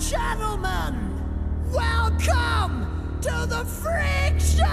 [0.00, 0.94] gentlemen,
[1.70, 2.86] welcome
[3.20, 4.64] to the Freak Show!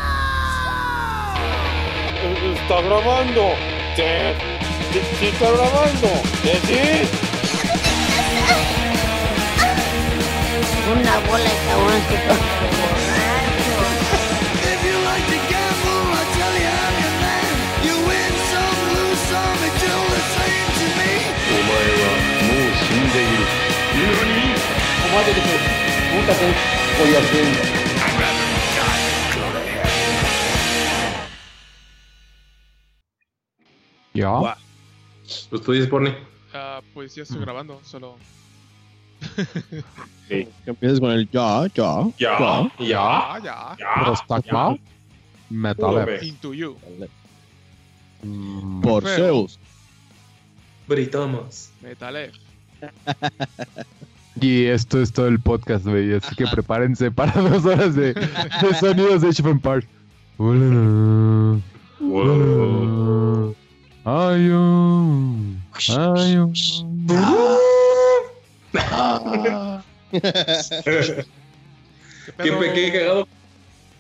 [2.56, 3.56] Está grabando.
[3.96, 4.04] Sí,
[4.92, 6.10] sí, sí está grabando.
[6.42, 6.54] ¿Sí?
[6.68, 6.84] sí?
[10.92, 13.84] Una bola de cabrones que tocan borrachos.
[14.72, 17.54] If you like to gamble, I tell you I'm your man.
[17.88, 21.14] You win some, lose some, it's all the same to me.
[21.50, 22.08] お前は
[22.44, 23.64] もう死んでいる
[25.11, 25.25] 何
[34.15, 34.57] Ya.
[35.51, 36.13] Pues tú dices, Porni.
[36.53, 38.17] Ah, pues ya estoy grabando, solo.
[40.29, 42.05] Que empieces con el ya, ya.
[42.19, 43.77] Ya, ya, ya.
[43.79, 44.05] ya.
[44.05, 44.77] Prostakma.
[45.51, 45.91] Metal.
[45.93, 46.25] Joder.
[46.25, 46.77] Into you.
[48.23, 49.05] Mm, Por.
[49.05, 49.59] Zeus.
[50.89, 51.71] Britamos.
[51.81, 52.33] Metale.
[54.41, 56.15] Y esto es todo el podcast, güey.
[56.15, 59.43] Así que prepárense para dos horas de, de sonidos de Age
[64.05, 64.63] oh.
[72.37, 73.29] ¿Qué Qué, cagado.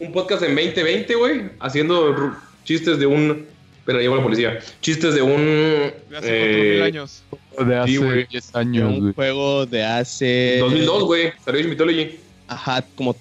[0.00, 1.50] Un podcast en 2020, güey.
[1.60, 3.46] Haciendo chistes de un.
[3.88, 4.58] Pero llegó la policía.
[4.82, 5.32] Chistes de un.
[6.10, 7.22] De hace 4000 eh, años.
[7.66, 8.26] De hace güey.
[8.26, 9.14] 10 Era años, un güey.
[9.14, 10.58] juego de hace.
[10.60, 11.32] 2002, güey.
[11.42, 12.10] Salió Age Mythology.
[12.48, 13.16] Ajá, como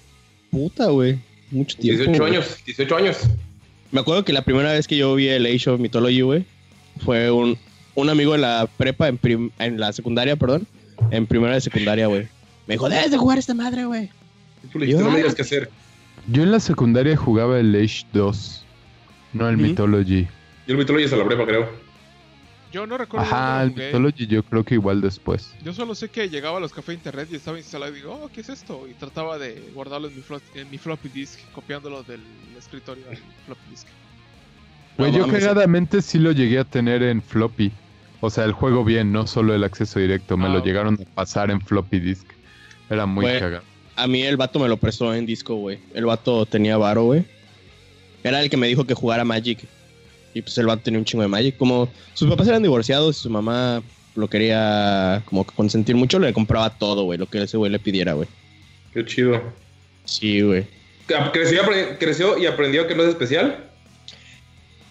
[0.50, 1.18] puta, güey.
[1.50, 2.02] Mucho tiempo.
[2.04, 2.34] 18 güey.
[2.34, 2.58] años.
[2.66, 3.16] 18 años.
[3.92, 6.44] Me acuerdo que la primera vez que yo vi el Age of Mythology, güey,
[7.02, 7.56] fue un,
[7.94, 10.66] un amigo de la prepa, en, prim- en la secundaria, perdón.
[11.10, 12.28] En primera de secundaria, güey.
[12.66, 14.10] Me dijo, debes de jugar esta madre, güey.
[14.70, 15.70] Tú le dijiste, Yo- no me digas qué hacer.
[16.26, 18.64] Yo en la secundaria jugaba el Age 2.
[19.32, 19.64] No el Ujú.
[19.64, 20.26] Mythology.
[20.68, 21.68] Yo el Mythology es a la prepa, creo.
[22.70, 23.26] Yo no recuerdo.
[23.26, 23.70] Ajá, el.
[23.74, 25.54] Mythology yo creo que igual después.
[25.64, 28.20] Yo solo sé que llegaba a los cafés de internet y estaba instalado y digo,
[28.22, 28.86] oh, ¿qué es esto?
[28.86, 32.20] Y trataba de guardarlo en mi, flop- en mi floppy disk, copiándolo del
[32.58, 33.86] escritorio al floppy disk.
[34.98, 37.72] Güey, No yo cagadamente sí lo llegué a tener en floppy.
[38.20, 40.36] O sea, el juego bien, no solo el acceso directo.
[40.36, 40.66] Me Ah, lo ok.
[40.66, 42.26] llegaron a pasar en floppy disk.
[42.90, 43.38] Era muy Güey.
[43.40, 43.62] cagado.
[43.96, 45.78] A mí el vato me lo prestó en disco, güey.
[45.94, 47.24] El vato tenía varo, güey.
[48.22, 49.60] Era el que me dijo que jugara Magic.
[50.38, 51.56] Y pues el vato tenía un chingo de Magic.
[51.56, 53.82] Como sus papás eran divorciados y su mamá
[54.14, 57.18] lo quería como que consentir mucho, le compraba todo, güey.
[57.18, 58.28] Lo que ese güey le pidiera, güey.
[58.94, 59.42] Qué chido.
[60.04, 60.64] Sí, güey.
[61.32, 61.62] ¿Creció
[61.98, 63.64] creció y aprendió que no es especial?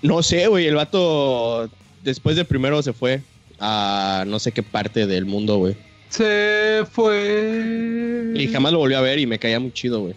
[0.02, 0.68] No sé, güey.
[0.68, 1.70] El vato
[2.04, 3.22] después de primero se fue
[3.58, 5.78] a no sé qué parte del mundo, güey.
[6.10, 8.34] Se fue.
[8.36, 10.14] Y jamás lo volvió a ver y me caía muy chido, güey.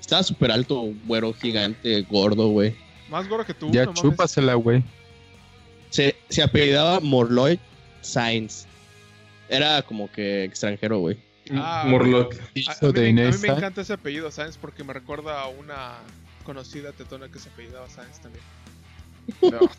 [0.00, 2.74] Estaba súper alto, güero, gigante, gordo, güey.
[3.12, 3.70] Más gordo que tú.
[3.70, 4.02] Ya no mames.
[4.02, 4.82] chúpasela, güey.
[5.90, 7.60] Se, se apellidaba Morloy
[8.00, 8.66] Sainz.
[9.50, 11.18] Era como que extranjero, güey.
[11.52, 12.34] Ah, Morlock.
[12.34, 14.56] A, a Hizo mí, a mí me encanta ese apellido, ¿sabes?
[14.56, 15.98] Porque me recuerda a una
[16.44, 18.44] conocida tetona que se apellidaba Sáenz también.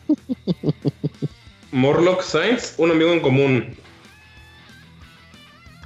[1.72, 3.76] Morlock Science, un amigo en común.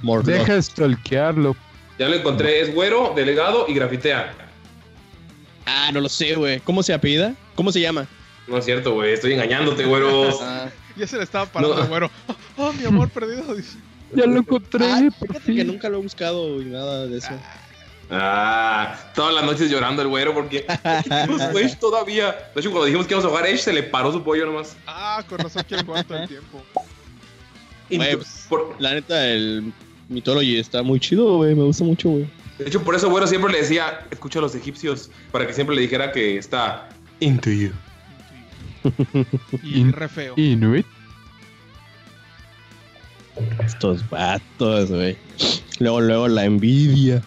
[0.03, 0.27] Morlock.
[0.27, 1.55] Deja de stalkearlo.
[1.97, 4.48] Ya lo encontré, es güero, delegado y grafitea.
[5.71, 6.59] Ah, no lo sé, güey.
[6.61, 7.35] ¿Cómo se apellida?
[7.55, 8.07] ¿Cómo se llama?
[8.47, 10.37] No es cierto, güey, estoy engañándote, güeros.
[10.41, 11.81] Ah, Ya se le estaba parando No.
[11.83, 12.11] el güero.
[12.27, 13.53] Oh, oh, mi amor perdido.
[13.55, 13.77] dice.
[14.15, 14.85] Ya lo encontré.
[14.91, 15.55] Ah, por fíjate fin.
[15.57, 17.29] que nunca lo he buscado y nada de eso.
[18.11, 20.65] Ah, todas las noches llorando el güero porque
[21.27, 22.31] pues, güey, todavía.
[22.55, 24.75] De hecho, cuando dijimos que íbamos a jugar Edge, se le paró su pollo nomás.
[24.87, 26.63] Ah, con razón quiero jugar todo el tiempo.
[28.49, 29.71] Por- La neta, el
[30.09, 31.53] Mythology está muy chido, güey.
[31.55, 32.27] Me gusta mucho, güey.
[32.59, 35.75] De hecho, por eso güero siempre le decía, escucha a los egipcios, para que siempre
[35.75, 36.89] le dijera que está
[37.19, 37.71] into you.
[39.63, 40.33] Y In- re feo.
[40.37, 40.85] Inuit.
[43.65, 45.17] Estos vatos, güey.
[45.79, 47.23] Luego, luego la envidia.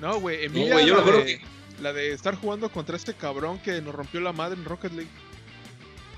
[0.00, 1.40] No, güey, Emilia, güey, yo la, de,
[1.82, 5.10] la de estar jugando contra este cabrón que nos rompió la madre en Rocket League.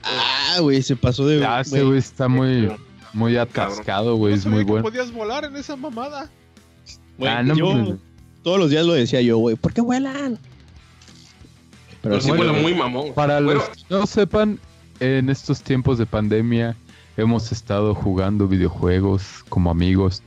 [0.05, 1.41] Ah, güey, se pasó de.
[1.41, 2.70] Ya, ese güey está muy,
[3.12, 4.34] muy atascado, güey.
[4.34, 4.82] No Es muy bueno.
[4.84, 6.31] podías volar en esa mamada.
[7.17, 7.99] Güey, Ah, no yo.
[8.49, 9.56] Todos los días lo decía yo, güey.
[9.56, 10.39] ¿Por qué vuelan?
[12.00, 13.12] Pero Pero sí bueno, huele muy mamón.
[13.12, 14.59] Para Bueno, los que no sepan,
[15.00, 16.75] en estos tiempos de pandemia
[17.19, 20.23] hemos estado jugando videojuegos como amigos,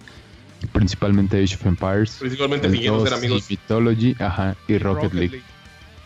[0.72, 3.50] principalmente Age of Empires, principalmente el fingiendo ser 2 amigos.
[3.50, 5.42] y Mythology, ajá, y Rocket, League,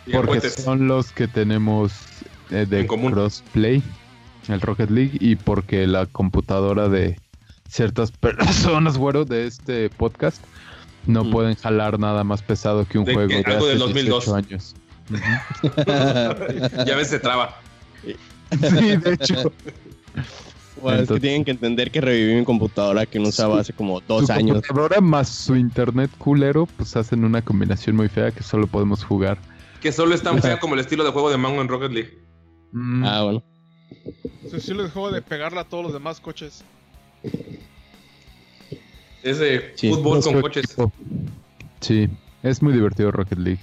[0.05, 1.91] y porque son los que tenemos
[2.49, 3.11] eh, de En común.
[3.11, 3.83] crossplay,
[4.47, 7.19] el Rocket League, y porque la computadora de
[7.67, 10.41] ciertas personas, güero, de este podcast
[11.07, 11.31] no Mm.
[11.31, 14.25] pueden jalar nada más pesado que un De juego que- de algo hace del 2002.
[14.25, 14.75] 18 años.
[16.85, 17.59] Ya ves, se traba.
[18.51, 19.51] Sí, de hecho.
[20.81, 23.73] Bueno, es que Entonces- tienen que entender que reviví mi computadora que no usaba hace
[23.73, 24.61] como dos Su años.
[24.61, 29.37] computadora más su internet culero, pues hacen una combinación muy fea que solo podemos jugar.
[29.81, 32.19] Que solo es tan fea como el estilo de juego de Mango en Rocket League.
[32.71, 33.43] Mm, Ah, bueno.
[34.49, 36.63] Su estilo de juego de pegarle a todos los demás coches.
[39.25, 40.63] Ese Sí, fútbol con coches.
[40.65, 40.91] equipo.
[41.81, 42.07] Sí,
[42.43, 43.59] es muy divertido Rocket League.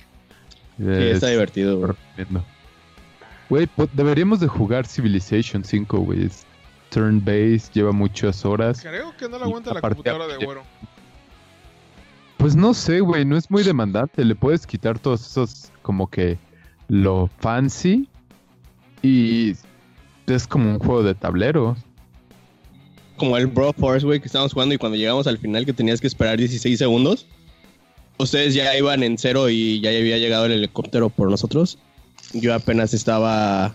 [0.77, 1.93] Sí, Es- está divertido, güey.
[1.93, 2.45] recomiendo.
[3.49, 6.25] Güey, po- deberíamos de jugar Civilization 5, güey.
[6.27, 6.45] Es
[6.91, 8.81] turn-based, lleva muchas horas.
[8.83, 10.63] Creo que no le Y aguanta la computadora de güero.
[12.39, 14.25] Pues no sé, güey, no es muy demandante.
[14.25, 16.39] Le puedes quitar todos esos, como que
[16.89, 18.09] lo fancy.
[19.01, 19.53] Y
[20.27, 21.77] es como un juego de tablero.
[23.23, 26.01] Como el Bro Force, güey, que estábamos jugando y cuando llegamos al final que tenías
[26.01, 27.25] que esperar 16 segundos,
[28.19, 31.79] ustedes ya iban en cero y ya había llegado el helicóptero por nosotros.
[32.33, 33.73] Yo apenas estaba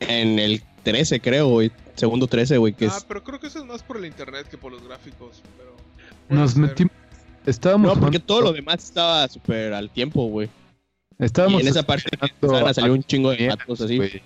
[0.00, 1.72] en el 13, creo, güey.
[1.94, 3.04] Segundo 13, güey, que Ah, es...
[3.08, 5.40] pero creo que eso es más por el internet que por los gráficos.
[5.56, 5.74] Pero
[6.28, 6.60] Nos ser.
[6.60, 6.92] metimos.
[7.46, 10.50] Estábamos No, porque todo lo demás estaba súper al tiempo, güey.
[11.18, 13.96] Y Estábamos en esa parte a salir un chingo de matos así.
[13.96, 14.20] güey.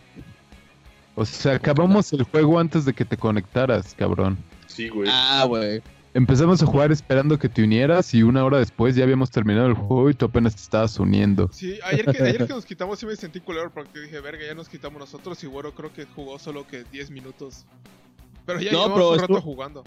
[1.21, 4.39] O sea, acabamos el juego antes de que te conectaras, cabrón.
[4.67, 5.07] Sí, güey.
[5.13, 5.83] Ah, güey.
[6.15, 9.75] Empezamos a jugar esperando que te unieras y una hora después ya habíamos terminado el
[9.75, 11.51] juego y tú apenas te estabas uniendo.
[11.53, 14.55] Sí, ayer que, ayer que nos quitamos sí me sentí culero porque dije, verga, ya
[14.55, 17.67] nos quitamos nosotros y güero creo que jugó solo que 10 minutos.
[18.47, 19.85] Pero ya No, llevamos un rato estuvo- jugando.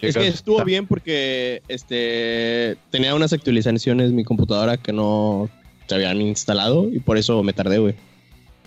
[0.00, 5.48] Es que estuvo bien porque este tenía unas actualizaciones mi computadora que no
[5.86, 7.94] se habían instalado y por eso me tardé, güey.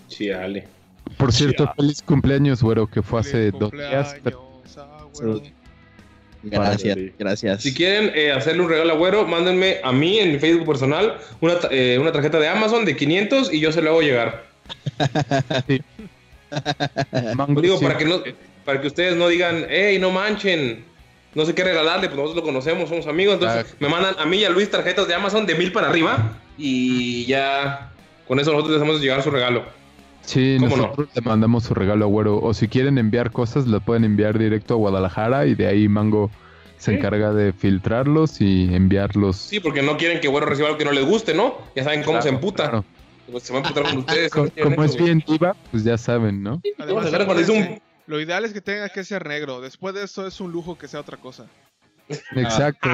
[0.08, 0.79] Chale.
[1.20, 1.74] Por cierto, Ya.
[1.74, 4.16] feliz cumpleaños, güero, que fue hace Feliz dos días.
[4.24, 5.40] ah.
[6.42, 7.12] Gracias, Vale.
[7.18, 7.62] gracias.
[7.62, 11.18] Si quieren eh, hacerle un regalo a Güero, mándenme a mí en mi Facebook personal
[11.42, 14.44] una, eh, una tarjeta de Amazon de 500 y yo se lo hago llegar.
[17.36, 18.22] Mango Digo, para que, no,
[18.64, 20.82] para que ustedes no digan, hey, no manchen,
[21.34, 23.34] no sé qué regalarle, pues nosotros lo conocemos, somos amigos.
[23.34, 23.76] Entonces Ah.
[23.78, 27.26] me mandan a mí y a Luis tarjetas de Amazon de mil para arriba y
[27.26, 27.92] ya
[28.26, 29.64] con eso nosotros les hacemos llegar su regalo.
[30.22, 30.82] Sí, ¿Cómo no?
[30.84, 32.38] nosotros le mandamos su regalo a Güero.
[32.40, 36.30] O si quieren enviar cosas, lo pueden enviar directo a Guadalajara y de ahí Mango
[36.76, 36.96] se Sí.
[36.98, 39.36] encarga de filtrarlos y enviarlos.
[39.36, 41.56] Sí, porque no quieren que Güero reciba algo que no les guste, ¿no?
[41.74, 42.64] Ya saben cómo se emputa.
[42.70, 42.84] Claro.
[43.30, 44.32] Pues se va a emputar con ustedes.
[44.32, 46.60] Co- no quieren Como eso, es bien diva, pues ya saben, ¿no?
[46.78, 49.60] Además, cuando dice un- lo ideal es que tenga que ser negro.
[49.60, 51.46] Después de eso es un lujo que sea otra cosa.
[52.34, 52.88] Exacto.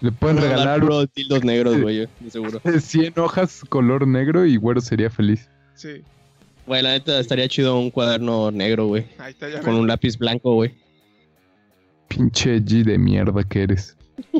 [0.00, 2.60] Le pueden dar regalar puros tildos negros, güey, de seguro.
[2.80, 5.48] 100 hojas color negro y Güero sería feliz.
[5.74, 6.02] Sí,
[6.68, 9.60] Güey, la neta estaría chido un cuaderno negro, güey, ahí está ya.
[9.60, 10.74] con un lápiz blanco, güey.
[12.08, 13.96] Pinche G de mierda que eres.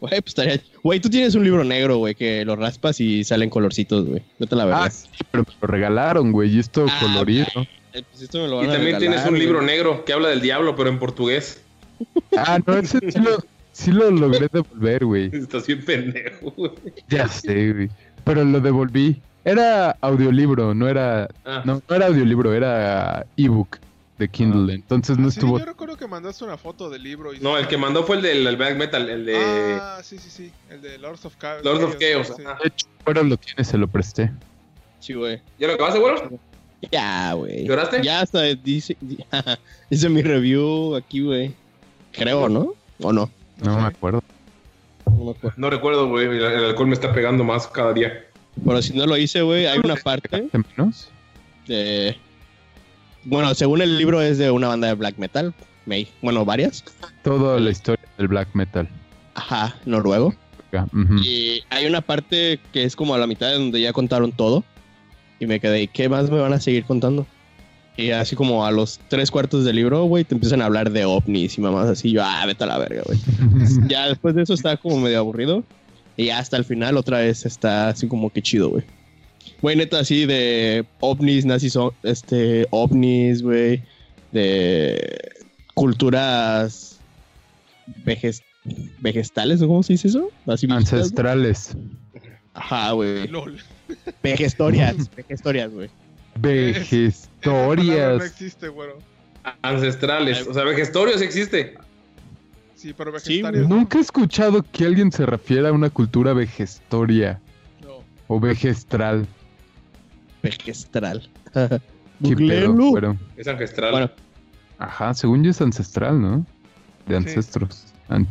[0.00, 0.60] Güey, pues estaría...
[0.82, 4.20] Güey, tú tienes un libro negro, güey, que lo raspas y salen colorcitos, güey.
[4.40, 4.82] Vete a la verdad.
[4.86, 7.46] Ah, sí, pero me lo regalaron, güey, y esto Ah, colorido.
[7.92, 9.40] Pues esto me lo Y a también regalar, tienes un güey.
[9.42, 11.62] libro negro que habla del diablo, pero en portugués.
[12.36, 15.26] Ah, no, ese sí lo, sí lo logré devolver, güey.
[15.32, 16.72] Estás bien pendejo, güey.
[17.08, 17.88] Ya sé, güey.
[18.24, 19.20] Pero lo devolví.
[19.44, 21.28] Era audiolibro, no era.
[21.44, 23.78] Ah, No, no era audiolibro, era ebook
[24.18, 24.74] de Kindle.
[24.74, 25.58] Entonces no Ah, sí, estuvo.
[25.58, 27.34] yo recuerdo que mandaste una foto del libro.
[27.34, 29.36] Y No, el que mandó fue el del el black metal, el de
[29.80, 30.52] Ah, sí, sí, sí.
[30.70, 31.64] El de Lords of Chaos.
[31.64, 32.32] Lords of Chaos.
[32.36, 32.42] Sí.
[32.42, 34.30] De hecho, pero lo tiene, se lo presté.
[35.00, 35.40] Sí, güey.
[35.58, 36.30] ¿Ya lo acabaste, güero?
[36.90, 37.64] Ya, güey.
[37.66, 38.02] ¿Lloraste?
[38.02, 38.96] Ya hasta dice,
[39.90, 41.54] hice mi review aquí, güey.
[42.12, 42.74] Creo, ¿no?
[43.00, 43.28] ¿O no?
[43.58, 43.80] No, sé.
[43.80, 44.22] me acuerdo.
[45.06, 45.54] No me acuerdo.
[45.56, 46.26] No recuerdo, güey.
[46.26, 48.24] El, el alcohol me está pegando más cada día.
[48.64, 50.48] Pero si no lo hice, güey, hay una parte
[51.66, 52.16] ¿De.
[53.24, 55.54] Bueno, según el libro es de una banda de black metal.
[55.86, 56.84] me- Bueno, varias.
[57.22, 58.88] Toda la historia del black metal.
[59.34, 60.34] Ajá, noruego.
[61.22, 64.64] Y hay una parte que es como a la mitad de donde ya contaron todo.
[65.38, 67.26] Y me quedé, ¿qué más me van a seguir contando?
[67.96, 71.04] Y así como a los tres cuartos del libro, güey, te empiezan a hablar de
[71.04, 72.10] ovnis y mamás así.
[72.12, 73.18] Yo, ah, vete a la verga, güey.
[73.88, 75.62] ya después de eso está como medio aburrido.
[76.16, 78.84] Y hasta el final otra vez está así como que chido, güey.
[79.60, 83.82] Güey, neta, así de ovnis, nazis, este, ovnis, güey.
[84.32, 85.30] De
[85.74, 86.98] culturas
[88.04, 88.42] veges-
[89.00, 90.30] vegetales, ¿o cómo se dice eso?
[90.46, 90.66] Así.
[90.70, 91.76] Ancestrales.
[92.54, 93.26] Ajá, güey.
[93.28, 93.58] LOL.
[94.22, 95.88] Vejestorias, vejestorias, güey.
[97.42, 98.98] Palabra No existe, güero.
[99.62, 100.46] Ancestrales.
[100.46, 101.74] O sea, vegestorio sí existe.
[102.82, 103.42] Sí, pero Sí.
[103.68, 107.40] Nunca he escuchado que alguien se refiera a una cultura vegestoria
[107.80, 107.98] no.
[108.26, 109.24] o vegestral.
[110.42, 111.30] Vegestral.
[111.52, 111.80] ¿Qué pedo?
[112.20, 112.90] Googleenlo.
[112.90, 113.92] Bueno, Es ancestral.
[113.92, 114.10] Bueno,
[114.78, 116.38] ajá, según yo es ancestral, ¿no?
[117.06, 117.14] De Sí.
[117.14, 117.84] ancestros.
[118.08, 118.26] An-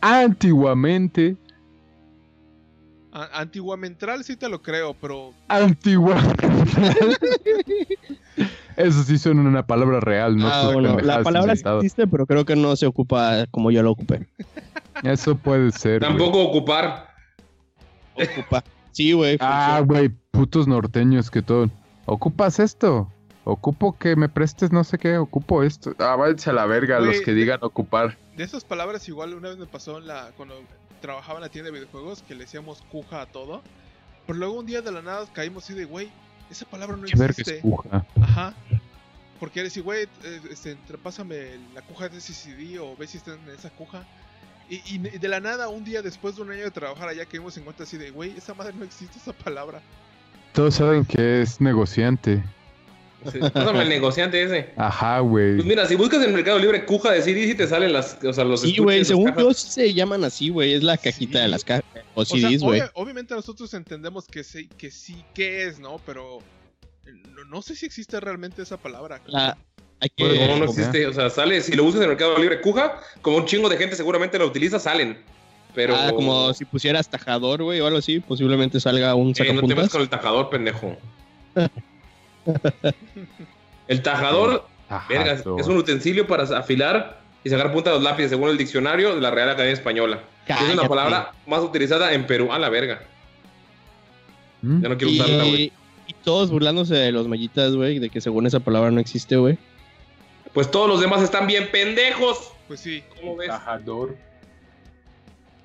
[0.00, 1.36] Antiguamente.
[3.12, 6.48] A- Antiguamentral sí te lo creo, pero Antiguamente.
[8.76, 12.44] Eso sí suena una palabra real, no Ah, bueno, la palabra sí existe, pero creo
[12.44, 14.26] que no se ocupa como yo lo ocupé.
[15.02, 16.00] Eso puede ser.
[16.00, 16.10] güey.
[16.10, 17.08] Tampoco ocupar.
[18.14, 18.62] Ocupa.
[18.92, 19.36] Sí, güey.
[19.40, 21.70] Ah, güey, putos norteños que todo.
[22.06, 23.10] ¿Ocupas esto?
[23.44, 25.94] Ocupo que me prestes no sé qué, ocupo esto.
[25.98, 28.16] Ah, váyanse a la verga Güey, los que digan ocupar.
[28.36, 30.54] De esas palabras, igual una vez me pasó en la, cuando
[31.00, 33.62] trabajaba en la tienda de videojuegos que le decíamos cuja a todo.
[34.26, 36.08] Pero luego un día de la nada caímos así de, güey,
[36.52, 37.58] esa palabra no ¿Qué verga existe.
[37.58, 38.22] es?
[38.22, 38.54] Ajá.
[39.40, 43.16] Porque eres decir, güey, eh, este, pásame la cuja de ese CD o ve si
[43.18, 44.06] está en esa cuja.
[44.68, 47.56] Y, y de la nada, un día después de un año de trabajar allá, caímos
[47.56, 49.82] en cuenta así de, güey, esa madre no existe, esa palabra.
[50.52, 52.42] Todos saben que es negociante.
[53.52, 54.70] Pásame el negociante ese.
[54.76, 55.66] Ajá, Pues güey.
[55.68, 58.44] mira, si buscas en Mercado Libre cuja de CD, sí te salen las, o sea,
[58.44, 59.42] los Sí, güey, según cajas.
[59.42, 60.74] yo sí se llaman así, güey.
[60.74, 61.42] Es la cajita Sí.
[61.42, 61.84] de las cajas.
[62.14, 62.80] O O sea, CDs, güey.
[62.80, 66.00] obvia- obviamente nosotros entendemos que sí, que sí, que es, ¿no?
[66.04, 66.38] Pero
[67.06, 69.20] eh, no, no sé si existe realmente esa palabra.
[69.26, 69.56] La-
[70.00, 70.24] hay que...
[70.26, 71.06] Pues, No, no existe.
[71.06, 73.96] O sea, sale, si lo buscas en Mercado Libre cuja, como un chingo de gente
[73.96, 75.18] seguramente lo utiliza, salen.
[75.74, 75.96] Pero.
[75.96, 78.20] Ah, como si pusieras tajador, güey, o algo así.
[78.20, 79.90] Posiblemente salga un Eh, no te metas sacapuntas.
[79.90, 80.96] con el tajador, pendejo.
[83.88, 84.66] el tajador,
[85.58, 89.20] es un utensilio para afilar y sacar punta de los lápices, según el diccionario de
[89.20, 90.20] la Real Academia Española.
[90.46, 90.88] Es una Cállate.
[90.88, 92.52] palabra más utilizada en Perú.
[92.52, 93.02] A la verga.
[94.62, 94.82] ¿Mm?
[94.82, 95.62] Ya no quiero usarla, güey.
[95.62, 95.72] Y,
[96.08, 99.58] y todos burlándose de los mallitas, güey, de que según esa palabra no existe, güey.
[100.52, 102.52] Pues todos los demás están bien pendejos.
[102.68, 103.02] Pues sí.
[103.20, 103.48] ¿Cómo ves?
[103.48, 104.16] Tajador.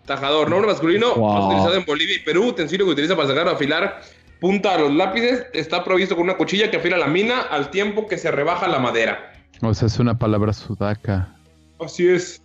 [0.05, 1.33] Tajador, nombre masculino, Wow.
[1.33, 4.01] más utilizado en Bolivia y Perú, utensilio que utiliza para sacar o afilar
[4.39, 8.07] punta a los lápices, está provisto con una cuchilla que afila la mina al tiempo
[8.07, 9.33] que se rebaja la madera.
[9.61, 11.35] O sea, es una palabra sudaca
[11.79, 12.41] Así es.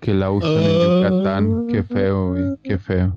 [0.00, 1.08] que la usan en Ah.
[1.10, 1.66] Yucatán.
[1.68, 2.44] Qué feo, güey.
[2.62, 3.16] Qué feo.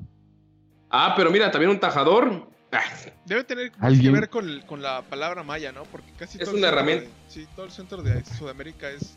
[0.91, 2.47] Ah, pero mira, también un tajador.
[2.71, 2.81] Ah,
[3.25, 5.83] Debe tener que ver con, el- con la palabra maya, ¿no?
[5.83, 7.05] Porque casi Es todo el una centro herramienta.
[7.05, 9.15] de- sí, todo el centro de Sudamérica es.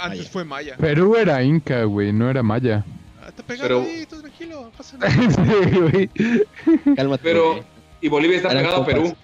[0.00, 0.30] Antes Maya.
[0.32, 0.76] fue maya.
[0.78, 2.84] Perú era inca, güey, no era maya.
[3.32, 5.10] Te pegaron Pero- ahí, tú tranquilo, pasa nada.
[5.12, 6.10] Sí, güey.
[6.96, 7.22] Cálmate.
[7.22, 7.64] Pero-.
[8.00, 8.86] Y Bolivia está pegado a.
[8.86, 9.14] Perú.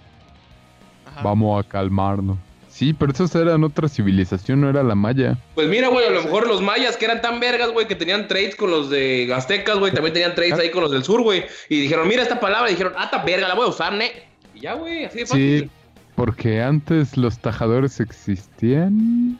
[1.05, 1.21] Ajá.
[1.21, 2.37] Vamos a calmarnos.
[2.69, 5.37] Sí, pero esos eran otra civilización, no era la maya.
[5.55, 8.27] Pues mira, güey, a lo mejor los mayas que eran tan vergas, güey, que tenían
[8.27, 11.43] trades con los de aztecas, güey, también tenían trades ahí con los del sur, güey.
[11.69, 14.09] Y dijeron, mira esta palabra, y dijeron, ah, esta verga, la voy a usar, ¿ne?
[14.55, 15.59] Y ya, güey, así de fácil.
[15.63, 15.69] Sí,
[16.15, 19.37] porque antes los tajadores existían.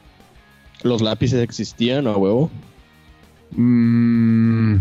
[0.83, 2.51] Los lápices existían, ¿o huevo?
[3.51, 4.75] Mm,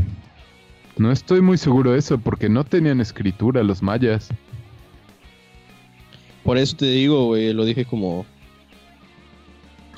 [0.97, 4.29] no estoy muy seguro de eso, porque no tenían escritura los mayas.
[6.45, 8.27] Por eso te digo, güey, lo dije como...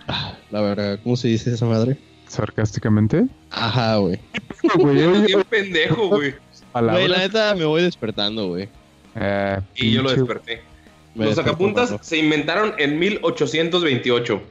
[0.08, 1.96] Ah, la verdad, ¿cómo se dice esa madre?
[2.26, 3.26] Sarcásticamente.
[3.50, 4.18] Ajá, güey.
[5.26, 6.34] Bien pendejo, güey.
[6.74, 8.68] la neta me voy despertando, güey.
[9.14, 10.62] Ah, Y yo lo desperté.
[11.14, 14.42] Me Los sacapuntas se inventaron en 1828.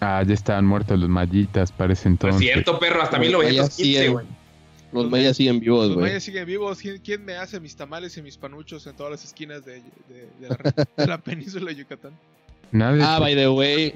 [0.00, 2.40] Ah, ya estaban muertos los mallitas, parece No es entonces.
[2.40, 4.26] cierto, perro, hasta Los mayas 1915, siguen- güey.
[4.92, 6.06] Los mayas siguen vivos, Los güey.
[6.08, 6.78] mayas siguen vivos.
[6.78, 10.28] ¿Quién, quién me hace mis tamales y mis panuchos en todas las esquinas de, de-
[10.40, 12.12] de la, de la península de Yucatán?
[12.72, 13.02] Nadie.
[13.02, 13.94] Ah, by the way,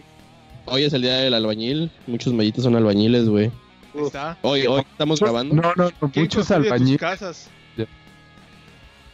[0.66, 1.90] hoy es el día del albañil.
[2.06, 3.50] Muchos mallitas son albañiles, güey.
[3.94, 4.38] Está.
[4.42, 5.54] Hoy, hoy estamos grabando.
[5.54, 7.00] no, no, no, ¿Quién muchos albañiles.
[7.00, 7.50] casas?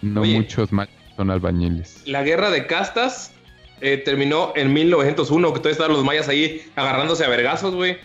[0.02, 0.34] No Oye.
[0.36, 2.02] muchos machos son albañiles.
[2.06, 3.32] La guerra de castas
[3.82, 7.98] eh, terminó en 1901, que todavía estaban los mayas ahí agarrándose a vergazos, güey.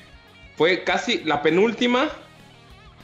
[0.57, 2.09] Fue casi la penúltima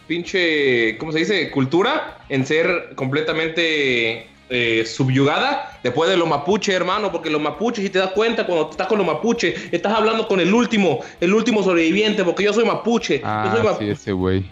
[0.08, 1.50] pinche, ¿cómo se dice?
[1.51, 7.89] Cultura en ser completamente eh, subyugada después de los mapuche, hermano, porque los mapuches, si
[7.89, 11.63] te das cuenta, cuando estás con los mapuche, estás hablando con el último, el último
[11.63, 13.20] sobreviviente, porque yo soy mapuche.
[13.20, 13.92] yo Ah, soy sí, mapuche.
[13.92, 14.46] ese güey.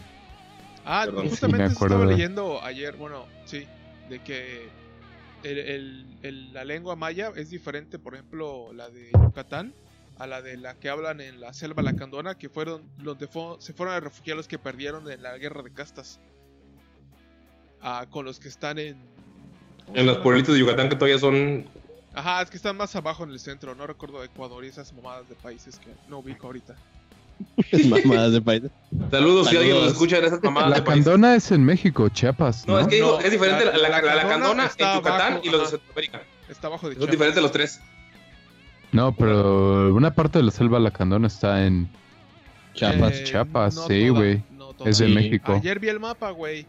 [0.86, 1.30] Ah, Perdón.
[1.30, 3.68] justamente Sí, me estaba leyendo ayer, bueno, sí,
[4.10, 4.68] de que
[5.43, 9.74] el- el- el- la lengua maya es diferente, por ejemplo, la de Yucatán,
[10.17, 13.74] a la de la que hablan en la selva lacandona, que fueron donde fue- se
[13.74, 16.19] fueron a refugiar los que perdieron en la guerra de castas.
[17.81, 18.95] Ah, con los que están en...
[19.86, 21.65] ¿cómo se En los pueblitos de Yucatán que todavía son
[22.13, 25.29] Ajá, es que están más abajo en el centro, no recuerdo Ecuador y esas mamadas
[25.29, 26.75] de países que no ubico ahorita.
[27.89, 28.63] Mamadas de país.
[29.10, 29.93] Saludos, si alguien nos Saludos.
[29.93, 31.03] escucha en esas mamadas La de país.
[31.05, 32.67] Candona es en México, Chiapas.
[32.67, 34.69] No, No, es que digo, No, es diferente la, la- la, la la, la Lacandona
[34.69, 35.67] Candona en Yucatán abajo, y los de.
[35.77, 36.21] Centroamérica.
[36.50, 37.12] Está abajo de Son Chiapas.
[37.12, 37.81] diferentes los tres.
[38.91, 41.89] No, pero una parte de la selva Lacandona está en.
[42.74, 43.13] Chapas.
[43.13, 44.43] Eh, Chiapas, no sí, güey.
[44.86, 45.13] Es de Sí.
[45.13, 45.53] México.
[45.53, 46.65] Ayer vi el mapa, güey.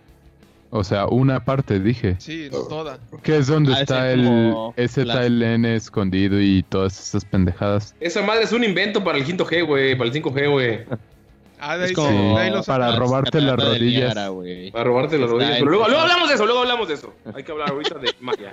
[0.75, 2.17] O sea, una parte, dije.
[2.19, 2.99] Sí, no toda.
[3.23, 7.95] Que es donde Ah, está es el STLN escondido y todas esas pendejadas.
[8.01, 10.81] Esa madre es un invento para el 5G, güey, para el 5G, güey.
[11.61, 14.15] Ah, de Es ahí, como- se- de ahí Sí, lo para robarte las rodillas.
[14.73, 15.59] Para robarte las rodillas.
[15.59, 17.15] Pero luego, luego hablamos de eso, luego hablamos de eso.
[17.35, 18.51] Hay que hablar ahorita de magia.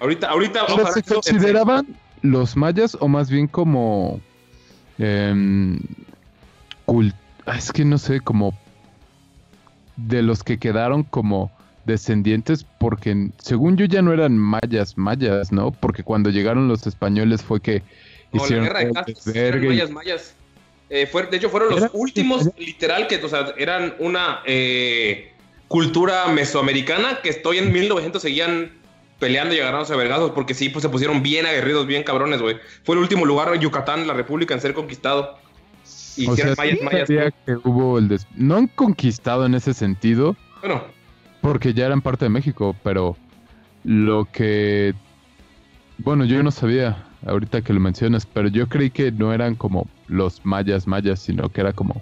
[0.00, 1.86] Ahorita, ahorita, Pero ojalá se consideraban
[2.22, 4.20] los mayas o más bien como
[4.98, 5.78] em,
[6.86, 7.12] cul-
[7.44, 8.56] ah, es que no sé, como
[9.96, 11.50] de los que quedaron como
[11.84, 15.70] descendientes, porque según yo ya no eran mayas, mayas, ¿no?
[15.70, 17.82] Porque cuando llegaron los españoles fue que
[18.32, 20.34] No, la hicieron guerra de castas eran mayas, mayas.
[20.90, 25.32] Eh, fue- de hecho, fueron los últimos, literal, que o sea, eran una eh,
[25.68, 28.72] cultura mesoamericana que estoy en 1900 seguían
[29.18, 32.56] peleando y agarrándose a vergazos porque sí, pues se pusieron bien aguerridos, bien cabrones, güey.
[32.84, 35.38] Fue el último lugar en Yucatán, la república, en ser conquistado.
[36.16, 37.06] Y O sea, mayas, sí mayas.
[37.08, 37.30] sabía ¿no?
[37.62, 40.82] que hubo el des- no han conquistado en ese sentido, Bueno,
[41.42, 43.16] porque ya eran parte de México, pero
[43.84, 44.94] lo que
[45.98, 49.86] bueno, yo no sabía ahorita que lo mencionas, pero yo creí que no eran como
[50.08, 52.00] los mayas mayas, sino que era como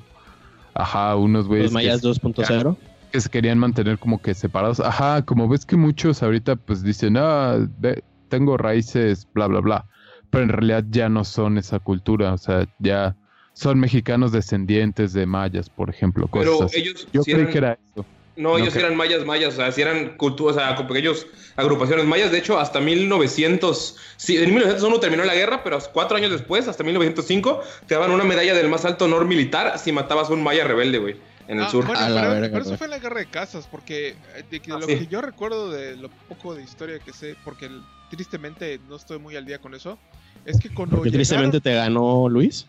[0.74, 2.76] ajá, unos güeyes Los mayas que, 2.0.
[3.12, 4.80] que se querían mantener como que separados.
[4.80, 9.86] Ajá, como ves que muchos ahorita pues dicen, "Ah, de- tengo raíces bla bla bla",
[10.30, 13.16] pero en realidad ya no son esa cultura, o sea, ya
[13.54, 17.72] son mexicanos descendientes de mayas, por ejemplo, cosas pero ellos Yo creí eran- que era
[17.92, 18.04] eso.
[18.36, 21.24] No, No ellos eran mayas, mayas, o sea, sí eran culturas, o sea, con pequeños
[21.54, 22.32] agrupaciones mayas.
[22.32, 26.82] De hecho, hasta 1900, sí, en 1901 terminó la guerra, pero cuatro años después, hasta
[26.82, 30.64] 1905, te daban una medalla del más alto honor militar si matabas a un maya
[30.64, 31.86] rebelde, güey, en el Ah, sur.
[31.86, 34.16] Bueno, A la pero, verga, pero eso fue en la guerra de casas, porque eh,
[34.50, 34.96] de que Ah, lo sí.
[34.98, 37.70] que yo recuerdo de lo poco de historia que sé, porque
[38.10, 39.96] tristemente no estoy muy al día con eso,
[40.44, 42.66] es que cuando llegaron- tristemente te ganó Luis.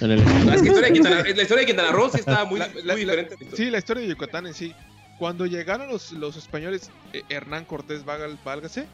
[0.00, 0.24] En el...
[0.46, 2.94] La historia de Quintana, la historia de Quintana Roo sí está muy, La- muy la-
[2.94, 3.36] diferente.
[3.56, 4.74] Sí, la historia de Yucatán en sí.
[5.18, 8.86] Cuando llegaron los, los españoles, eh, Hernán Cortés, Vagal- válgase,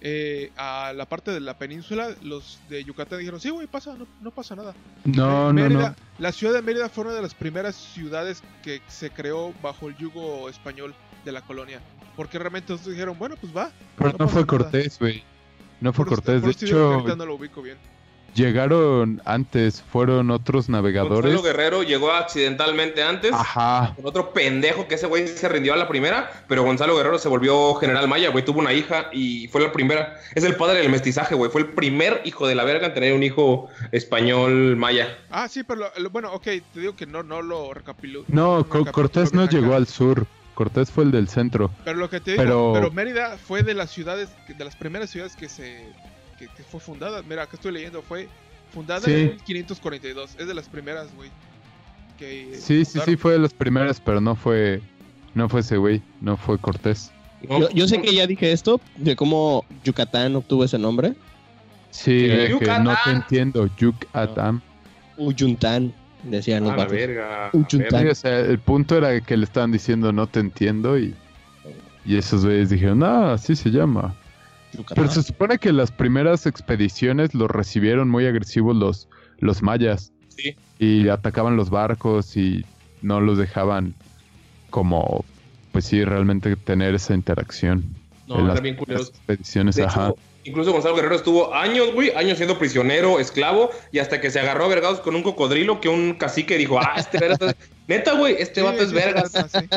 [0.00, 4.06] eh, a la parte de la península, los de Yucatán dijeron, sí, güey, pasa, no,
[4.20, 4.74] no pasa nada.
[5.04, 5.96] No, no, Mérida- no.
[6.18, 9.96] La ciudad de Mérida fue una de las primeras ciudades que se creó bajo el
[9.96, 10.94] yugo español
[11.24, 11.80] de la colonia.
[12.14, 13.70] Porque realmente ellos dijeron, bueno, pues va.
[13.96, 14.46] Pero no no, fue nada.
[14.46, 15.24] Cortés, güey.
[15.80, 16.42] No fue Por Cortés.
[16.42, 17.78] De hecho, no lo ubico bien.
[18.34, 21.32] Llegaron antes, fueron otros navegadores.
[21.34, 23.32] Gonzalo Guerrero llegó accidentalmente antes.
[23.32, 23.92] Ajá.
[23.96, 27.28] Con otro pendejo que ese güey se rindió a la primera, pero Gonzalo Guerrero se
[27.28, 28.44] volvió general maya, güey.
[28.44, 30.16] Tuvo una hija y fue la primera.
[30.34, 31.50] Es el padre del mestizaje, güey.
[31.50, 35.16] Fue el primer hijo de la verga en tener un hijo español maya.
[35.30, 38.24] Ah, sí, pero lo- lo- bueno, ok, te digo que no, no lo recapilo.
[38.28, 39.52] No, Co- recapitulo Cortés no acá.
[39.52, 40.26] llegó al sur.
[40.54, 41.70] Cortés fue el del centro.
[41.84, 45.08] Pero lo que te digo, Pero- pero, Mérida fue de las ciudades, de las primeras
[45.10, 45.82] ciudades que se
[46.46, 47.22] que, que fue fundada.
[47.28, 48.28] Mira, acá estoy leyendo, fue
[48.72, 49.12] fundada Sí.
[49.12, 50.36] en 1542.
[50.38, 51.30] Es de las primeras, güey.
[52.18, 54.80] que Sí, sí, sí, fue de las primeras, pero no fue.
[55.34, 57.10] No fue ese güey, no fue Cortés.
[57.48, 61.14] Yo, yo sé que ya dije esto, de cómo Yucatán obtuvo ese nombre.
[61.90, 62.28] Sí, ¿Qué?
[62.28, 62.84] de que Yucatán.
[62.84, 63.68] no te entiendo.
[63.78, 64.62] Yucatán.
[65.16, 67.50] Uyuntán, decían los A la verga.
[67.52, 71.14] O sea, el punto era que le estaban diciendo no te entiendo y.
[72.04, 74.14] Y esos güeyes dijeron, ah, así se llama.
[74.72, 75.04] Yucatán.
[75.04, 79.08] Pero se supone que las primeras expediciones los recibieron muy agresivos los,
[79.38, 80.12] los mayas.
[80.28, 80.56] Sí.
[80.78, 82.64] Y atacaban los barcos y
[83.02, 83.94] no los dejaban
[84.70, 85.24] como,
[85.72, 87.84] pues sí, realmente tener esa interacción.
[88.26, 89.08] No, en las bien primeras culeros.
[89.10, 90.08] expediciones, De ajá.
[90.08, 94.40] hecho, incluso Gonzalo Guerrero estuvo años, güey, años siendo prisionero, esclavo, y hasta que se
[94.40, 97.56] agarró a vergados con un cocodrilo que un cacique dijo, ah, este verga es...
[97.88, 99.32] Neta, güey, este Sí, vato es vergas.
[99.32, 99.68] sí, sí.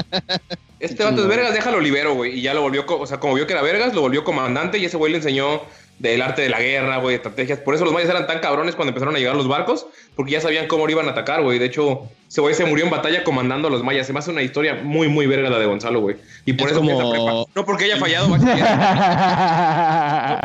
[0.86, 2.40] Este vato es vergas, déjalo libero, güey.
[2.40, 4.86] Y ya lo volvió, o sea, como vio que era vergas, lo volvió comandante y
[4.86, 5.62] ese güey le enseñó
[6.00, 7.60] del arte de la guerra, güey, estrategias.
[7.60, 10.42] Por eso los mayas eran tan cabrones cuando empezaron a llegar los barcos, porque ya
[10.42, 11.58] sabían cómo lo iban a atacar, güey.
[11.58, 14.06] De hecho, ese güey se murió en batalla comandando a los mayas.
[14.06, 16.18] Se me hace una historia muy, muy verga la de Gonzalo, güey.
[16.46, 17.32] Y por Es eso como- prepa.
[17.56, 18.28] No porque haya fallado.
[18.38, 18.38] No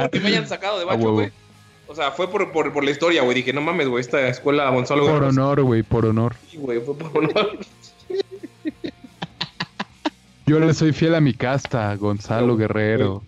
[0.03, 1.31] porque me hayan sacado de bacho, güey.
[1.89, 3.35] O sea, fue por, por, por la historia, güey.
[3.35, 6.37] Dije, no mames, güey, esta escuela Gonzalo Por Guerrero- honor, güey, por honor.
[6.49, 7.59] Sí, güey, fue por honor.
[10.51, 13.23] Yo le soy fiel a mi casta, Gonzalo Guerrero.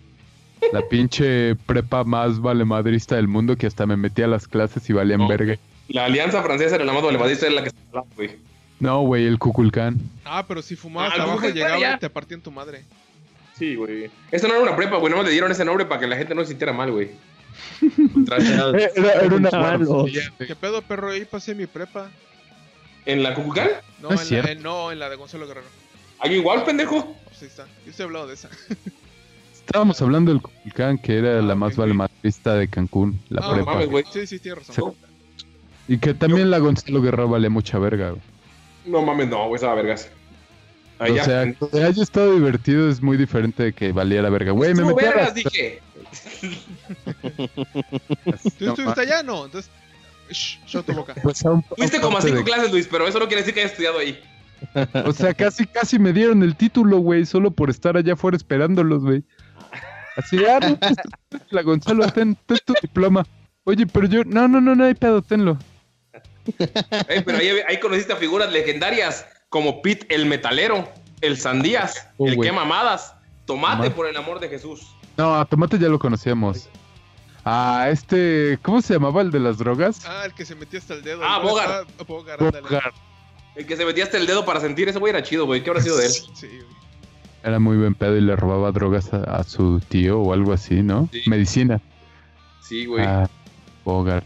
[0.73, 4.91] La pinche prepa más valemadrista del mundo que hasta me metí a las clases y
[4.91, 5.29] valían No.
[5.29, 5.57] verga.
[5.87, 8.31] La alianza francesa era la más valevadista, era la que se hablaba, güey.
[8.81, 10.01] No, güey, el Cuculcán.
[10.25, 11.93] Ah, pero si fumabas Ah, abajo ¿cómo que llegaba ya?
[11.95, 12.83] y te partían tu madre.
[13.57, 14.11] Sí, güey.
[14.29, 15.13] Esta no era una prepa, güey.
[15.13, 17.11] No le dieron ese nombre para que la gente no se sintiera mal, güey.
[18.27, 20.13] Era, era una güey.
[20.45, 21.11] ¿Qué pedo, perro?
[21.11, 22.09] Ahí pasé mi prepa.
[23.05, 23.69] ¿En la Cucucal?
[24.01, 25.67] No, No es en, la, no, en la de Gonzalo Guerrero.
[26.23, 27.15] ¿Hay igual, pendejo?
[27.25, 27.65] Pues ahí está.
[27.85, 28.49] Yo estoy hablando de esa.
[29.53, 33.53] Estábamos hablando del Cuculcán, que era Ah, la ok, más valemadrista de Cancún, la Ah,
[33.53, 33.71] prepa.
[33.73, 34.03] mames, güey.
[34.11, 34.93] Sí, sí, tienes razón.
[35.37, 35.45] Sí.
[35.87, 38.21] Y que también la Gonzalo Guerrero vale mucha verga, güey.
[38.85, 40.09] No mames, no, güey, estaba vergas.
[40.99, 44.51] Ahí o sea, que haya estado divertido es muy diferente de que valiera verga.
[44.51, 45.81] Güey, me metí a vergas, dije.
[48.59, 49.23] ¿Tú estuviste allá?
[49.23, 49.45] No.
[49.45, 49.71] Entonces,
[50.29, 51.15] shh, shut tu boca.
[51.21, 51.43] pues,
[51.77, 53.99] Fuiste como a cinco de- clases, Luis, pero eso no quiere decir que hayas estudiado
[53.99, 54.19] ahí.
[55.05, 59.03] O sea, casi, casi me dieron el título, güey, solo por estar allá afuera esperándolos,
[59.03, 59.23] güey.
[60.15, 63.25] Así, ah, no, pues, la Gonzalo, ten, ten tu diploma.
[63.63, 65.57] Oye, pero yo, no, no, no, no hay pedo, tenlo.
[66.57, 70.89] Pero ahí, ahí conociste a figuras legendarias como Pete el Metalero,
[71.21, 74.87] el Sandías, Oh, el que mamadas, Tomate por el amor de Jesús.
[75.17, 76.69] No, a Tomate ya lo conocíamos.
[77.45, 80.05] Ah, este, ¿cómo se llamaba el de las drogas?
[80.05, 81.21] Ah, el que se metía hasta el dedo.
[81.23, 81.89] Ah, ¿Cuál Bogart.
[81.89, 82.07] estaba?
[82.07, 82.61] Bogart, ándale.
[82.61, 82.95] Bogart.
[83.55, 85.63] El que se metía hasta el dedo para sentir, ese güey era chido, güey.
[85.63, 86.11] ¿Qué habrá sido de él?
[86.33, 86.73] Sí, güey.
[87.43, 90.75] Era muy buen pedo y le robaba drogas a, a su tío o algo así,
[90.81, 91.09] ¿no?
[91.11, 91.21] Sí.
[91.27, 91.81] Medicina.
[92.61, 93.03] Sí, güey.
[93.05, 93.29] Ah,
[93.83, 94.25] Bogart.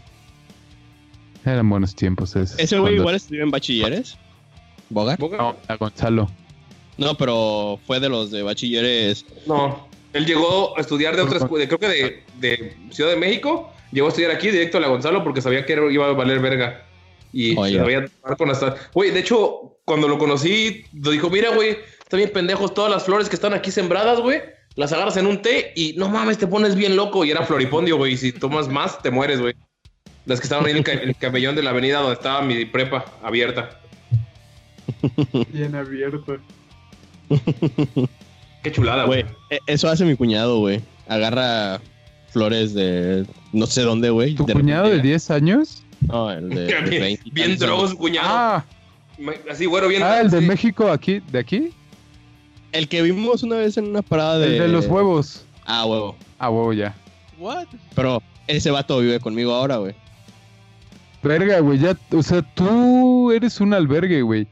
[1.44, 2.58] Eran buenos tiempos esos.
[2.58, 4.16] Ese güey Cuando- igual estudió en bachilleres.
[4.90, 5.20] ¿Bogart?
[5.20, 6.30] No, a Gonzalo.
[6.96, 9.24] No, pero fue de los de bachilleres.
[9.46, 13.72] No, él llegó a estudiar de otra escuela, creo que de, de Ciudad de México.
[13.92, 16.84] Llegó a estudiar aquí directo a la Gonzalo porque sabía que iba a valer verga.
[17.32, 17.72] Y Oye.
[17.72, 18.74] se sabía tocar con hasta.
[18.94, 23.04] Güey, de hecho, cuando lo conocí, lo dijo: Mira, güey, están bien pendejos todas las
[23.04, 24.40] flores que están aquí sembradas, güey.
[24.76, 27.24] Las agarras en un té y no mames, te pones bien loco.
[27.24, 28.12] Y era floripondio, güey.
[28.12, 29.54] Y si tomas más, te mueres, güey.
[30.24, 32.42] Las que estaban ahí en el, ca- en el camellón de la avenida donde estaba
[32.42, 33.80] mi prepa abierta.
[35.52, 36.38] Bien abierto.
[38.62, 39.34] Qué chulada, Güey, güey.
[39.50, 40.80] e- eso hace mi cuñado, güey.
[41.08, 41.80] Agarra
[42.30, 44.34] flores de no sé dónde, güey.
[44.34, 45.82] ¿Tu de cuñado de repente- 10 años?
[46.00, 48.28] No, el de, de Bien, 20 y bien tantos drogos, cuñado.
[48.30, 48.64] Ah,
[49.50, 50.02] Así, güero, bien.
[50.02, 50.46] ah, el de sí.
[50.46, 51.72] México aquí, ¿de aquí?
[52.72, 54.56] El que vimos una vez en una parada de.
[54.56, 55.44] El de los huevos.
[55.64, 56.14] Ah, huevo.
[56.38, 56.94] Ah, huevo ya.
[57.38, 57.66] What?
[57.94, 59.94] Pero ese vato vive conmigo ahora, güey.
[61.22, 64.46] Verga, güey, ya, o sea, tú eres un albergue, güey.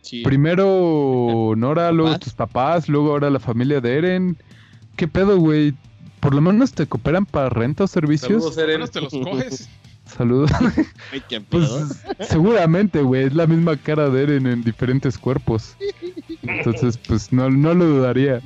[0.00, 0.22] Sí.
[0.22, 2.24] Primero Nora, luego ¿Papás?
[2.24, 4.36] tus papás, luego ahora la familia de Eren.
[4.96, 5.74] ¿Qué pedo, güey?
[6.20, 8.30] Por lo menos te cooperan para renta o servicios.
[8.42, 8.74] Saludos, Eren.
[8.76, 9.68] Menos te los coges.
[10.16, 10.50] Saludos.
[11.50, 11.68] Pues
[12.28, 15.76] seguramente, güey, es la misma cara de Eren en diferentes cuerpos.
[16.42, 18.40] Entonces, pues no, no lo dudaría.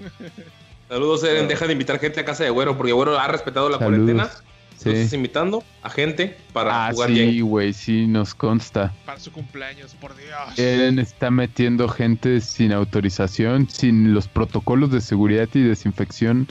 [0.89, 1.49] Saludos, Eren.
[1.49, 3.99] Deja de invitar gente a casa de Güero, porque Güero ha respetado la Saludos.
[4.13, 4.31] cuarentena.
[4.79, 4.89] Sí.
[4.89, 8.93] Entonces, invitando a gente para Ah, jugar sí, güey, sí, nos consta.
[9.07, 10.59] Para su cumpleaños, por Dios.
[10.59, 16.49] Eren está metiendo gente sin autorización, sin los protocolos de seguridad y desinfección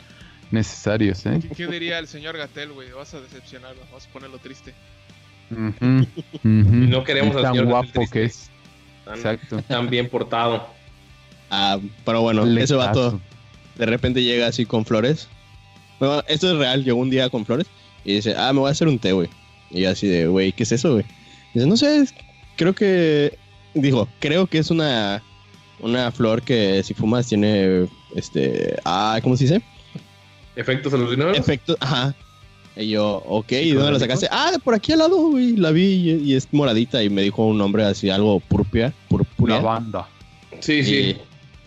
[0.51, 1.39] necesarios, ¿eh?
[1.41, 2.91] ¿Qué, qué diría el señor Gatel, güey?
[2.91, 4.73] Vas a decepcionarlo, vas a ponerlo triste.
[5.51, 6.07] Ujú.
[6.43, 8.19] no queremos Y al tan señor guapo triste.
[8.19, 8.49] que es.
[9.05, 9.61] Tan, Exacto.
[9.63, 10.67] tan bien portado.
[11.49, 13.19] Ah, pero bueno, ese vato
[13.75, 15.27] de repente llega así con flores.
[15.99, 17.67] Bueno, esto es real, llegó un día con flores
[18.05, 19.29] y dice, ah, me voy a hacer un té, güey.
[19.69, 21.05] Y yo así de, güey, ¿qué es eso, güey?
[21.53, 22.05] Dice, no sé,
[22.55, 23.37] creo que,
[23.73, 25.21] dijo, creo que es una,
[25.79, 29.61] una flor que si fumas tiene, este, ah, ¿cómo se dice?
[30.55, 31.37] Efectos alucinógenos.
[31.39, 32.13] Efecto, ajá.
[32.75, 34.27] Y yo, ok, ¿y dónde la sacaste?
[34.31, 37.21] Ah, de por aquí al lado, güey, la vi y, y es moradita y me
[37.21, 39.57] dijo un nombre así, algo purpia, purpúrea.
[39.57, 40.07] La banda.
[40.61, 41.15] Sí, sí.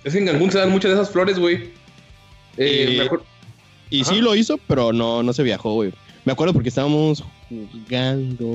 [0.02, 1.70] Es que en Cancún se dan muchas de esas flores, güey.
[2.56, 3.24] Eh, Y- me acuerdo-
[3.90, 4.12] Y Ajá.
[4.14, 5.92] sí lo hizo, pero no, no se viajó, güey.
[6.24, 8.46] Me acuerdo porque estábamos jugando.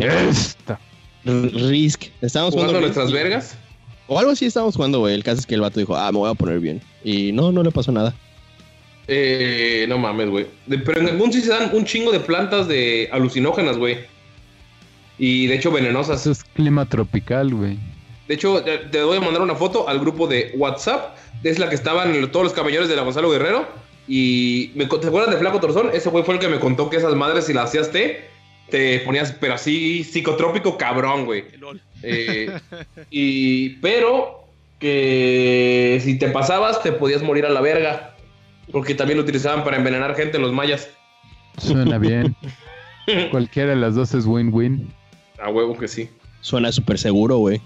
[0.00, 0.78] Esta.
[1.24, 2.04] Risk.
[2.20, 2.80] Estábamos jugando jugando.
[2.80, 3.56] nuestras vergas.
[4.06, 5.14] O algo así estábamos jugando, güey.
[5.14, 6.80] El caso es que el vato dijo, ah, me voy a poner bien.
[7.04, 8.14] Y no, no le pasó nada.
[9.12, 10.46] Eh, no mames, güey.
[10.66, 13.98] De- Pero en Cancún sí se dan un chingo de plantas de alucinógenas, güey.
[15.18, 16.20] Y de hecho venenosas.
[16.20, 17.76] Eso es clima tropical, güey.
[18.28, 21.16] De hecho, te voy a mandar una foto al grupo de WhatsApp.
[21.42, 23.66] Es la que estaban todos los camellones de la Gonzalo Guerrero.
[24.06, 25.90] Y me, ¿te acuerdas de Flaco Torzón?
[25.92, 28.28] Ese güey fue el que me contó que esas madres, si las hacías té,
[28.70, 31.44] te ponías, pero así psicotrópico cabrón, güey.
[32.04, 32.48] Eh,
[33.10, 34.44] y, pero
[34.78, 38.14] que si te pasabas, te podías morir a la verga.
[38.72, 40.88] Porque también lo utilizaban para envenenar gente los mayas.
[41.58, 42.36] Suena bien.
[43.30, 44.92] Cualquiera de las dos es win-win.
[45.42, 46.08] A huevo que sí.
[46.40, 47.60] Suena súper seguro, güey.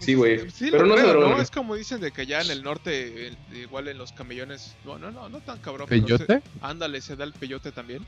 [0.00, 0.50] Sí, güey.
[0.50, 1.40] Sí, pero no creo.
[1.40, 4.76] Es como dicen de que allá en el norte, el- igual en los camellones.
[4.84, 5.86] No, no, no, no tan cabrón.
[5.88, 6.26] pero ¿Peyote?
[6.26, 8.04] se- ándale, se da el peyote también.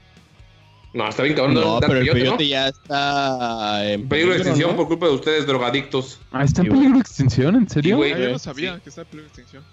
[0.92, 1.54] No, está bien cabrón.
[1.54, 2.48] No, pero el peyote, ¿no?
[2.48, 4.76] ya está en Peligro de extinción ¿no?
[4.76, 6.20] por culpa de ustedes, drogadictos.
[6.32, 7.54] Ah, ¿está en peligro de extinción?
[7.56, 7.94] ¿En serio?
[7.94, 8.12] Sí, güey.
[8.12, 8.80] Ah, yo no sabía sí.
[8.82, 9.64] que está en peligro de extinción.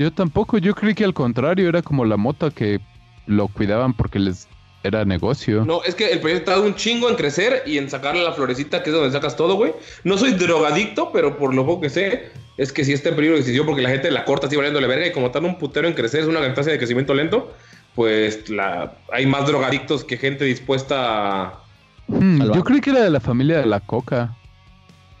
[0.00, 0.56] Yo tampoco.
[0.56, 2.80] Yo creí que al contrario era como la mota que
[3.26, 4.48] lo cuidaban porque les
[4.82, 5.62] era negocio.
[5.66, 8.82] No, es que el peyote tarda un chingo en crecer y en sacarle la florecita,
[8.82, 9.74] que es donde sacas todo, güey.
[10.04, 13.34] No soy drogadicto, pero por lo poco que sé, es que sí está en peligro
[13.34, 15.86] de extinción porque la gente la corta así valiéndole verga y como tarda un putero
[15.86, 17.52] en crecer, es una tasa de crecimiento lento,
[17.94, 21.60] pues la, hay más drogadictos que gente dispuesta a...
[22.08, 24.34] Hmm, yo creí que era de la familia de la coca.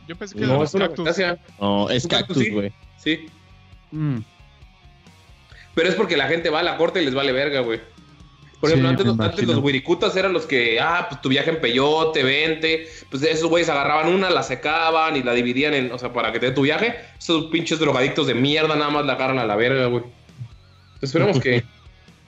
[0.08, 1.04] Yo pensé que era No, los es una cactus.
[1.04, 2.50] cactácea, No, es cactus, cactus, sí.
[2.50, 2.72] güey.
[2.96, 3.26] sí.
[3.90, 4.20] Hmm,
[5.74, 7.80] Pero es porque la gente va a la corte y les vale verga, güey.
[8.60, 11.48] Por Sí, ejemplo, antes, los- antes los wirikutas eran los que, ah, pues tu viaje
[11.50, 12.88] en peyote, vente.
[13.10, 16.40] Pues esos güeyes agarraban una, la secaban y la dividían en, o sea, para que
[16.40, 16.94] te dé tu viaje.
[17.18, 20.04] Esos pinches drogadictos de mierda nada más la agarran a la verga, güey.
[21.00, 21.64] Esperemos que,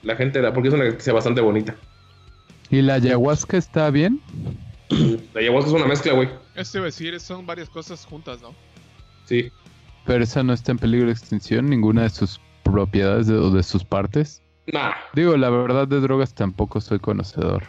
[0.01, 1.75] la gente, la- porque es una experiencia bastante bonita.
[2.71, 4.19] ¿Y la ayahuasca está bien?
[5.33, 6.29] La ayahuasca es una mezcla, güey.
[6.55, 8.53] Esto iba a decir, son varias cosas juntas, ¿no?
[9.25, 9.51] Sí.
[10.05, 14.41] Pero esa no está en peligro de extinción, ninguna de sus propiedades de- sus partes.
[14.71, 14.91] Nah.
[15.13, 17.63] Digo, la verdad de drogas tampoco soy conocedor.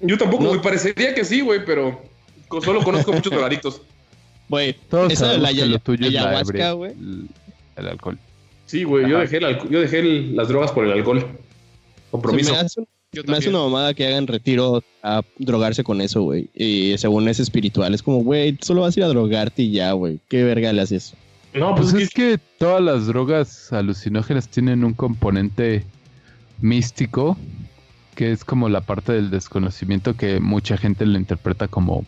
[0.00, 0.48] Yo tampoco, No.
[0.50, 0.62] güey.
[0.62, 2.00] Parecería que sí, güey, pero
[2.62, 3.82] solo conozco muchos drogadictos.
[4.48, 6.92] Güey, Todos esa de sabemos la lo tuyo es la ayahuasca, ebria- güey.
[7.76, 8.18] el, alcohol.
[8.66, 9.08] Sí, güey.
[9.08, 11.24] Yo dejé, el alco- yo dejé el- las drogas por el alcohol.
[12.10, 12.48] Compromiso.
[12.50, 16.22] Se me hace, Yo me hace una mamada que hagan retiro a drogarse con eso,
[16.22, 16.48] güey.
[16.54, 19.92] Y según es espiritual, es como, güey, solo vas a ir a drogarte y ya,
[19.92, 20.18] güey.
[20.28, 21.14] ¿Qué verga le haces?
[21.54, 25.84] No, Pues pues, es que todas las drogas alucinógenas tienen un componente
[26.60, 27.36] místico,
[28.14, 32.04] que es como la parte del desconocimiento que mucha gente lo interpreta como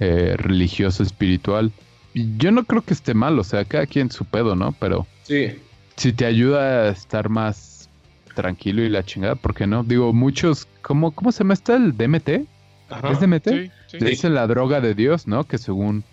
[0.00, 1.72] eh, religioso, espiritual.
[2.14, 4.72] Y yo no creo que esté mal, o sea, cada quien su pedo, ¿no?
[4.78, 5.58] Pero sí.
[5.96, 7.88] si te ayuda a estar más
[8.34, 9.84] tranquilo y la chingada, ¿por qué no?
[9.84, 11.76] Digo, muchos, ¿cómo, cómo se llama esta?
[11.76, 12.46] ¿El DMT?
[12.88, 13.10] Ajá.
[13.10, 13.48] ¿Es DMT?
[13.48, 14.00] Sí, sí.
[14.00, 15.44] Le dicen la droga de Dios, ¿no?
[15.44, 16.04] Que según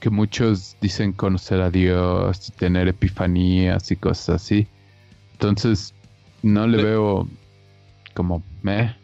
[0.00, 4.66] que muchos dicen conocer a Dios y tener epifanías y cosas así.
[5.32, 5.94] Entonces,
[6.42, 7.28] no le veo
[8.14, 8.94] como meh.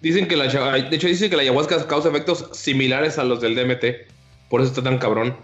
[0.00, 3.54] Dicen que la de hecho dicen que la ayahuasca causa efectos similares a los del
[3.54, 4.08] DMT.
[4.48, 5.36] Por eso está tan cabrón.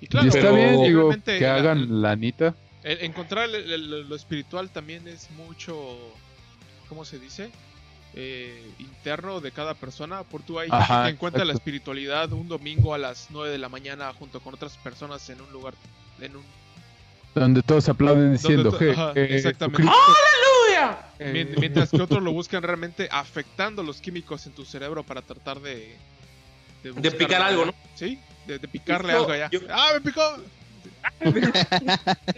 [0.00, 2.54] Y claro, y está pero- bien, digo, que hagan la anita.
[2.84, 5.76] el- encontrar el- el- lo espiritual también es mucho,
[6.88, 7.50] ¿cómo se dice?
[8.14, 10.22] Eh, interno de cada persona.
[10.24, 13.58] Por tú hay gente Ajá, que encuentra la espiritualidad un domingo a las 9 de
[13.58, 15.74] la mañana junto con otras personas en un lugar,
[16.20, 16.42] en un
[17.34, 19.82] Donde todos aplauden diciendo, to- "Je- ajá, je- exactamente.
[19.82, 20.12] Jesucristo".
[21.20, 25.20] Mien- Eh, Mientras que otros lo buscan realmente afectando los químicos en tu cerebro para
[25.22, 25.96] tratar de...
[26.94, 27.74] buscar picar algo, ¿no?
[27.94, 29.50] Sí, de, de picarle Yo- algo allá.
[29.50, 30.22] yo- ¡Ah, me picó!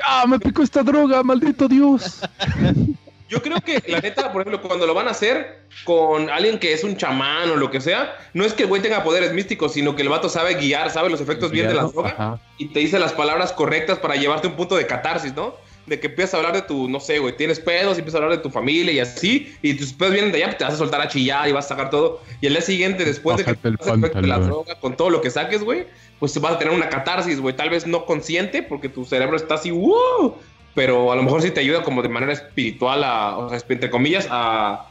[0.07, 2.21] ¡Ah, me picó esta droga, maldito Dios!
[3.31, 6.73] Yo creo que, la neta, por ejemplo, cuando lo van a hacer con alguien que
[6.73, 9.73] es un chamán o lo que sea, no es que el güey tenga poderes místicos,
[9.73, 12.41] sino que el vato sabe guiar, sabe los efectos bien de la droga Ajá.
[12.59, 15.55] y te dice las palabras correctas para llevarte a un punto de catarsis, ¿no?
[15.87, 18.25] De que empiezas a hablar de tu, no sé, güey, tienes pedos y empiezas a
[18.25, 20.75] hablar de tu familia y así, y tus pedos vienen de allá, pues te vas
[20.75, 22.21] a soltar a chillar y vas a sacar todo.
[22.41, 25.21] Y el día siguiente, después de que el efecto de la droga, con todo lo
[25.21, 25.87] que saques, güey,
[26.19, 29.55] pues vas a tener una catarsis, güey, tal vez no consciente, porque tu cerebro está
[29.55, 30.37] así, ¡wow!
[30.75, 33.91] Pero a lo mejor sí te ayuda como de manera espiritual, a, o sea, entre
[33.91, 34.89] comillas, a,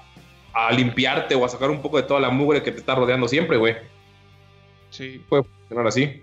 [0.53, 3.27] a limpiarte o a sacar un poco de toda la mugre que te está rodeando
[3.27, 3.75] siempre, güey.
[4.89, 5.21] Sí.
[5.29, 6.21] Puede funcionar así.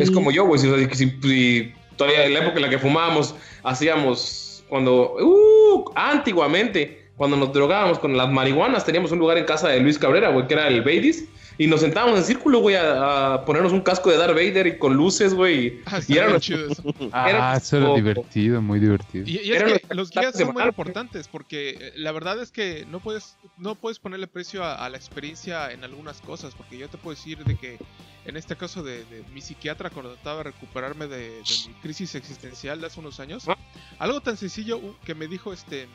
[0.00, 0.58] Es como yo, güey.
[0.60, 5.14] Si, o sea, si- si todavía en la época en la que fumábamos, hacíamos cuando.
[5.20, 9.98] Uh, antiguamente, cuando nos drogábamos con las marihuanas, teníamos un lugar en casa de Luis
[9.98, 11.24] Cabrera, güey, que era el Babies.
[11.62, 14.78] Y nos sentábamos en círculo, güey, a, a ponernos un casco de Darth Vader y
[14.78, 15.80] con luces, güey.
[15.84, 17.10] Ah, Y está era bien nuestro- chido eso.
[17.12, 19.26] Ah, eso era divertido, muy divertido.
[19.28, 22.50] Y, y es Eran que los guías son muy importantes porque eh, la verdad es
[22.50, 26.78] que no puedes no puedes ponerle precio a, a la experiencia en algunas cosas porque
[26.78, 27.76] yo te puedo decir de que
[28.24, 32.14] en este caso de, de mi psiquiatra cuando trataba de recuperarme de, de mi crisis
[32.14, 33.56] existencial de hace unos años Ah.
[33.98, 35.88] algo tan sencillo que me dijo este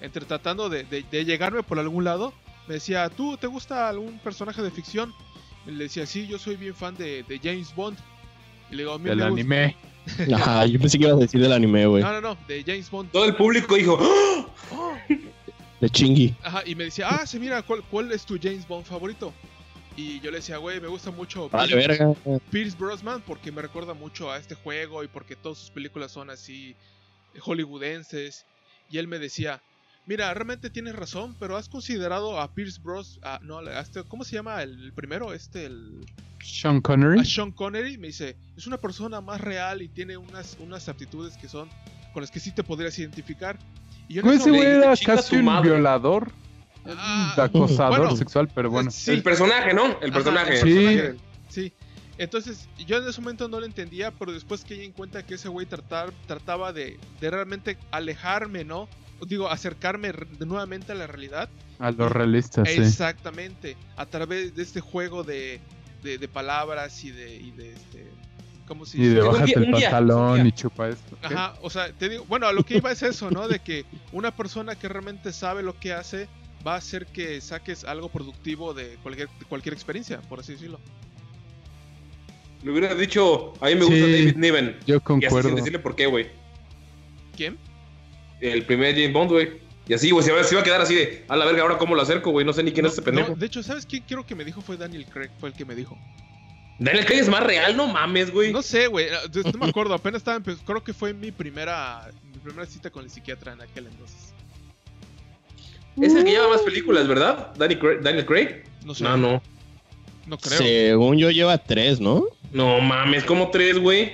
[0.00, 2.32] entre tratando de, de- de llegarme por algún lado
[2.70, 5.12] me decía tú te gusta algún personaje de ficción
[5.66, 7.98] y le decía sí yo soy bien fan de, de James Bond
[8.70, 9.76] y le digo a mí Del me gusta- anime.
[10.34, 12.00] Ajá, yo pensé que ibas a decir del anime, güey.
[12.00, 14.46] no no no de James Bond Todo el público dijo, ¡Ah!
[14.70, 14.94] Oh,
[15.80, 16.32] De chingui.
[16.44, 19.32] Ajá, y me decía, ah, sí, mira, ¿cuál, ¿cuál es tu James Bond favorito?
[19.96, 22.40] Y yo le decía, güey, me gusta mucho Vale, Pierce, verga.
[22.50, 26.30] Pierce Brosnan porque me recuerda mucho a este juego y porque todas sus películas son
[26.30, 26.76] así
[27.40, 28.46] hollywoodenses.
[28.90, 29.60] Y él me decía,
[30.10, 33.20] mira, realmente tienes razón, pero has considerado a Pierce Bros.
[33.22, 35.32] a- no, a este- ¿cómo se llama el, el primero?
[35.32, 36.04] Este, el,
[36.42, 37.20] Sean Connery.
[37.20, 37.96] a Sean Connery.
[37.96, 41.68] Me dice, es una persona más real y tiene unas, unas aptitudes que son
[42.12, 43.56] con las que sí te podrías identificar.
[44.08, 45.70] Y yo eso ese güey era casi un madre.
[45.70, 46.32] violador.
[46.86, 48.90] Ah, acosador bueno, sexual, pero bueno.
[48.90, 49.12] sí.
[49.12, 49.86] el personaje, ¿no?
[50.00, 50.54] El Ajá, personaje.
[50.54, 50.74] el Sí.
[50.74, 51.16] personaje.
[51.48, 51.72] Sí.
[52.18, 55.48] Entonces, yo en ese momento no lo entendía, pero después que en cuenta que ese
[55.48, 58.88] güey tratar, trataba de, de realmente alejarme, ¿no?
[59.26, 61.48] Digo, acercarme nuevamente a la realidad.
[61.78, 62.80] A lo realista, sí.
[62.80, 63.76] Exactamente.
[63.96, 65.60] A través de este juego de,
[66.02, 68.06] de, de palabras y de, y de este.
[68.66, 71.16] ¿Cómo se Y de bájate el pantalón y chupa esto.
[71.20, 71.34] ¿qué?
[71.34, 73.48] Ajá, o sea, te digo, bueno, a lo que iba es eso, ¿no?
[73.48, 76.28] De que una persona que realmente sabe lo que hace
[76.64, 80.78] va a hacer que saques algo productivo de cualquier, de cualquier experiencia, por así decirlo.
[82.62, 84.00] Le hubiera dicho, a mí me gusta.
[84.00, 84.76] David Niven.
[84.86, 85.48] Yo Y así concuerdo.
[85.48, 86.28] sin decirle por qué, güey.
[87.36, 87.58] ¿Quién?
[88.40, 89.50] El primer James Bond, güey.
[89.88, 92.02] Y así, güey, se iba a quedar así de, a la verga, ahora cómo lo
[92.02, 92.46] acerco, güey.
[92.46, 93.34] No sé ni quién es ese No, pendejo.
[93.34, 94.60] de hecho, ¿sabes quién quiero que me dijo?
[94.60, 95.98] Fue Daniel Craig, fue el que me dijo.
[96.78, 98.52] Daniel Craig es más real, no mames, güey.
[98.52, 102.08] No sé, güey, eh, no me acuerdo, apenas estaba, empe- creo que fue mi primera,
[102.32, 104.32] mi primera cita con el psiquiatra en aquel entonces.
[106.00, 107.52] Es el que lleva más películas, ¿verdad?
[107.56, 108.62] Danny Craig- Daniel Craig.
[108.84, 109.04] No sé.
[109.04, 109.42] No, no.
[110.26, 110.56] No creo.
[110.58, 112.24] Según yo lleva tres, ¿no?
[112.52, 114.12] No mames, como tres, güey.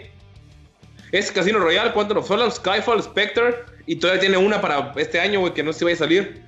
[1.12, 3.54] Es Casino Royale, Quantum of Solace, Skyfall, Spectre.
[3.86, 6.42] Y todavía tiene una para este año, güey, que no sé si vaya a salir.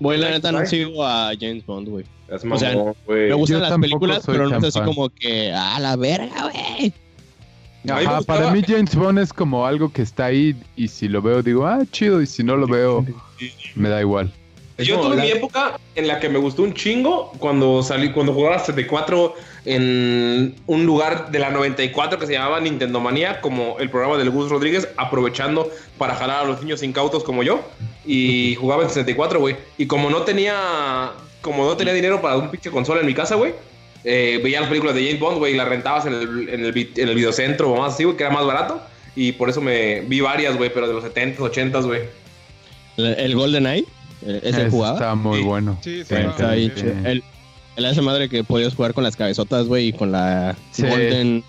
[0.00, 2.04] Güey, la neta no sigo a James Bond, güey.
[2.30, 2.94] O sea, mamón.
[3.06, 6.92] Me gustan Yo las películas, pero no es así como que, a la verga, güey.
[7.88, 11.42] Ajá, para mí James Bond es como algo que está ahí y si lo veo
[11.42, 13.06] digo, ah, chido, y si no lo veo,
[13.76, 14.32] me da igual.
[14.78, 18.12] Yo No, tuve la- mi época en la que me gustó un chingo cuando salí,
[18.12, 23.76] cuando jugaba 74 en un lugar de la 94 que se llamaba Nintendo Manía, como
[23.80, 27.60] el programa del Gus Rodríguez, aprovechando para jalar a los niños incautos como yo.
[28.06, 29.56] Y jugaba en 64, güey.
[29.78, 31.10] Y como no tenía,
[31.42, 33.52] como no tenía dinero para un pinche consola en mi casa, güey.
[34.04, 36.72] eh, veía las películas de James Bond, güey, y las rentabas en el, en el,
[36.72, 38.80] vi- en el videocentro o más así, güey, que era más barato.
[39.16, 42.02] Y por eso me vi varias, güey, pero de los 70s, 80s, güey.
[42.96, 43.84] El Golden Eye,
[44.22, 44.94] ese Ese jugaba.
[44.94, 45.44] Está muy Sí.
[45.44, 45.78] bueno.
[45.82, 46.72] Sí, sí, está ahí.
[47.04, 47.22] El,
[47.76, 50.82] el esa madre que podías jugar con las cabezotas, güey, y con la Sí.
[50.82, 51.44] Golden.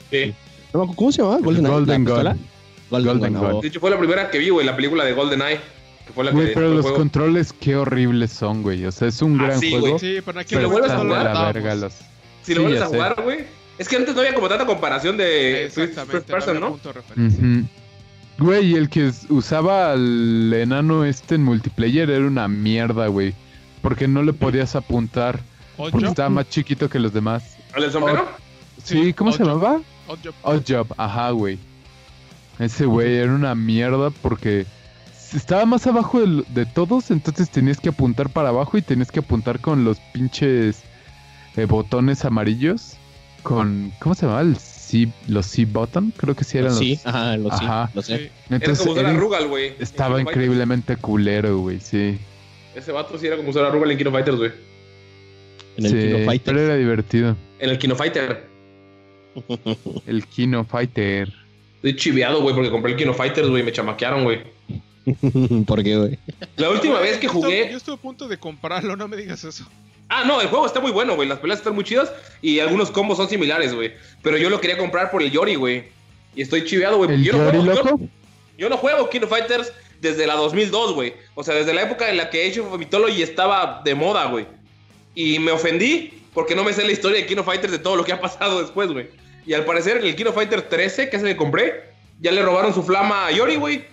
[0.73, 1.39] No ¿Cómo se llamaba?
[1.41, 2.05] Golden Eye, Golden ¿la Gun.
[2.05, 2.37] pistola?
[2.91, 3.61] Golden, Golden oh.
[3.61, 5.59] De hecho, fue la primera que vi, güey, la película de GoldenEye.
[6.07, 6.97] Que fue la Güey, que pero los juego.
[6.97, 8.85] controles qué horribles son, güey.
[8.85, 9.87] O sea, es un Ah, gran sí, juego.
[9.87, 9.99] güey.
[9.99, 11.93] Sí, pero aquí Pero lo vuelves a jugar, la verga los...
[12.43, 13.39] Si lo Sí, vuelves a jugar, güey.
[13.77, 15.95] Es que antes no había como tanta comparación de first
[16.27, 16.69] person, ¿no?
[16.71, 17.39] punto de referencia.
[17.39, 17.65] Ujú.
[18.39, 23.33] Güey, y el que usaba al enano este en multiplayer era una mierda, güey.
[23.81, 25.39] Porque no le podías apuntar.
[25.75, 27.57] Porque estaba más chiquito que los demás.
[27.75, 28.27] ¿El del sombrero?
[28.83, 29.81] Sí, Sí, ¿cómo se llamaba?
[30.07, 30.33] Oddjob.
[30.43, 31.59] Oddjob, ajá, güey.
[32.59, 34.65] Ese güey era una mierda porque
[35.33, 39.19] estaba más abajo de, de todos, entonces tenías que apuntar para abajo y tenías que
[39.19, 40.81] apuntar con los pinches
[41.55, 42.95] eh, botones amarillos.
[43.43, 44.41] Con, ¿cómo se llamaba?
[44.41, 44.57] El
[44.89, 46.79] C, los C-button, creo que sí eran los...
[46.79, 47.91] Sí, ajá, lo sí, Ajá.
[48.07, 49.73] Era Entonces como usar era- a Rugal, güey.
[49.79, 52.17] estaba increíblemente culero, güey, sí.
[52.75, 54.51] Ese vato sí era como usar a Rugal en Kino Fighters, güey.
[55.77, 56.53] En el sí, Kino Fighter.
[56.55, 57.35] pero era divertido.
[57.59, 58.47] En el Kino Fighter.
[60.07, 61.31] El Kino Fighter.
[61.75, 63.63] Estoy chiveado, güey, porque compré el Kino Fighters, güey.
[63.63, 64.41] Me chamaquearon, güey.
[65.65, 66.19] ¿Por qué, güey?
[66.57, 67.69] La última vez que jugué.
[67.71, 69.65] Yo estuve a punto de comprarlo, no me digas eso.
[70.09, 71.27] Ah, no, el juego está muy bueno, güey.
[71.29, 73.93] Las peleas están muy chidas y algunos combos son similares, güey.
[74.23, 75.85] Pero yo lo quería comprar por el Yori, güey.
[76.35, 77.11] Y estoy chiveado, güey.
[77.13, 77.99] ¿El Yo, no yo- loco?
[78.57, 81.13] yo no juego Kino Fighters desde la 2002, güey.
[81.35, 84.47] O sea, desde la época en la que Age of Mythology estaba de moda, güey.
[85.15, 88.03] Y me ofendí porque no me sé la historia de Kino Fighters de todo lo
[88.03, 89.09] que ha pasado después, güey.
[89.45, 91.83] Y al parecer en el Kino Fighter 13, que es el que compré,
[92.19, 93.85] ya le robaron su flama a Yori, güey.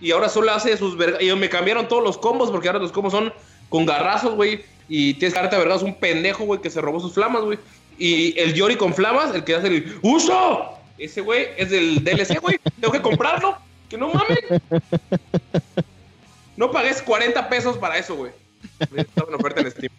[0.00, 1.20] Y ahora solo hace sus vergas.
[1.22, 3.32] Y me cambiaron todos los combos porque ahora los combos son
[3.68, 4.64] con garrazos, güey.
[4.90, 7.58] Y tienes que darte a vergas un pendejo, güey, que se robó sus flamas, güey.
[7.96, 10.72] Y el Yori con flamas, el que hace el ¡Uso!
[10.98, 12.58] Ese güey es del DLC, güey.
[12.80, 13.56] Tengo que comprarlo.
[13.88, 14.38] Que no mames.
[16.56, 18.32] No pagues 40 pesos para eso, güey.
[18.96, 19.92] Estaba en oferta en Steam.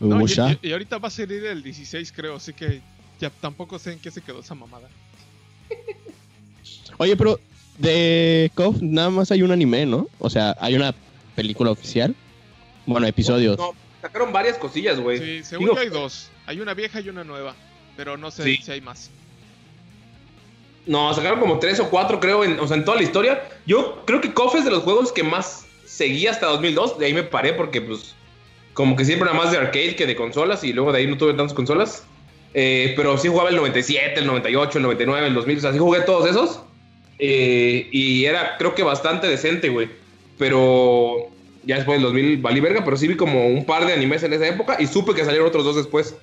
[0.00, 0.58] No, y, Musha.
[0.62, 2.80] y- y ahorita va a salir el 16, creo, así que
[3.20, 4.88] ya tampoco sé en qué se quedó esa mamada.
[6.98, 7.40] Oye, pero
[7.78, 10.08] de KOF nada más hay un anime, ¿no?
[10.18, 10.94] O sea, hay una
[11.34, 12.14] película oficial.
[12.88, 13.58] Bueno, episodios.
[13.58, 15.18] No, sacaron varias cosillas, güey.
[15.18, 16.30] Sí, según Digo, yo hay dos.
[16.46, 17.54] Hay una vieja y una nueva,
[17.96, 18.58] pero no sé Sí.
[18.62, 19.10] si hay más.
[20.86, 23.46] No, sacaron como tres o cuatro, creo, en, o sea, en toda la historia.
[23.66, 26.98] Yo creo que KOF es de los juegos que más seguí hasta 2002.
[26.98, 28.14] De ahí me paré porque, pues,
[28.72, 31.18] como que siempre era más de arcade que de consolas y luego de ahí no
[31.18, 32.04] tuve tantas consolas.
[32.54, 35.78] Eh, pero sí jugaba el 97, el 98, el 99, el 2000, o sea, sí
[35.78, 36.60] jugué todos esos.
[37.18, 39.90] Eh, y era, creo que bastante decente, güey.
[40.38, 41.28] Pero
[41.64, 44.32] ya después del 2000 valí verga, pero sí vi como un par de animes en
[44.32, 46.14] esa época y supe que salieron otros dos después.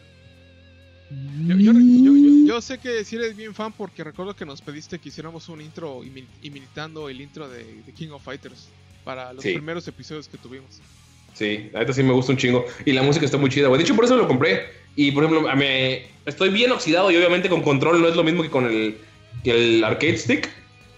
[1.48, 4.62] Yo, yo- yo- yo- yo sé que si eres bien fan porque recuerdo que nos
[4.62, 8.70] pediste que hiciéramos un intro imi- imitando el intro de, de King of Fighters
[9.04, 9.54] para los Sí.
[9.54, 10.80] primeros episodios que tuvimos.
[11.34, 12.66] Sí, la neta sí me gusta un chingo.
[12.86, 13.78] Y la música está muy chida, güey.
[13.78, 14.68] De hecho, por eso lo compré.
[14.96, 18.42] Y, por ejemplo, mí- estoy bien oxidado y obviamente con control no es lo mismo
[18.42, 18.98] que con el,
[19.44, 20.50] que el arcade stick.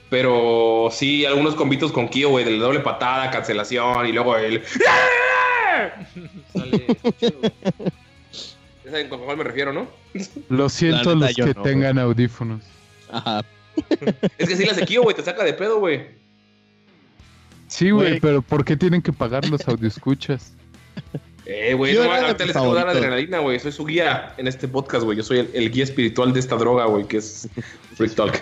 [0.10, 4.64] Pero sí, algunos combitos con Kyo, güey, de la doble patada, cancelación y luego el...
[6.53, 6.88] Sale
[7.20, 7.39] chido.
[8.86, 9.86] Ya saben con cuál me refiero, ¿no?
[10.47, 12.64] Lo siento neta, los que no, tengan audífonos.
[13.12, 13.43] Ajá.
[14.38, 16.08] Es que sí, la de Kyo, güey, te saca de pedo, güey.
[17.68, 20.53] Sí, güey, pero ¿por qué tienen que pagar los audioescuchas?
[21.45, 23.60] Eh, güey, no, ahorita les que dar adrenalina, güey.
[23.60, 25.18] Soy su guía en este podcast, güey.
[25.18, 27.49] Yo soy el, el guía espiritual de esta droga, güey, que es
[27.95, 28.41] Freak Talk.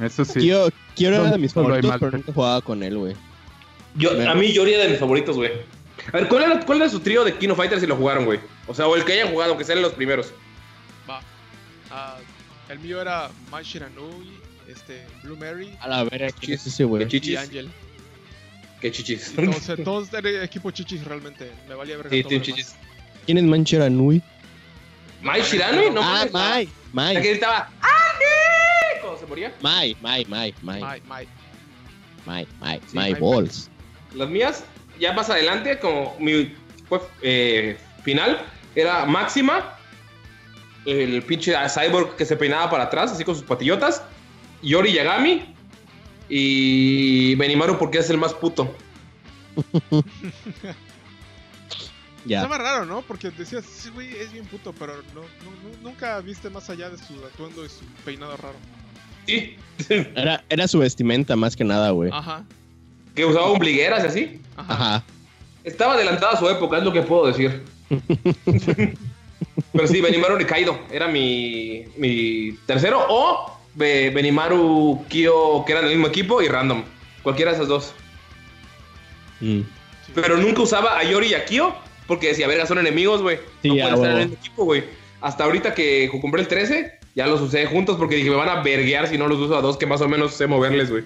[0.00, 0.40] Eso sí.
[0.40, 3.14] Kyo, Kyo era de mis favoritos, pero nunca jugaba con él, güey.
[3.94, 5.52] Yo, a mí Yori era de mis favoritos, güey.
[6.08, 8.40] A ver, ¿cuál era, ¿cuál era su trío de Kino Fighters si lo jugaron, güey?
[8.66, 10.32] O sea, o el que hayan jugado, que sean los primeros.
[11.08, 11.20] Va.
[11.90, 12.16] Ah,
[12.68, 14.32] el mío era Mai Shiranui,
[14.66, 17.04] este, Blue Mary A la verga, ¿quién es ese, güey?
[17.04, 17.38] Y chichis.
[17.38, 17.70] Angel.
[18.80, 19.34] Qué chichis.
[19.36, 21.52] Entonces, todos eran equipo chichis realmente.
[21.68, 22.74] Me valía ver Sí, Team Chichis.
[23.26, 24.20] ¿Quién es Manchera Nui?
[25.22, 28.01] Mai Shirano, no ah, mames, Mai, La que Mai, gritaba ¡Andy!
[29.22, 29.54] Se moría.
[29.62, 31.28] Mai, Mai, Mai, Mai, Mai, Mai.
[32.26, 33.70] Mai, Mai, Sí, Mai Mai, Balls.
[34.16, 34.64] Las mías,
[34.98, 36.52] ya más adelante, como mi
[36.88, 38.44] fue, eh, final,
[38.74, 39.76] era Máxima,
[40.86, 44.02] el pinche cyborg que se peinaba para atrás, así con sus patillotas,
[44.60, 45.54] Yori Yagami
[46.28, 48.74] y Benimaru porque es el más puto.
[52.24, 52.36] Ya.
[52.42, 53.02] Estaba raro, ¿no?
[53.02, 56.88] Porque decías, sí, güey, es bien puto, pero no, no- no- nunca viste más allá
[56.88, 58.54] de su atuendo y su peinado raro.
[59.26, 59.56] Sí,
[60.14, 62.10] Era, era su vestimenta más que nada, güey.
[62.12, 62.44] Ajá,
[63.14, 64.40] que usaba ombligueras y así.
[64.56, 64.72] ajá.
[64.74, 65.04] Ajá.
[65.64, 67.62] Estaba adelantada a su época, es lo que puedo decir.
[69.72, 73.04] Pero sí, Benimaru Nikaido era mi, mi tercero.
[73.08, 76.82] O Be- Benimaru Kyo, que eran del mismo equipo, y Random.
[77.22, 77.92] Cualquiera de esas dos.
[79.40, 79.60] Mm.
[80.14, 81.74] Pero nunca usaba a Yori y a Kyo
[82.06, 83.38] porque decía, verga, son enemigos, güey.
[83.62, 84.84] Sí, no pueden estar en el mismo equipo, güey.
[85.20, 88.62] Hasta ahorita que compré el 13, ya los usé juntos porque dije, me van a
[88.62, 91.04] verguear si no los uso a dos que más o menos sé moverles, güey.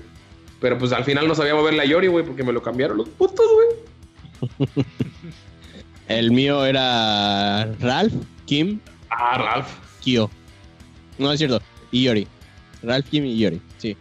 [0.60, 3.08] Pero pues al final no sabía moverle a Yori, güey, porque me lo cambiaron los
[3.10, 4.56] putos, güey.
[6.08, 8.80] El mío era Ralph, Kim,
[9.10, 9.68] Ah, Ralph.
[10.02, 10.30] Kyo.
[11.18, 11.60] No es cierto.
[11.90, 12.26] Y Yori.
[12.82, 13.60] Ralph, Kim y Yori.
[13.78, 13.96] Sí.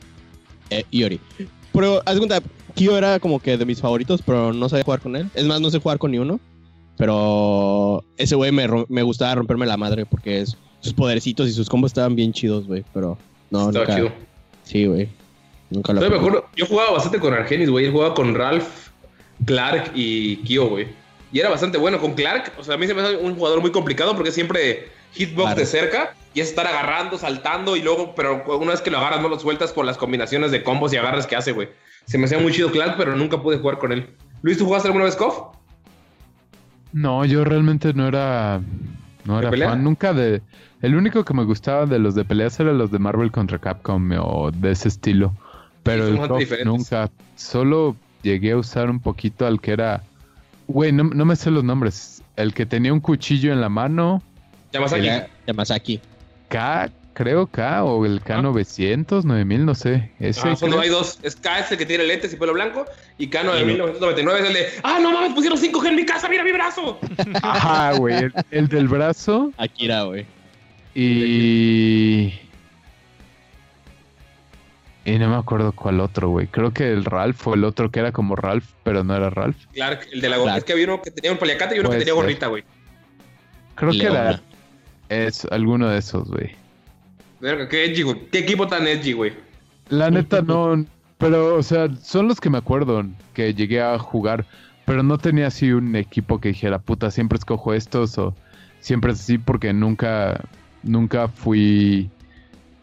[0.69, 1.19] Eh, Yori.
[1.73, 2.41] Pero, haz cuenta,
[2.75, 5.29] Kyo era como que de mis favoritos, pero no sabía jugar con él.
[5.33, 6.39] Es más, no sé jugar con ni uno.
[6.97, 11.67] Pero ese güey me, me gustaba romperme la madre porque es- sus podercitos y sus
[11.69, 12.83] combos estaban bien chidos, güey.
[12.93, 13.17] Pero
[13.51, 13.95] no, Estaba nunca.
[13.95, 14.11] chido.
[14.63, 15.09] Sí, güey.
[15.69, 17.85] Nunca lo me acuerdo, yo jugaba bastante con Argenis, güey.
[17.85, 18.89] Él jugaba con Ralph,
[19.45, 20.87] Clark y Kyo, güey.
[21.31, 22.53] Y era bastante bueno con Clark.
[22.59, 25.59] O sea, a mí se me hace un jugador muy complicado porque siempre hitbox Claro.
[25.59, 29.21] de cerca y es estar agarrando, saltando y luego, pero una vez que lo agarras
[29.21, 31.69] no lo sueltas por las combinaciones de combos y agarras que hace, güey.
[32.05, 34.07] Se me hacía muy chido Clark, pero nunca pude jugar con él.
[34.43, 35.55] Luis, ¿tú jugaste alguna vez KOF?
[36.93, 38.61] No, yo realmente no era.
[39.25, 39.69] No ¿De era pelea?
[39.69, 40.41] fan nunca de.
[40.81, 44.11] El único que me gustaba de los de peleas era los de Marvel contra Capcom
[44.19, 45.33] o de ese estilo.
[45.83, 47.09] Pero el KOF nunca.
[47.35, 50.03] Solo llegué a usar un poquito al que era.
[50.67, 52.23] Güey, no, no me sé los nombres.
[52.35, 54.21] El que tenía un cuchillo en la mano.
[54.73, 55.07] Yamasaki.
[55.07, 56.01] Era Yamazaki.
[56.49, 60.11] K, creo K, o el K900, 9000, no sé.
[60.19, 61.17] Ese Ah, solo hay dos.
[61.23, 62.85] Es K es el que tiene lentes y pelo blanco.
[63.17, 64.67] Y Kano de 1999 es el de.
[64.83, 65.33] ¡Ah, no mames!
[65.33, 66.29] Pusieron 5G en mi casa.
[66.29, 66.99] ¡Mira mi brazo!
[67.41, 68.15] Ajá, güey.
[68.15, 69.51] El, el del brazo.
[69.57, 70.27] Akira, güey.
[70.93, 72.39] Y.
[75.05, 76.47] Y no me acuerdo cuál otro, güey.
[76.47, 79.57] Creo que el Ralph o el otro que era como Ralph, pero no era Ralph.
[79.73, 80.45] Clark, el de la gorra.
[80.53, 80.57] Clark.
[80.59, 82.63] Es que había uno que tenía un paliacate y uno Puede que tenía gorrita, güey.
[83.75, 84.41] Creo que era.
[85.09, 86.64] Es alguno de esos, güey.
[87.39, 88.27] Verga, Qué edgy, güey.
[88.31, 89.33] Qué equipo tan edgy, güey.
[89.89, 90.85] La neta no.
[91.17, 94.45] Pero, o sea, son los que me acuerdo que llegué a jugar.
[94.85, 98.35] Pero no tenía así un equipo que dijera, puta, siempre escojo estos o
[98.79, 100.43] siempre es así porque nunca,
[100.83, 102.09] nunca fui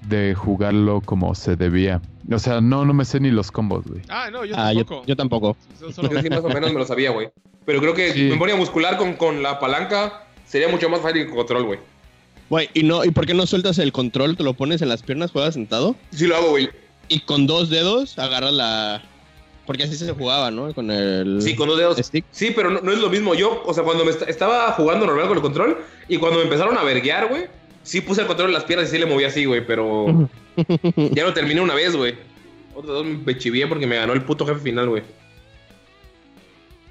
[0.09, 2.01] de jugarlo como se debía.
[2.31, 4.03] O sea, no, no me sé ni los combos, güey.
[4.09, 5.07] Ah, no, yo Ah, yo, tampoco.
[5.07, 5.57] yo tampoco.
[5.81, 7.29] Yo solo- Yo sí más o menos me lo sabía, güey.
[7.65, 8.23] Pero creo que Sí.
[8.25, 11.79] memoria muscular con, con la palanca sería mucho más fácil que con control, güey.
[12.53, 14.37] Güey, ¿y, no, ¿y por qué no sueltas el control?
[14.37, 15.97] ¿Te lo pones en las piernas, juegas sentado?
[16.11, 16.69] Sí lo hago, güey.
[17.09, 19.01] Y con dos dedos agarras la...
[19.65, 20.75] Porque así se jugaba, ¿no?
[20.75, 21.41] Con el...
[21.41, 21.97] Sí, con dos dedos.
[21.97, 22.27] stick.
[22.31, 23.35] Sí, pero no, no es lo mismo.
[23.35, 25.79] Yo, o sea, cuando me est- estaba jugando normal con el control
[26.09, 27.47] y cuando me empezaron a verguear, güey,
[27.85, 30.29] sí puse el control en las piernas y sí le moví así, güey, pero
[31.13, 32.17] ya lo terminé una vez, güey.
[32.75, 35.03] Otros dos me chivié porque me ganó el puto jefe final, güey.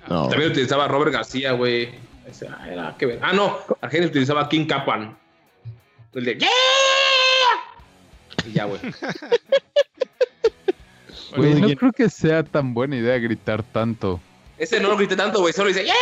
[0.09, 0.27] No.
[0.27, 1.89] También utilizaba Robert García, güey.
[2.49, 2.95] Ah.
[3.21, 3.57] Ah, no.
[3.79, 5.20] Argentina utilizaba a King Capan.
[6.13, 6.37] El de.
[6.39, 6.47] ¡Yeah!
[8.47, 8.79] Y ya, güey.
[11.37, 11.77] Güey, no bien.
[11.77, 14.19] creo que sea tan buena idea gritar tanto.
[14.57, 15.53] Ese no lo grité tanto, güey.
[15.53, 15.85] Solo dice.
[15.85, 15.93] ¡Yeah!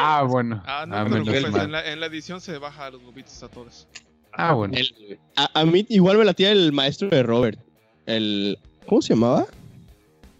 [0.00, 0.60] Ah, bueno.
[0.66, 3.40] Ah, no, Ah, menos pues, en, la, en la edición se baja a los nubitos
[3.44, 3.86] a todos.
[4.32, 4.74] Ah, bueno.
[4.76, 7.60] El- a, a mí igual me latía el maestro de Robert.
[8.06, 8.58] El...
[8.86, 9.46] ¿Cómo se llamaba?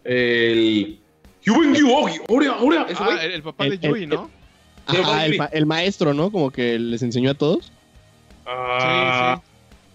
[0.02, 0.98] El.
[2.28, 2.86] Orea.
[2.88, 4.28] Ese, Ah, el, el papá El- de Yui, el- ¿no?
[4.86, 5.38] Ajá, el, sí.
[5.38, 6.30] ma- el maestro, ¿no?
[6.32, 7.72] Como que les enseñó a todos.
[8.47, 9.40] Ah,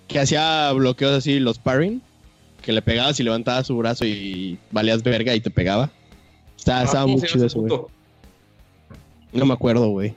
[0.08, 2.02] Que hacía bloqueos así, los parring.
[2.62, 5.90] Que le pegabas y levantabas su brazo y valías verga y te pegaba.
[6.58, 7.82] Estaba, ah, estaba ¿cómo muy chido eso, güey.
[9.34, 10.14] No me acuerdo, güey.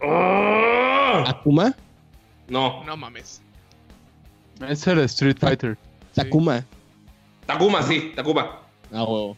[0.00, 1.24] Ah.
[1.26, 1.74] ¿Akuma?
[2.48, 2.82] No.
[2.84, 3.42] No mames.
[4.68, 5.76] Ese era Street Fighter.
[6.14, 6.64] Takuma.
[7.46, 8.12] Takuma, sí.
[8.14, 8.58] Takuma.
[8.92, 9.36] Ah, huevo.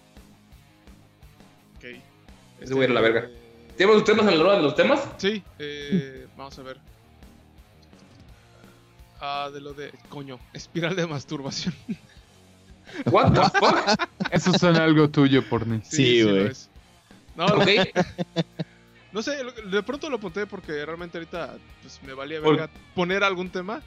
[1.76, 1.84] Ok.
[2.60, 3.28] Ese güey era la verga.
[3.76, 5.08] ¿Tenemos los temas en la hora de los temas?
[5.16, 6.78] Sí, eh, vamos a ver.
[9.26, 9.90] Ah, de lo de.
[10.10, 11.74] Coño, espiral de masturbación.
[13.10, 14.08] What the fuck?
[14.30, 15.80] Eso suena algo tuyo, Porni.
[15.82, 16.48] Sí, güey.
[16.48, 16.68] es.
[17.34, 17.66] No, ¿Ok?
[19.12, 19.38] no sé,
[19.70, 23.80] de pronto lo apunté porque realmente ahorita pues, me valía Por- verga poner algún tema.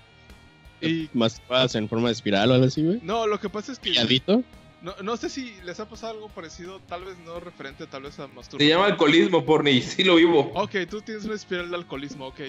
[0.82, 3.00] Y Más cosas en forma de espiral o algo así, güey.
[3.04, 4.44] no, lo que pasa es que Pilladito.
[4.82, 8.20] no, no sé si les ha pasado algo parecido, tal vez no referente, tal vez
[8.20, 8.60] a masturbación.
[8.60, 9.82] Se llama alcoholismo, porni.
[9.82, 10.52] Sí lo vivo.
[10.56, 12.40] Ok, tú tienes una espiral de alcoholismo, ok.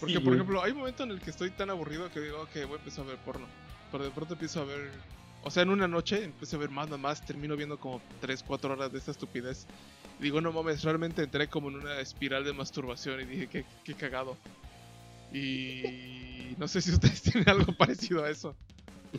[0.00, 2.40] Porque, Sí, por ejemplo, hay un momento en el que estoy tan aburrido que digo,
[2.42, 3.46] ok, voy a empezar a ver porno.
[3.90, 4.90] Pero de pronto empiezo a ver.
[5.42, 7.24] O sea, en una noche empiezo a ver más, nada más.
[7.24, 9.66] Termino viendo como 3, 4 horas de esta estupidez.
[10.20, 13.64] Y digo, no mames, realmente entré como en una espiral de masturbación y dije, qué,
[13.84, 14.36] qué cagado.
[15.32, 16.54] Y.
[16.58, 18.54] No sé si ustedes tienen algo parecido a eso.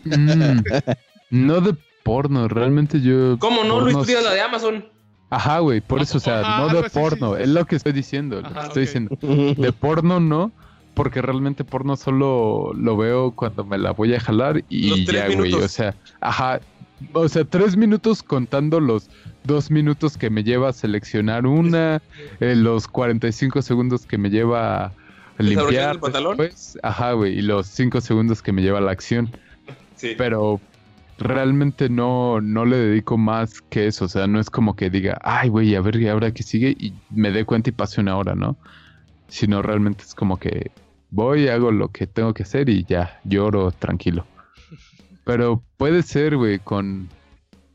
[0.04, 0.62] Mm,
[1.30, 3.38] no de porno, realmente yo.
[3.40, 4.06] ¿Cómo no, Luis?
[4.06, 4.86] Tienes la de Amazon.
[5.32, 7.76] Ajá, güey, por eso, o sea, Ajá, no de sí, porno, sí, es lo que
[7.76, 9.16] estoy diciendo, lo Ajá, que estoy diciendo.
[9.22, 10.52] De porno no,
[11.00, 15.54] porque realmente porno solo lo veo cuando me la voy a jalar y ya, güey,
[15.54, 16.60] o sea, ajá,
[17.14, 19.10] o sea, tres minutos contando los
[19.46, 22.02] dos minutos que me lleva a seleccionar una,
[22.42, 24.92] eh, los 45 segundos que me lleva a
[25.38, 26.36] ¿Desabrochar limpiar el pantalón?
[26.36, 29.32] después, ajá, güey, y los cinco segundos que me lleva la acción
[29.96, 30.16] Sí.
[30.18, 30.60] pero
[31.18, 34.04] realmente no, no le dedico más que eso.
[34.04, 36.76] O sea, no es como que diga, ay, güey, a ver, ¿y ahora qué sigue?
[36.78, 38.58] Y me dé cuenta y pase una hora, ¿no?
[39.30, 40.72] Sino realmente es como que
[41.10, 44.26] voy, hago lo que tengo que hacer y ya, lloro tranquilo.
[45.24, 47.10] Pero puede ser, güey, con,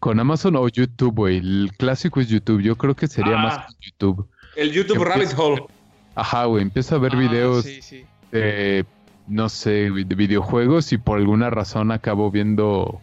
[0.01, 1.39] con Amazon o YouTube, güey.
[1.39, 2.61] El clásico es YouTube.
[2.63, 3.43] Yo creo que sería Ah.
[3.43, 4.29] más con YouTube.
[4.57, 5.65] El YouTube que Rabbit Hole.
[6.17, 8.05] Ajá, güey, empiezo a ver Ah, videos Sí, sí.
[8.33, 8.85] de,
[9.27, 13.01] no sé, de videojuegos y por alguna razón acabo viendo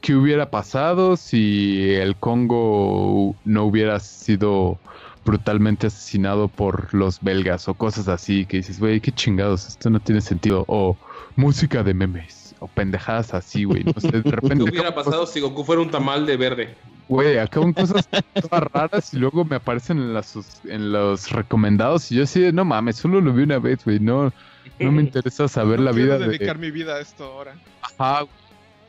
[0.00, 4.78] qué hubiera pasado si el Congo no hubiera sido
[5.24, 10.00] brutalmente asesinado por los belgas o cosas así que dices, güey, qué chingados, esto no
[10.00, 10.64] tiene sentido.
[10.68, 10.96] O
[11.36, 13.84] música de memes o pendejadas así, güey.
[13.84, 16.74] No sé, de ¿Qué repente hubiera acaban pasado si Goku fuera un tamal de verde?
[17.08, 18.08] Güey, acaban cosas
[18.40, 22.52] todas raras y luego me aparecen en, las, en los recomendados y yo así de,
[22.52, 24.32] no mames, solo lo vi una vez, güey, no,
[24.78, 26.26] no me interesa saber No la quiero vida de...
[26.26, 27.54] dedicar mi vida a esto ahora.
[27.98, 28.26] Ajá.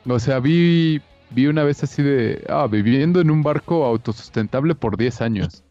[0.05, 1.01] O sea, vi,
[1.33, 5.63] vi una vez así de, ah, viviendo en un barco autosustentable por 10 años.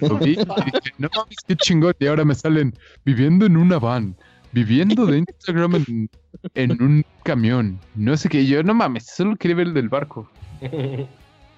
[0.00, 1.94] Lo vi y dije, no mames, qué chingón.
[1.98, 4.16] Y ahora me salen viviendo en una van,
[4.52, 6.10] viviendo de Instagram en,
[6.54, 7.78] en un camión.
[7.94, 10.30] No sé qué, y yo, no mames, solo quería ver el del barco.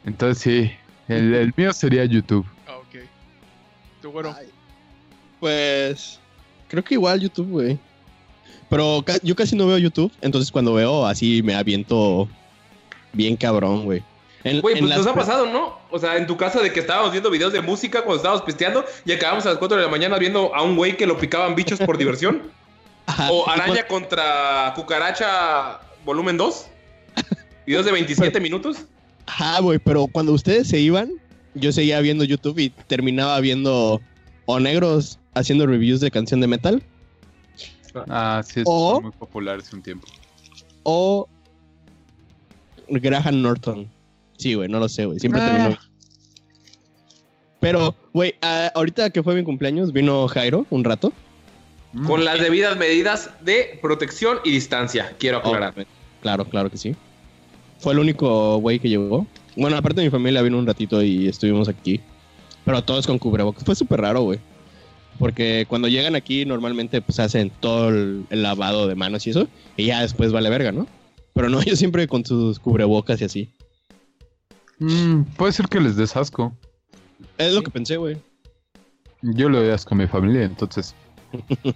[0.05, 0.71] Entonces sí,
[1.09, 2.47] el, el mío sería YouTube.
[2.67, 3.05] Ah, ok.
[4.03, 4.35] Tú, bueno.
[4.37, 4.47] Ay.
[5.41, 6.21] Pues
[6.69, 7.79] creo que igual YouTube, güey.
[8.69, 12.29] Pero ca- yo casi no veo YouTube, entonces cuando veo así me aviento
[13.17, 14.03] bien cabrón, güey.
[14.45, 15.77] En- Güey, pues las nos ha pasado, ¿no?
[15.91, 18.85] O sea, en tu casa de que estábamos viendo videos de música cuando estábamos pisteando
[19.05, 21.55] y acabamos a las 4 de la mañana viendo a un güey que lo picaban
[21.57, 22.43] bichos por diversión.
[23.07, 26.67] Ajá, O araña contra cucaracha volumen 2.
[27.67, 28.85] Videos de 27 minutos.
[29.27, 31.11] Ajá, güey, pero cuando ustedes se iban,
[31.55, 34.01] yo seguía viendo YouTube y terminaba viendo
[34.45, 36.83] o negros haciendo reviews de canción de metal
[38.09, 40.07] Ah, sí, es O- muy popular hace un tiempo.
[40.85, 41.27] o
[42.89, 43.89] Graham Norton.
[44.37, 45.19] Sí, güey, no lo sé, güey.
[45.19, 45.47] Siempre Ah.
[45.51, 45.79] termino.
[47.61, 51.13] Pero, güey, ah, ahorita que fue mi cumpleaños, vino Jairo un rato.
[51.93, 52.07] Mm.
[52.07, 55.75] Con las debidas medidas de protección y distancia, quiero aclarar.
[56.21, 56.95] Claro, claro que sí.
[57.79, 59.27] Fue el único güey que llegó.
[59.57, 62.01] Bueno, aparte de mi familia vino un ratito y estuvimos aquí.
[62.65, 63.65] Pero todos con cubrebocas.
[63.65, 64.39] Fue súper raro, güey.
[65.19, 69.49] Porque cuando llegan aquí normalmente pues hacen todo el, el lavado de manos y eso.
[69.77, 70.87] Y ya después vale verga, ¿no?
[71.37, 73.55] Pero no, ellos siempre con sus cubrebocas y así.
[74.79, 76.53] Mm, puede ser que les des asco.
[77.39, 78.17] Es lo que pensé, güey.
[79.23, 80.95] Yo lo veas con mi familia, entonces.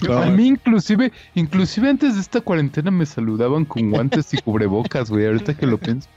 [0.00, 5.10] Pero- A mí inclusive, inclusive antes de esta cuarentena me saludaban con guantes y cubrebocas,
[5.10, 5.26] güey.
[5.26, 6.08] Ahorita que lo pienso.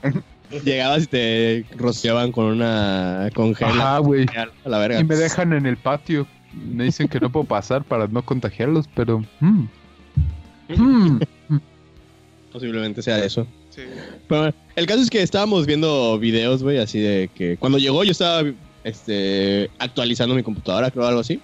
[0.63, 3.29] Llegabas y te rociaban con una...
[3.33, 3.67] con gel.
[3.67, 4.25] Ajá, güey.
[4.35, 4.99] A la verga.
[4.99, 6.27] Y me dejan en el patio.
[6.53, 9.23] Me dicen que no puedo pasar para no contagiarlos, pero.
[9.39, 9.67] mm,
[10.77, 11.19] mm.
[12.55, 13.45] Posiblemente sea eso.
[13.69, 13.81] Sí.
[14.29, 18.11] Pero el caso es que estábamos viendo videos, güey, así de que cuando llegó yo
[18.11, 18.49] estaba
[18.85, 21.41] este, actualizando mi computadora, creo, algo así.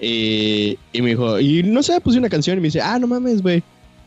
[0.00, 3.06] Y, y me dijo, y no sé, puse una canción y me dice, ah, no
[3.06, 3.62] mames, güey.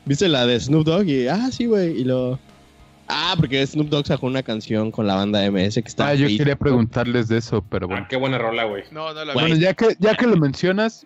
[0.06, 1.08] ¿Viste la de Snoop Dogg?
[1.08, 2.02] Y, ah, sí, güey.
[2.02, 2.40] Y lo...
[3.08, 6.08] Ah, porque Snoop Dogg sacó una canción con la banda MS que está...
[6.08, 8.02] Ah, yo quería preguntarles de eso, pero bueno.
[8.04, 8.86] Ah, qué buena rola, güey.
[8.90, 9.34] No, no la.
[9.34, 11.06] Bueno, ya que, ya que lo mencionas,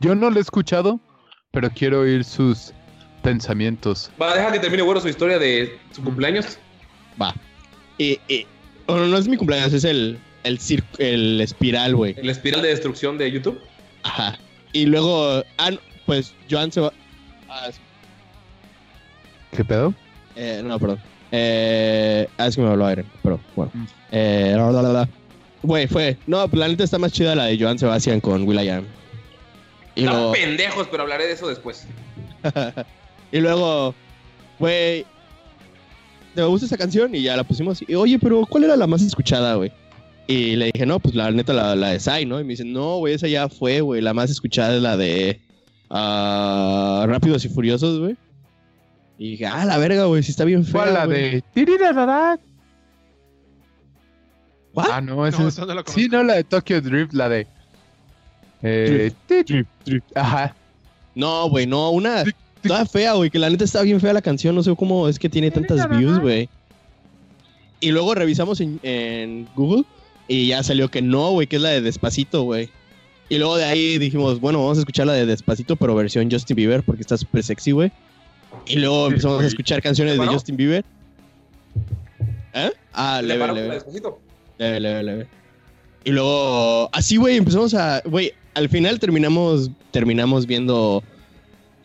[0.00, 1.00] yo no lo he escuchado,
[1.52, 2.74] pero quiero oír sus
[3.22, 4.10] pensamientos.
[4.20, 6.58] Va, deja que termine, güero, su historia de su cumpleaños.
[7.20, 7.34] Va.
[8.86, 12.14] Bueno, no es mi cumpleaños, es el, el, cir- el espiral, güey.
[12.22, 13.60] La espiral de destrucción de YouTube.
[14.02, 14.38] Ajá.
[14.72, 15.70] Y luego, ah,
[16.06, 16.92] pues Joan se va...
[17.48, 17.68] ah,
[19.56, 19.94] ¿Qué pedo?
[20.36, 21.00] Eh, no, perdón.
[21.32, 23.70] Eh, ah, es que me habló aire, pero bueno.
[23.74, 23.84] Mm.
[24.12, 25.08] Eh, la, la, la.
[25.62, 26.16] Güey, fue.
[26.26, 28.84] No, pues la neta está más chida la de Joan Sebastián con Will.i.am.
[29.94, 31.86] Y Están luego, pendejos, pero hablaré de eso después.
[33.32, 33.94] y luego,
[34.58, 35.04] güey,
[36.34, 37.82] me gusta esa canción y ya la pusimos.
[37.86, 39.72] Y, oye, pero ¿cuál era la más escuchada, güey?
[40.26, 42.38] Y le dije, no, pues la neta, la, la de Sai, ¿no?
[42.38, 44.02] Y me dice, no, güey, esa ya fue, güey.
[44.02, 45.40] La más escuchada es la de
[45.90, 48.16] ah, Rápidos y Furiosos, güey.
[49.18, 50.82] Y dije, ah, la verga, güey, si está bien fea.
[50.82, 51.42] ¿Cuál la güey".
[51.54, 52.38] de?
[54.74, 54.86] ¿What?
[54.90, 55.58] Ah, no, esa No, es...
[55.58, 55.82] no.
[55.86, 57.46] Sí, no, la de Tokyo Drift, la de...
[58.62, 60.16] Eh, Drift, drift.
[60.16, 60.54] Ajá.
[61.14, 62.22] No, güey, no, una
[62.62, 65.18] toda fea, güey, que la neta está bien fea la canción, no sé cómo es
[65.18, 66.48] que tiene tantas views, güey.
[67.80, 69.84] Y luego revisamos en, en Google
[70.26, 72.68] y ya salió que no, güey, que es la de Despacito, güey.
[73.28, 76.56] Y luego de ahí dijimos, bueno, vamos a escuchar la de Despacito, pero versión Justin
[76.56, 77.92] Bieber, porque está súper sexy, güey.
[78.66, 80.26] Y luego empezamos a escuchar canciones de.
[80.26, 80.84] Justin Bieber.
[82.54, 82.70] ¿Eh?
[82.92, 83.68] Ah, Le leve, leve.
[83.68, 84.18] la despacito.
[84.58, 85.26] Leve, leve, leve.
[86.04, 88.02] Y luego, así, güey, empezamos a.
[88.04, 91.02] Güey, al final terminamos, terminamos viendo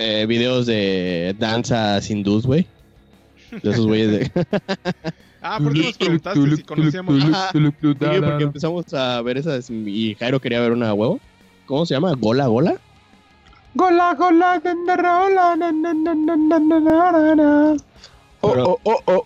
[0.03, 2.67] eh, videos de danzas hindús, güey.
[3.61, 4.31] De esos güeyes de.
[5.45, 7.21] Ah, ¿por qué nos preguntaste si conocíamos?
[7.21, 9.69] Sí, porque empezamos a ver esas.
[9.69, 11.19] Y Jairo quería ver una huevo.
[11.65, 12.13] ¿Cómo se llama?
[12.13, 12.77] ¿Gola, gola?
[13.75, 17.77] Gola, gola, na, na, na, na, na, na, na, na.
[18.39, 19.25] Oh, oh, oh, oh.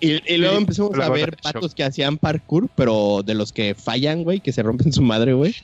[0.00, 3.74] Y, y luego Sí, empezamos a ver patos que hacían parkour, pero de los que
[3.74, 5.56] fallan, güey, que se rompen su madre, güey.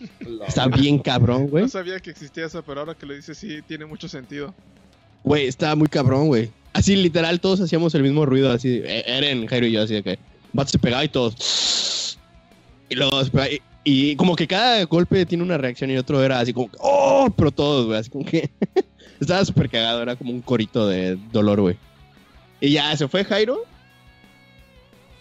[0.47, 1.65] Está bien cabrón, güey.
[1.65, 4.53] No sabía que existía eso, pero ahora que lo dices sí tiene mucho sentido.
[5.23, 6.51] Güey, estaba muy cabrón, güey.
[6.73, 8.83] Así, literal, todos hacíamos el mismo ruido, así.
[8.85, 10.19] eh, Eren, Jairo y yo, así de que.
[10.53, 11.35] Vato se pegaba y todos.
[12.91, 16.23] Y luego se pegaba, y, y como que cada golpe tiene una reacción y otro
[16.23, 16.71] era así como.
[16.71, 17.33] que, ¡Oh!
[17.35, 18.51] Pero todos, güey, así como que.
[19.21, 21.77] estaba súper cagado, era como un corito de dolor, güey.
[22.61, 23.65] Y ya se fue Jairo.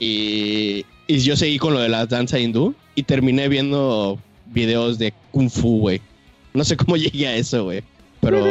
[0.04, 2.76] Y, y yo seguí con lo de la danza hindú.
[2.95, 6.01] Y terminé viendo videos de Kung Fu, güey.
[6.54, 7.84] No sé cómo llegué a eso, güey.
[8.22, 8.45] Pero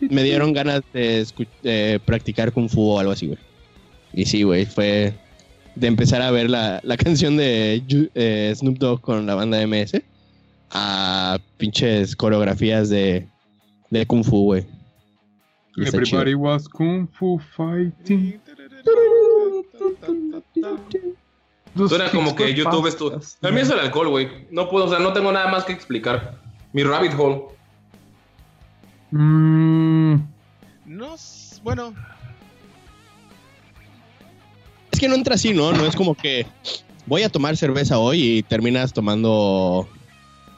[0.00, 1.26] me dieron ganas de,
[1.62, 3.38] de practicar Kung Fu o algo así, güey.
[4.14, 5.12] Y sí, güey, fue
[5.74, 7.82] de empezar a ver la, la canción de
[8.14, 10.00] eh, Snoop Dogg con la banda MS
[10.70, 13.26] a pinches coreografías de,
[13.90, 14.66] de Kung Fu, güey.
[15.76, 18.40] Everybody was kung fu fighting.
[21.88, 23.08] Suena como que YouTube es tu...
[23.10, 24.46] A mí es el alcohol, güey.
[24.50, 26.38] No puedo, o sea, no tengo nada más que explicar.
[26.72, 27.42] Mi rabbit hole.
[29.10, 30.14] Mm,
[30.86, 31.14] No,
[31.62, 31.94] bueno,
[34.92, 35.72] Es que no entra así, ¿no?
[35.72, 36.46] No es como que
[37.06, 39.88] voy a tomar cerveza hoy y terminas tomando...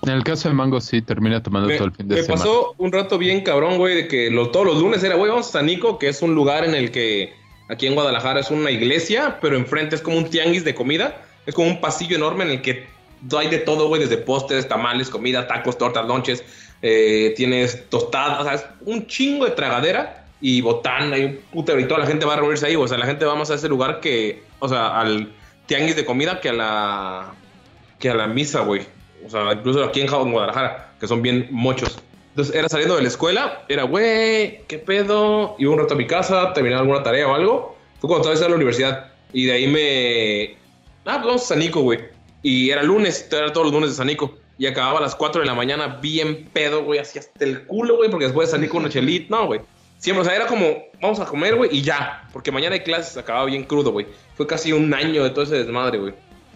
[0.03, 2.43] en el caso de Mango sí, termina tomando Me, todo el fin de me semana.
[2.43, 5.49] pasó un rato bien cabrón, güey, de que lo- todos los lunes era, güey, vamos
[5.49, 7.35] a Sanico, que es un lugar en el que
[7.71, 11.23] aquí en Guadalajara es una iglesia, pero enfrente es como un tianguis de comida.
[11.47, 12.87] Es como un pasillo enorme en el que
[13.37, 16.45] hay de todo, güey, desde postres, tamales, comida, tacos, tortas, lonches.
[16.83, 21.79] eh, tienes tostadas, o sea, es un chingo de tragadera y botana y un putero
[21.79, 23.55] y toda la gente va a reunirse ahí, o sea, la gente va más a
[23.55, 25.31] ese lugar que, o sea, al
[25.67, 27.35] tianguis de comida que a la
[27.99, 28.83] que a la misa, güey.
[29.27, 31.99] O sea, incluso aquí en Guadalajara, que son bien mochos.
[32.41, 35.57] Entonces, era saliendo de la escuela, era, güey, ¿qué pedo?
[35.59, 37.77] Iba un rato a mi casa, terminar alguna tarea o algo.
[37.99, 39.13] Fue cuando estaba en la universidad.
[39.35, 40.57] Y de ahí me...
[41.05, 41.99] Ah, pues vamos a Sanico, güey.
[42.43, 44.39] Y era lunes, era todos los lunes de Sanico.
[44.57, 47.99] Y acababa a las 4 de la mañana bien pedo, güey, así hasta el culo,
[47.99, 49.37] güey, porque después de Sanico una chelita.
[49.37, 49.61] No, güey.
[49.99, 52.27] Siempre, o sea, era como, vamos a comer, güey, y ya.
[52.33, 54.07] Porque mañana hay clases, acababa bien crudo, güey.
[54.35, 56.15] Fue casi un año de todo ese desmadre, güey.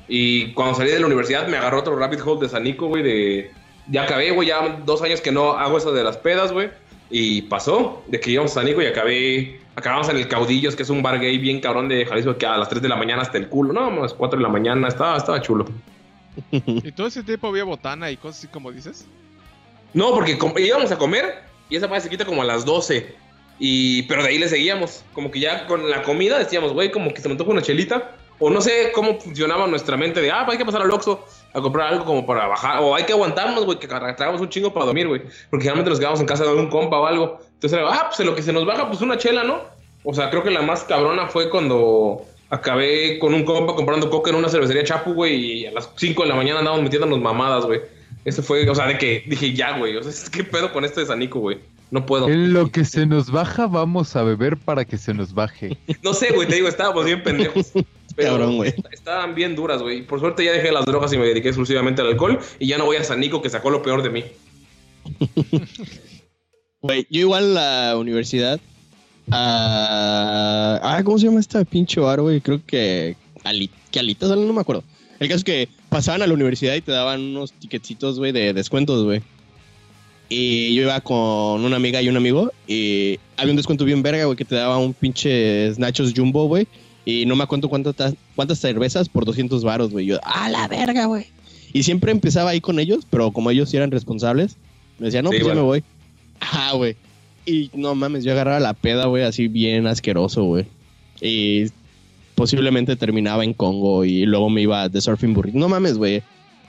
[0.08, 3.50] Y cuando salí de la universidad me agarró otro rabbit hole de Sanico, güey, de...
[3.88, 6.70] Ya acabé, güey, ya dos años que no hago eso de las pedas, güey.
[7.10, 9.60] Y pasó, de que íbamos a Sanico y acabé...
[9.76, 12.56] Acabamos en el Caudillos, que es un bar gay bien cabrón de Jalisco, que a
[12.56, 13.72] las 3 de la mañana hasta el culo.
[13.72, 15.66] No, a las 4 de la mañana, estaba, estaba chulo.
[16.50, 19.04] y todo ese tiempo había botana y cosas así como dices.
[19.92, 23.14] No, porque íbamos a comer y esa madre se quita como a las 12.
[23.58, 25.04] Y, pero de ahí le seguíamos.
[25.12, 28.12] Como que ya con la comida decíamos, güey, como que se me antoja una chelita.
[28.38, 31.24] O no sé cómo funcionaba nuestra mente de, ah, hay que pasar al Oxxo
[31.54, 32.82] a comprar algo como para bajar.
[32.82, 35.22] O hay que aguantarnos, güey, que traigamos un chingo para dormir, güey.
[35.48, 37.38] Porque generalmente nos quedamos en casa de algún compa o algo.
[37.54, 39.60] Entonces era, ah, pues lo que se nos baja, pues una chela, ¿no?
[40.02, 44.30] O sea, creo que la más cabrona fue cuando acabé con un compa comprando coca
[44.30, 47.64] en una cervecería Chapu, güey, y a las 5 de la mañana andábamos metiéndonos mamadas,
[47.64, 47.80] güey.
[48.24, 51.00] Eso fue, o sea, de que dije, ya, güey, o sea, ¿qué pedo con este
[51.00, 51.58] de Sanico, güey?
[51.94, 52.28] No puedo.
[52.28, 55.78] En lo que se nos baja, vamos a beber para que se nos baje.
[56.02, 57.70] No sé, güey, te digo, estábamos bien pendejos.
[58.16, 58.74] Pero Cabrón, güey.
[58.90, 60.04] Estaban bien duras, güey.
[60.04, 62.40] Por suerte ya dejé las drogas y me dediqué exclusivamente al alcohol.
[62.58, 64.24] Y ya no voy a Sanico, que sacó lo peor de mí.
[66.82, 68.60] Güey, yo igual en la universidad.
[69.30, 72.42] Ah, ah, ¿cómo se llama esta pinche bar, güey?
[72.42, 73.16] Creo que.
[73.42, 74.84] Ali, que Alitas, no me acuerdo.
[75.18, 78.52] El caso es que pasaban a la universidad y te daban unos ticketcitos, güey, de
[78.52, 79.22] descuentos, güey.
[80.28, 84.24] Y yo iba con una amiga y un amigo y había un descuento bien verga,
[84.24, 86.66] güey, que te daba un pinche Nachos Jumbo, güey.
[87.04, 90.06] Y no me acuerdo cuántas, cuántas cervezas por 200 varos, güey.
[90.06, 91.26] Yo, a la verga, güey.
[91.72, 94.56] Y siempre empezaba ahí con ellos, pero como ellos sí eran responsables,
[94.98, 95.60] me decían, no, Sí, pues ya bueno.
[95.62, 95.84] me voy.
[96.40, 96.96] Ajá, güey.
[97.46, 100.64] Y no mames, yo agarraba la peda, güey, así bien asqueroso, güey.
[101.20, 101.66] Y
[102.34, 105.58] posiblemente terminaba en Congo y luego me iba de surfing burrito.
[105.58, 106.22] No mames, güey.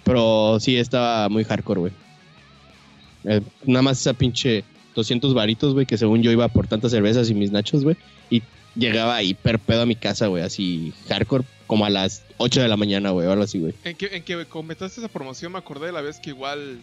[0.03, 1.93] Pero sí estaba muy hardcore, güey.
[3.27, 4.63] Eh, nada más esa pinche
[4.95, 7.97] 200 varitos, güey, que según yo iba por tantas cervezas y mis nachos, güey.
[8.29, 8.41] Y
[8.75, 12.77] llegaba hiper pedo a mi casa, güey, así hardcore, como a las 8 de la
[12.77, 13.73] mañana, güey, o algo así, güey.
[13.83, 16.79] En que, en que comentaste esa promoción me acordé de la vez que igual,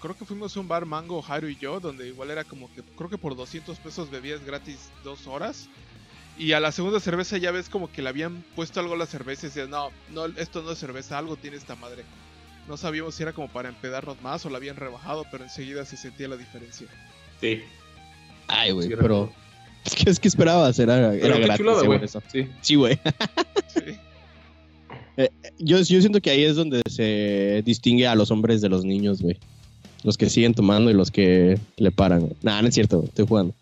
[0.00, 2.82] creo que fuimos a un bar Mango, Haru y yo, donde igual era como que,
[2.96, 5.68] creo que por 200 pesos bebías gratis dos horas.
[6.36, 9.06] Y a la segunda cerveza ya ves como que le habían puesto algo a la
[9.06, 12.02] cerveza y decías, no, no, esto no es cerveza, algo tiene esta madre.
[12.68, 15.96] No sabíamos si era como para empedarnos más o la habían rebajado, pero enseguida se
[15.96, 16.86] sentía la diferencia.
[17.40, 17.60] Sí.
[18.48, 19.32] Ay, güey, Sí, pero...
[19.84, 22.02] Es que, es que esperabas, era, era gratis, chulada, güey.
[22.02, 22.22] eso.
[22.32, 22.48] Sí.
[22.62, 22.98] Sí, güey.
[23.68, 23.98] Sí.
[25.58, 29.20] Yo, yo siento que ahí es donde se distingue a los hombres de los niños,
[29.20, 29.38] güey.
[30.02, 32.32] Los que siguen tomando y los que le paran, güey.
[32.42, 33.02] Nah, no es cierto.
[33.04, 33.54] Estoy jugando.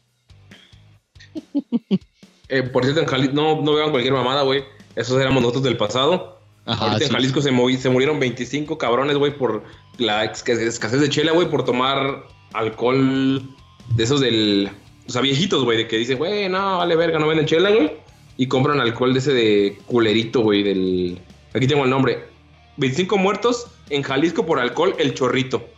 [2.48, 4.62] Eh, por cierto, en Jalisco, no, no vean cualquier mamada, güey.
[4.94, 6.41] Esos éramos nosotros del pasado.
[6.64, 7.04] Ajá, Ahorita sí.
[7.06, 9.64] en Jalisco se, movi- se murieron 25 cabrones, güey, por
[9.98, 13.42] la escasez de chela, güey, por tomar alcohol
[13.96, 14.70] de esos del...
[15.08, 17.92] O sea, viejitos, güey, de que dicen, güey, no, vale verga, no venden chela, güey.
[18.36, 21.20] Y compran alcohol de ese de culerito, güey, del...
[21.54, 22.24] Aquí tengo el nombre.
[22.76, 25.68] 25 muertos en Jalisco por alcohol, el chorrito.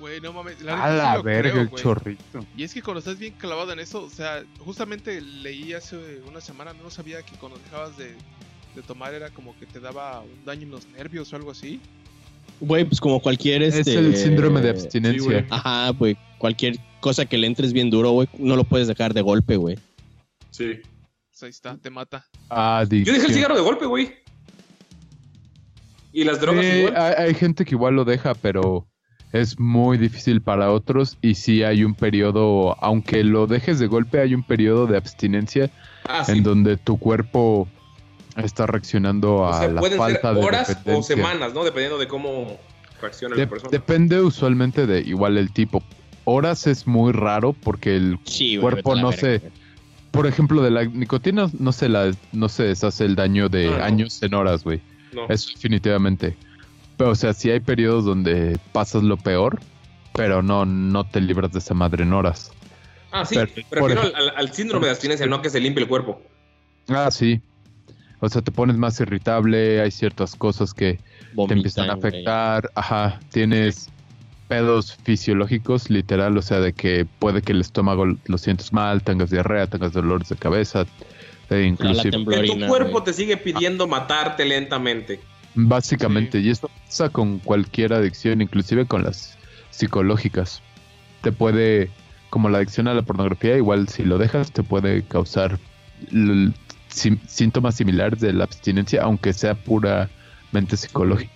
[0.00, 0.60] Güey, no mames.
[0.60, 2.44] La A la verga, creo, el chorrito.
[2.56, 6.40] Y es que cuando estás bien clavado en eso, o sea, justamente leí hace una
[6.40, 8.16] semana, no sabía que cuando dejabas de,
[8.74, 11.80] de tomar era como que te daba un daño en los nervios o algo así.
[12.60, 13.94] Güey, pues como cualquier Es este...
[13.98, 15.46] el síndrome de abstinencia.
[15.50, 16.16] Ajá, güey.
[16.38, 19.78] Cualquier cosa que le entres bien duro, güey, no lo puedes dejar de golpe, güey.
[20.50, 20.74] Sí.
[21.30, 22.26] Pues ahí está, te mata.
[22.50, 23.32] Ah, Yo dejé el adicción.
[23.34, 24.12] cigarro de golpe, güey.
[26.12, 26.96] Y las drogas Sí, igual.
[26.96, 28.86] hay, hay gente que igual lo deja, pero
[29.32, 31.16] es muy difícil para otros.
[31.22, 35.70] Y sí hay un periodo, aunque lo dejes de golpe, hay un periodo de abstinencia
[36.04, 36.32] Ah, sí.
[36.32, 37.66] en donde tu cuerpo
[38.36, 41.16] está reaccionando O a sea, la pueden ser falta de horas o dependencia.
[41.16, 41.64] semanas, ¿no?
[41.64, 42.58] Dependiendo de cómo
[43.00, 43.70] reacciona De- la persona.
[43.70, 45.82] depende usualmente de igual el tipo.
[46.24, 49.42] Horas es muy raro porque el Sí, Cuerpo no sé.
[50.12, 53.78] por ejemplo, de la nicotina no se la no se deshace el daño de Ah,
[53.78, 53.84] no.
[53.84, 54.80] años en horas, güey.
[55.12, 55.26] No.
[55.28, 56.36] Eso definitivamente.
[56.96, 59.58] Pero, o sea, sí hay periodos donde pasas lo peor,
[60.14, 62.52] pero no, no te libras de esa madre en horas.
[63.10, 63.34] Ah, sí.
[63.34, 65.82] Pero, Pero por refiero al, ejemplo- al- al síndrome de abstinencia, no que se limpie
[65.82, 66.22] el cuerpo.
[66.88, 67.40] Ah, sí.
[68.24, 71.00] O sea, te pones más irritable, hay ciertas cosas que
[71.48, 72.70] te empiezan a afectar.
[72.76, 73.88] Ajá, tienes
[74.46, 79.30] pedos fisiológicos, literal, o sea, de que puede que el estómago lo sientes mal, tengas
[79.30, 80.86] diarrea, tengas dolores de cabeza,
[81.50, 82.24] e inclusive.
[82.24, 85.18] Que tu cuerpo te sigue pidiendo matarte lentamente.
[85.56, 89.36] Básicamente, y esto pasa con cualquier adicción, inclusive con las
[89.70, 90.62] psicológicas.
[91.22, 91.90] Te puede,
[92.30, 95.58] como la adicción a la pornografía, igual si lo dejas, te puede causar
[96.92, 101.32] sim- síntomas similares de la abstinencia, aunque sea puramente psicológico.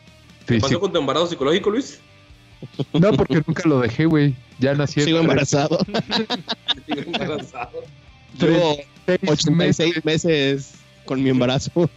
[0.47, 2.01] ¿Qué pasó con tu embarazo psicológico, Luis?
[2.93, 4.35] No, porque nunca lo dejé, güey.
[4.59, 5.01] Ya nací.
[5.03, 5.79] Sigo embarazado.
[6.87, 7.83] Sigo embarazado.
[8.41, 8.77] Llevo
[9.07, 11.91] Seis 86 meses con mi embarazo.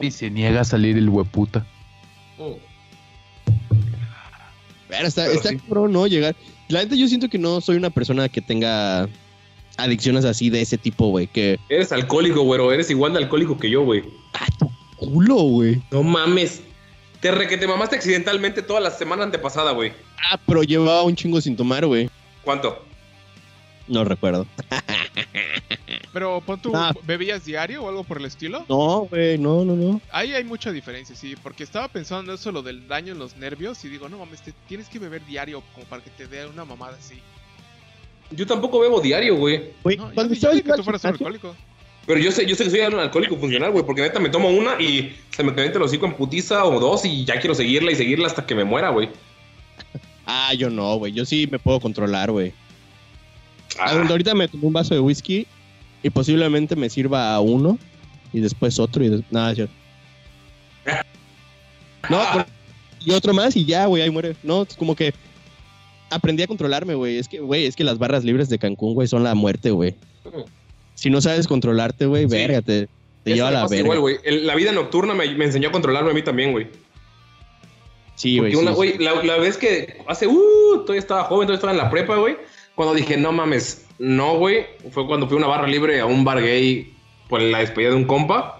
[0.00, 1.64] Y se niega a salir el hueputa.
[2.38, 2.58] Oh.
[4.88, 5.58] Pero está, Pero está sí.
[5.58, 6.06] cabrón, ¿no?
[6.06, 6.36] Llegar.
[6.68, 9.08] La neta, yo siento que no soy una persona que tenga
[9.76, 11.26] adicciones así de ese tipo, güey.
[11.26, 12.72] Que Eres alcohólico, güero.
[12.72, 14.04] Eres igual de alcohólico que yo, güey.
[14.96, 15.82] culo, güey.
[15.90, 16.62] No mames.
[17.20, 19.92] Te re que te mamaste accidentalmente toda la semana antepasada, güey.
[20.30, 22.10] Ah, pero llevaba un chingo sin tomar, güey.
[22.42, 22.84] ¿Cuánto?
[23.88, 24.46] No recuerdo.
[26.12, 26.92] Pero pon tu, Ah.
[27.04, 28.64] ¿bebías diario o algo por el estilo?
[28.68, 30.00] No, güey, no, no, no.
[30.12, 33.36] Ahí hay mucha diferencia, sí, porque estaba pensando en eso, lo del daño en los
[33.36, 36.46] nervios, y digo, no mames, te- tienes que beber diario como para que te dé
[36.46, 37.14] una mamada así.
[38.34, 39.70] Yo tampoco bebo diario, güey.
[39.82, 41.56] Güey, No, yo, cuando yo dije que en tú fueras un alcohólico.
[42.06, 44.48] Pero yo sé, yo sé que soy un alcohólico funcional, güey, porque neta me tomo
[44.48, 47.92] una y se me calienta el hocico en putiza o dos y ya quiero seguirla
[47.92, 49.08] y seguirla hasta que me muera, güey.
[50.26, 51.12] Ah, yo no, güey.
[51.12, 52.52] Yo sí me puedo controlar, güey.
[53.78, 55.46] Ah, Ah, Ahorita me tomé un vaso de whisky
[56.02, 57.78] y posiblemente me sirva uno
[58.32, 59.74] y después otro y des- nada, es cierto.
[62.10, 62.20] No,
[63.04, 64.34] y otro más y ya, güey, ahí muere.
[64.42, 65.14] No, es como que
[66.14, 67.18] aprendí a controlarme, güey.
[67.18, 69.94] Es que, güey, es que las barras libres de Cancún, güey, son la muerte, güey.
[70.94, 72.36] Si no sabes controlarte, güey, Sí.
[72.36, 72.88] verga, te,
[73.24, 73.84] lleva a la verga.
[73.84, 74.18] igual, güey.
[74.24, 76.68] La vida nocturna me, me enseñó a controlarme a mí también, güey.
[78.14, 78.54] Sí, güey.
[78.54, 82.16] Sí, la, la vez que hace, uh, todavía estaba joven, todavía estaba en la prepa,
[82.16, 82.36] güey.
[82.74, 86.24] Cuando dije, no mames, no, güey, fue cuando fui a una barra libre a un
[86.24, 86.92] bar gay
[87.28, 88.58] por la despedida de un compa.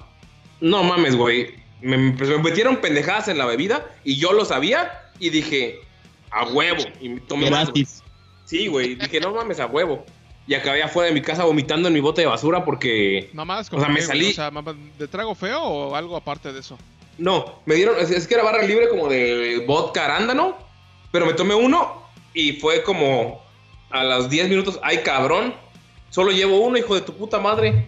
[0.61, 1.55] No mames, güey.
[1.81, 5.79] Me, me metieron pendejadas en la bebida y yo lo sabía y dije,
[6.33, 6.83] a huevo.
[7.01, 7.47] Y me tomé.
[7.51, 8.03] Gratis.
[8.45, 8.95] Sí, güey.
[8.97, 10.05] Dije, no mames, a huevo.
[10.47, 13.31] Y acabé afuera de mi casa vomitando en mi bote de basura porque.
[13.33, 14.51] Nomás O como sea, me salí- O sea,
[14.99, 16.77] ¿de trago feo o algo aparte de eso?
[17.19, 17.97] No, me dieron.
[18.01, 20.57] Es, es que era barra libre como de vodka arándano.
[21.13, 22.03] Pero me tomé uno
[22.33, 23.43] y fue como
[23.91, 24.81] a los 10 minutos.
[24.83, 25.55] Ay, cabrón.
[26.09, 27.87] Solo llevo uno, hijo de tu puta madre.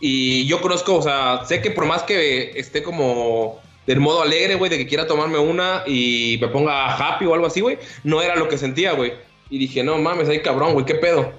[0.00, 4.54] Y yo conozco, o sea, sé que por más que esté como del modo alegre,
[4.54, 8.22] güey, de que quiera tomarme una y me ponga happy o algo así, güey, no
[8.22, 9.12] era lo que sentía, güey.
[9.50, 11.32] Y dije, no mames, ay, cabrón, güey, ¿qué pedo?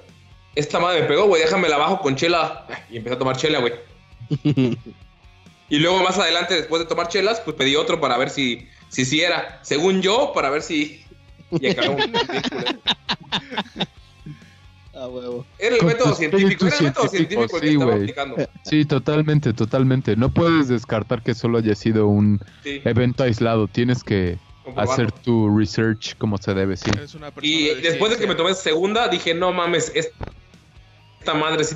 [0.56, 2.68] Esta madre me pegó, güey, déjame la bajo con chela.
[2.92, 3.74] Y empecé a tomar chela, güey.
[5.70, 9.06] Y luego más adelante, después de tomar chelas, pues pedí otro para ver si si,
[9.06, 9.60] sí era.
[9.64, 11.04] Según yo, para ver si...
[11.52, 12.66] Y un ridículo.
[15.04, 15.46] Ah, huevo.
[15.60, 18.36] Era el Con método científico, era el método científico, científico el que sí, estaba aplicando.
[18.64, 20.16] Sí, totalmente, totalmente.
[20.16, 23.68] No puedes descartar que solo haya sido un Sí, evento aislado.
[23.68, 24.38] Tienes que
[24.78, 26.92] hacer tu research como se debe, sí.
[27.42, 31.76] Y de después de que me tomé segunda, dije, no mames, esta madre sí.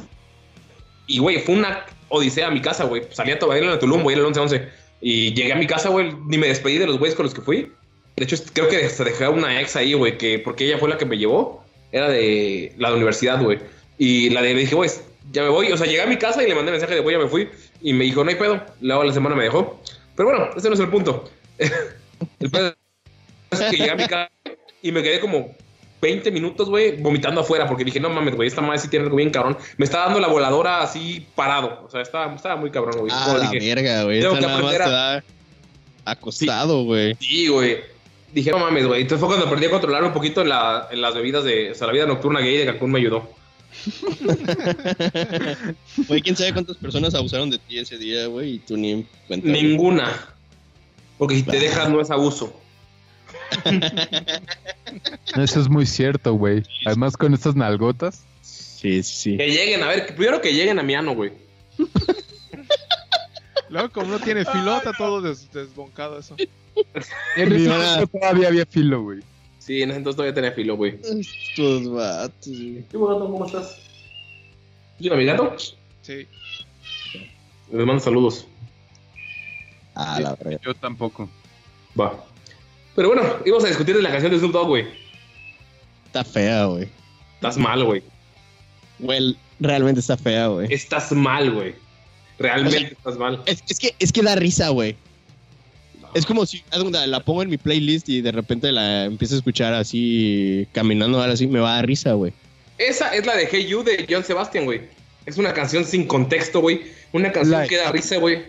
[1.07, 3.03] Y, güey, fue una odisea a mi casa, güey.
[3.11, 4.69] Salí a Tobadilla en Tulum, güey, en el 11-11.
[5.01, 7.41] Y llegué a mi casa, güey, ni me despedí de los güeyes con los que
[7.41, 7.73] fui.
[8.15, 10.87] De hecho, creo que se dejé a una ex ahí, güey, que porque ella fue
[10.87, 11.66] la que me llevó.
[11.97, 13.59] Era de la universidad, güey.
[13.97, 14.89] Y la de, le dije, güey,
[15.31, 15.71] ya me voy.
[15.71, 17.49] O sea, llegué a mi casa y le mandé mensaje de, güey, ya me fui.
[17.81, 18.61] Y me dijo, no hay pedo.
[18.81, 19.81] Luego a la semana me dejó.
[20.15, 21.29] Pero bueno, ese no es el punto.
[21.57, 22.73] el pedo
[23.51, 24.31] es que llegué a mi casa
[24.81, 25.55] y me quedé como
[26.01, 29.17] 20 minutos, güey, vomitando afuera porque dije, no mames, güey, esta madre sí tiene algo
[29.17, 29.57] bien cabrón.
[29.77, 31.83] Me está dando la voladora así parado.
[31.85, 33.11] O sea, estaba, estaba muy cabrón, güey.
[33.13, 34.21] Ah, la dije, verga, güey.
[34.21, 35.23] tengo que aprender da
[36.05, 37.15] acostado, güey.
[37.19, 37.79] Sí, güey.
[38.37, 39.01] Dije, no mames, güey.
[39.01, 41.71] Entonces fue cuando aprendí a controlar un poquito en, la- en las bebidas de.
[41.71, 43.27] O sea, la vida nocturna gay de Cancún me ayudó.
[46.07, 49.07] Güey, quién sabe cuántas personas abusaron de ti ese día, güey, y tú ni en
[49.27, 49.47] cuenta.
[49.47, 50.27] Ninguna.
[51.17, 52.53] Porque si te dejas no es abuso.
[55.35, 56.61] Eso es muy cierto, güey.
[56.85, 58.23] Además, con estas nalgotas.
[58.41, 59.37] Sí, sí, sí.
[59.37, 61.31] Que lleguen, a ver, primero que lleguen a mi ano, güey.
[63.69, 66.35] Luego, como no tiene filota, todo des- desboncado eso.
[67.35, 69.19] En ese todavía había filo, güey.
[69.59, 70.99] Sí, en ese entonces todavía tenía filo, güey.
[71.03, 72.83] Estos vatos, güey.
[72.89, 73.19] ¿Qué gato?
[73.19, 73.79] ¿Cómo estás?
[74.99, 75.55] ¿Sí, mi gato?
[76.01, 76.27] Sí.
[77.71, 78.47] Les mando saludos.
[79.95, 80.59] Ah, la verga.
[80.63, 81.29] Yo tampoco.
[81.99, 82.23] Va.
[82.95, 84.87] Pero bueno, íbamos a discutir de la canción de Snoop Dogg, güey.
[86.05, 86.87] Está fea, güey.
[87.35, 88.01] Estás mal, güey.
[88.99, 90.73] Güey, realmente está fea, güey.
[90.73, 91.75] Estás mal, güey.
[92.39, 93.43] Realmente O sea, estás mal.
[93.45, 94.95] Es, es que, es que da risa, güey.
[96.13, 96.63] Es como si
[97.07, 101.33] la pongo en mi playlist y de repente la empiezo a escuchar así, caminando ahora
[101.33, 102.33] así, me va a dar risa, güey.
[102.77, 104.81] Esa es la de Hey You de John Sebastian, güey.
[105.25, 106.81] Es una canción sin contexto, güey.
[107.11, 107.75] Una canción Like.
[107.75, 108.43] que da risa, güey.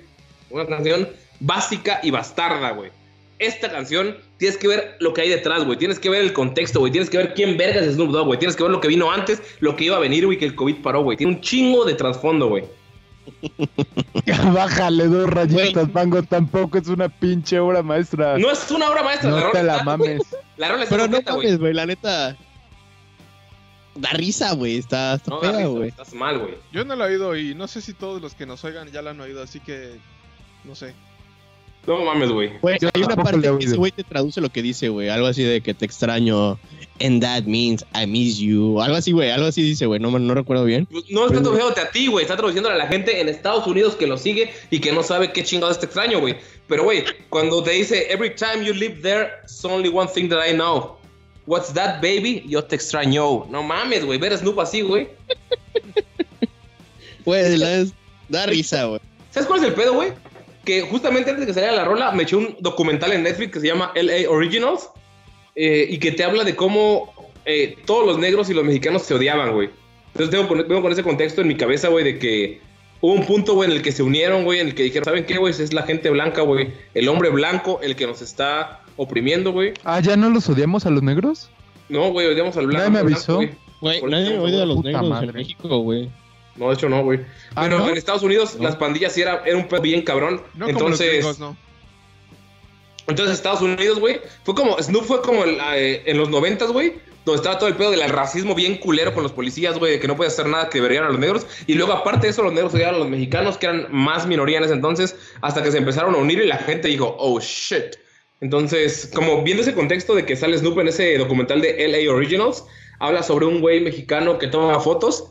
[0.51, 1.09] Una canción
[1.41, 2.91] básica y bastarda, güey.
[3.39, 5.79] Esta canción tienes que ver lo que hay detrás, güey.
[5.79, 6.93] Tienes que ver el contexto, güey.
[6.93, 8.39] Tienes que ver quién vergas es Snoop Dogg, güey.
[8.39, 10.55] Tienes que ver lo que vino antes, lo que iba a venir, güey, que el
[10.55, 11.17] COVID paró, güey.
[11.17, 12.65] Tiene un chingo de trasfondo, güey.
[14.53, 16.23] Bájale dos rayitas, Mango.
[16.23, 18.39] Tampoco es una pinche obra maestra.
[18.39, 19.31] No es una obra maestra.
[19.31, 20.23] No rola te la está- mames.
[20.57, 22.37] La rola está Pero no completa, mames, güey, la neta.
[23.95, 24.77] Da risa, güey.
[24.79, 25.89] Está, está No, fea, güey.
[25.89, 26.55] Estás mal, güey.
[26.73, 29.03] Yo no lo he oído y no sé si todos los que nos oigan ya
[29.03, 29.99] lo han oído, así que
[30.65, 30.95] no sé.
[31.89, 32.51] No mames, güey.
[32.95, 35.09] Hay una parte que ese güey te traduce lo que dice, güey.
[35.09, 36.59] Algo así de que te extraño.
[37.01, 38.81] And that means I miss you.
[38.83, 39.31] Algo así, güey.
[39.31, 39.99] Algo así dice, güey.
[39.99, 40.85] No, me- no recuerdo bien.
[40.87, 42.25] Pues No está traduciéndote a ti, güey.
[42.25, 45.33] Está traduciéndole a la gente en Estados Unidos que lo sigue y que no sabe
[45.33, 46.37] qué chingados es extraño, güey.
[46.67, 50.47] Pero, güey, cuando te dice, every time you live there, it's only one thing that
[50.47, 50.99] I know.
[51.47, 52.45] What's that, baby?
[52.47, 53.47] Yo te extraño.
[53.49, 54.19] No mames, güey.
[54.19, 55.09] Ver a Snoop así, güey.
[57.25, 57.59] Güey,
[58.29, 59.01] da risa, güey.
[59.31, 60.13] ¿Sabes cuál es el pedo, güey?
[60.69, 63.61] Que justamente antes de que saliera la rola, me eché un documental en Netflix que
[63.61, 64.91] se llama LA Originals
[65.57, 67.13] eh, y que te habla de cómo
[67.47, 69.71] eh, todos los negros y los mexicanos se odiaban, güey.
[70.15, 72.61] Entonces tengo, con- ese contexto en mi cabeza, güey, de que
[73.01, 75.25] hubo un punto, güey, en el que se unieron, güey, en el que dijeron, ¿saben
[75.25, 75.53] qué, güey?
[75.53, 76.73] Es la gente blanca, güey.
[76.93, 79.73] El hombre blanco, el que nos está oprimiendo, güey.
[79.85, 81.49] Ah, ¿ya no los odiamos a los negros?
[81.89, 82.91] No, güey, odiamos al blanco.
[82.91, 83.37] Nadie me avisó.
[83.37, 84.03] güey.
[84.11, 85.33] Nadie odia a los negros en.
[85.33, 86.11] México, güey.
[86.59, 87.21] No, de hecho no, güey.
[87.55, 87.89] Ah, Pero ¿no?
[87.89, 88.65] en Estados Unidos No.
[88.65, 90.43] las pandillas sí era, era un pedo bien cabrón.
[90.55, 91.57] No como los Entonces, gringos, no.
[93.07, 96.95] Entonces Estados Unidos, güey, fue como, Snoop fue como el, eh, en los noventas, güey,
[97.25, 100.07] donde estaba todo el pedo del racismo bien culero con los policías, güey, de que
[100.09, 101.47] no podía hacer nada que verían a los negros.
[101.67, 104.59] Y luego, aparte de eso, los negros odiaban a los mexicanos, que eran más minoría
[104.59, 107.97] en ese entonces, hasta que se empezaron a unir y la gente dijo, oh shit.
[108.41, 112.65] Entonces, como viendo ese contexto de que sale Snoop en ese documental de LA Originals,
[113.01, 115.31] habla sobre un güey mexicano que toma fotos,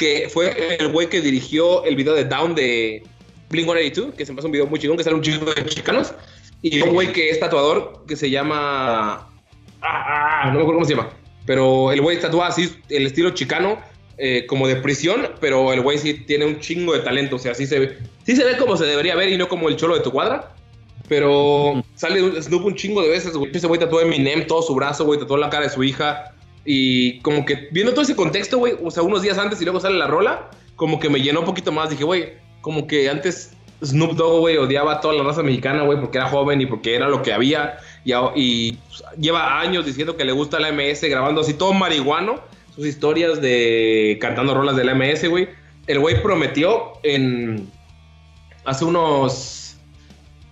[0.00, 3.02] que fue el güey que dirigió el video de Down de
[3.50, 5.66] Blink 182, que se me hace un video muy chingón, que sale un chico de
[5.66, 6.14] chicanos,
[6.62, 9.28] y un güey que es tatuador, que se llama...
[9.82, 11.10] Ah, ah, no me acuerdo cómo se llama,
[11.44, 13.78] pero el güey tatúa así, el estilo chicano,
[14.16, 17.54] eh, como de prisión, pero el güey sí tiene un chingo de talento, o sea,
[17.54, 19.96] sí se ve, sí se ve como se debería ver y no como el cholo
[19.96, 20.54] de tu cuadra.
[21.08, 23.50] Pero sale Snoop un chingo de veces, güey.
[23.52, 26.36] Ese güey tatuó a Eminem todo su brazo, güey, tatuó la cara de su hija.
[26.64, 29.80] Y como que viendo todo ese contexto, güey, o sea, unos días antes y luego
[29.80, 31.90] sale la rola, como que me llenó un poquito más.
[31.90, 33.52] Dije, güey, como que antes
[33.82, 36.94] Snoop Dogg, güey, odiaba a toda la raza mexicana, güey, porque era joven y porque
[36.94, 37.78] era lo que había.
[38.34, 38.78] Y,
[39.18, 42.40] lleva años diciendo que le gusta la MS, grabando así todo marihuano,
[42.74, 45.48] sus historias de cantando rolas de la MS, güey.
[45.86, 47.68] El güey prometió en
[48.64, 49.76] hace unos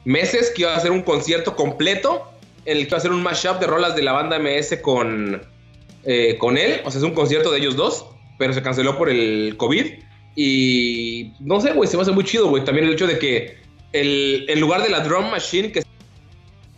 [0.05, 2.25] meses que iba a hacer un concierto completo
[2.65, 5.43] en el que iba a hacer un mashup de rolas de la banda MS con,
[6.05, 6.81] eh, con él.
[6.85, 8.07] O sea, es un concierto de ellos dos,
[8.39, 9.87] pero se canceló por el COVID.
[10.37, 12.65] Y no sé, güey, se me hace muy chido, güey.
[12.65, 13.59] También el hecho de que
[13.93, 15.83] el, en lugar de la drum machine que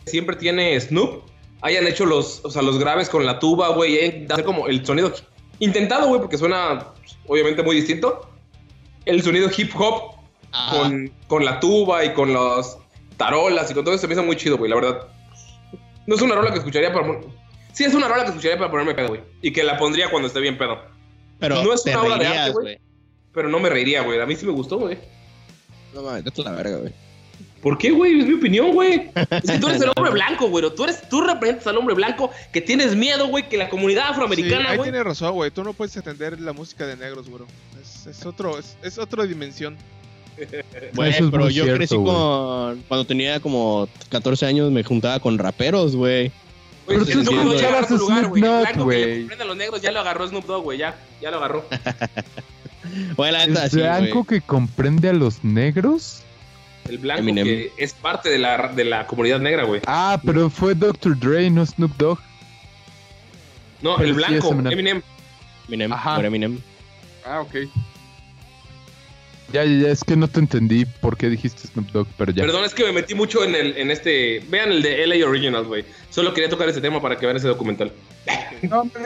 [0.07, 1.25] siempre tiene Snoop,
[1.63, 4.85] hayan hecho los, o sea, los graves con la tuba, güey, hayan- hacer como el
[4.87, 5.13] sonido
[5.59, 8.31] intentado, güey, porque suena pues, obviamente muy distinto.
[9.05, 10.15] El sonido hip hop
[10.71, 12.79] con, con la tuba y con las
[13.17, 15.09] tarolas y con todo eso se me hizo muy chido, güey, la verdad.
[16.07, 17.21] No es una rola que escucharía para...
[17.73, 19.21] Sí, es una rola que escucharía para ponerme pedo, güey.
[19.43, 20.79] Y que la pondría cuando esté bien pedo.
[21.39, 22.79] pero no es una obra de arte, güey.
[23.33, 24.21] Pero no me reiría, güey.
[24.21, 24.99] A mí sí me gustó, güey.
[25.95, 26.93] No mames, vete a la verga, güey.
[27.63, 28.21] ¿Por qué, güey?
[28.21, 29.11] Es mi opinión, güey.
[29.31, 30.65] Es que tú eres el hombre blanco, güey.
[30.75, 34.11] Tú, eres, tú representas al hombre blanco que tienes miedo, güey, que la comunidad Sí,
[34.13, 34.91] afroamericana, ahí güey.
[34.91, 35.51] tienes razón, güey.
[35.51, 37.43] Tú no puedes entender la música de negros, güey.
[37.83, 39.77] Es, es otro, es, es otra dimensión.
[40.41, 42.83] Es pero yo cierto, crecí con.
[42.89, 46.33] Cuando tenía como 14 años me juntaba con raperos, güey.
[46.91, 48.43] Pero Snoop Dogg ya agarró lugar, güey.
[48.43, 49.05] El Dogg, blanco que güey.
[49.05, 50.79] le comprende a los negros ya lo agarró Snoop Dogg, güey.
[50.79, 51.65] Ya, ya lo agarró.
[53.17, 56.23] Güey, la neta, ¿Es sí, blanco que comprende a los negros?
[56.89, 57.45] El blanco Eminem.
[57.45, 59.81] que es parte de la, de la comunidad negra, güey.
[59.87, 61.17] Ah, pero fue Dr.
[61.21, 62.19] Dre, no Snoop Dogg.
[63.83, 64.73] No, Pero el blanco, Eminem.
[64.73, 65.03] Eminem.
[65.69, 66.21] Eminem, Ajá.
[66.21, 66.59] Eminem.
[67.25, 67.55] Ah, ok.
[69.53, 72.43] Ya, ya, ya, es que no te entendí por qué dijiste Snoop Dogg, pero ya.
[72.45, 74.41] Perdón, es que me metí mucho en el en este.
[74.49, 75.85] Vean el de LA Originals, güey.
[76.11, 77.93] Solo quería tocar ese tema para que vean ese documental.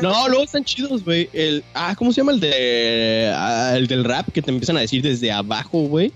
[0.03, 1.29] No, luego están chidos, güey.
[1.33, 4.81] El, ah, ¿cómo se llama el de ah, el del rap que te empiezan a
[4.81, 6.13] decir desde abajo, güey?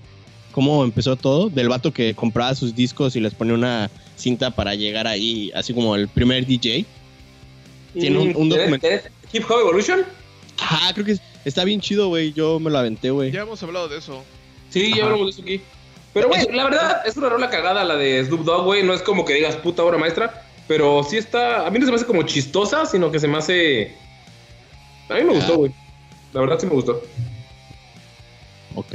[0.50, 1.48] ¿Cómo empezó todo?
[1.48, 5.72] Del vato que compraba sus discos y les ponía una cinta para llegar ahí, así
[5.72, 6.84] como el primer DJ.
[7.94, 8.80] Tiene un- un ¿Tenés- documental.
[8.90, 10.00] tenés Hip Hop Evolution?
[10.60, 12.32] Ajá, creo que es- está bien chido, güey.
[12.32, 13.30] Yo me lo aventé, güey.
[13.30, 14.24] Ya hemos hablado de eso.
[14.70, 15.62] Sí, ya hablamos de eso aquí.
[16.14, 18.82] Pero, güey, la verdad, es una rola cagada la de Snoop Dogg, güey.
[18.82, 20.44] No es como que digas puta obra maestra.
[20.66, 21.66] Pero sí está.
[21.66, 23.96] A mí no se me hace como chistosa, sino que se me hace.
[25.08, 25.56] A mí me gustó, Ah.
[25.56, 25.74] güey.
[26.34, 27.02] La verdad sí me gustó.
[28.74, 28.94] Ok.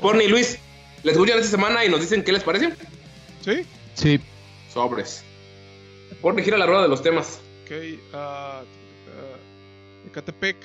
[0.00, 0.58] Porni y Luis,
[1.02, 2.72] les escuchan esta semana y nos dicen qué les parece.
[3.44, 3.62] ¿Sí?
[3.94, 4.20] Sí,
[4.72, 5.24] Sobres.
[6.20, 7.40] Porni gira la rueda de los temas.
[7.64, 7.72] Ok.
[8.12, 8.62] ah, ah,
[10.08, 10.56] Ecatepec.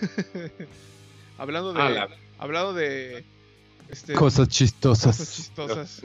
[1.38, 2.08] hablando de.
[2.38, 3.24] Hablando de.
[3.88, 6.02] Este, cosas cosas chistosas.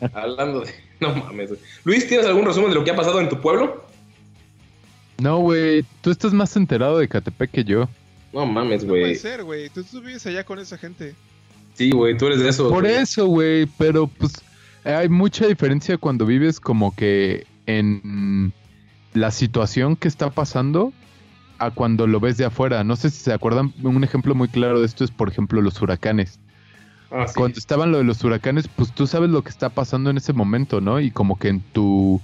[0.12, 0.74] Hablando de.
[1.00, 1.60] No mames, güey.
[1.84, 3.84] Luis, ¿tienes algún resumen de lo que ha pasado en tu pueblo?
[5.18, 7.88] No, güey, tú estás más enterado de Catepec que yo.
[8.32, 9.14] No mames, No puede güey.
[9.16, 9.68] ser, güey.
[9.70, 11.14] Tú, tú vives allá con esa gente.
[11.74, 12.70] Sí, güey, tú eres de esos.
[12.70, 12.96] Por güey.
[12.96, 14.32] eso, güey, pero pues
[14.84, 18.52] hay mucha diferencia cuando vives como que en
[19.14, 20.92] la situación que está pasando
[21.58, 22.84] a cuando lo ves de afuera.
[22.84, 25.80] No sé si se acuerdan, un ejemplo muy claro de esto es, por ejemplo, los
[25.80, 26.40] huracanes.
[27.10, 27.34] Ah, sí.
[27.36, 30.32] Cuando estaban lo de los huracanes, pues tú sabes lo que está pasando en ese
[30.32, 31.00] momento, ¿no?
[31.00, 32.20] Y como que en tu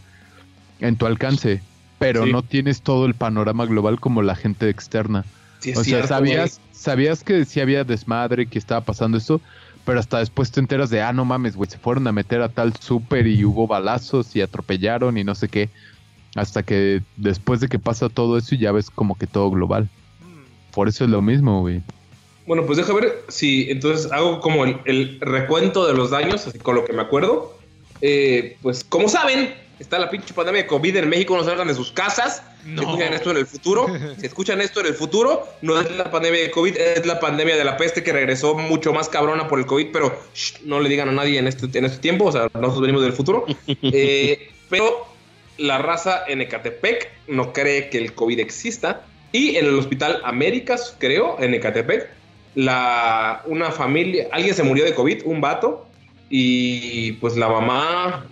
[0.81, 1.63] en tu alcance,
[1.99, 2.33] pero Sí.
[2.33, 5.25] no tienes todo el panorama global como la gente externa.
[5.61, 9.41] Sí, o sea, cierto, sabías sabías que sí había desmadre, que estaba pasando esto,
[9.85, 12.49] pero hasta después te enteras de, ah, no mames, güey, se fueron a meter a
[12.49, 15.71] tal súper y hubo balazos y atropellaron y no sé qué.
[16.35, 19.89] Hasta que después de que pasa todo eso ya ves como que todo global.
[20.73, 21.83] Por eso es lo mismo, güey.
[22.47, 26.59] Bueno, pues deja ver si entonces hago como el, el recuento de los daños, así
[26.59, 27.57] con lo que me acuerdo.
[28.01, 31.75] Eh, pues como saben, está la pinche pandemia de COVID en México, no salgan de
[31.75, 32.43] sus casas.
[32.65, 32.83] No.
[32.83, 33.87] Si escuchan esto en el futuro,
[34.19, 37.57] si escuchan esto en el futuro, no es la pandemia de COVID, es la pandemia
[37.57, 40.89] de la peste que regresó mucho más cabrona por el COVID, pero shh, no le
[40.89, 43.47] digan a nadie en este, en este tiempo, o sea, nosotros venimos del futuro.
[43.95, 45.12] Eh, pero
[45.59, 49.03] la raza en Ecatepec no cree que el COVID exista.
[49.33, 52.09] Y en el Hospital Américas, creo, en Ecatepec,
[52.55, 55.87] la, una familia, alguien se murió de COVID, un vato,
[56.29, 58.27] y pues la mamá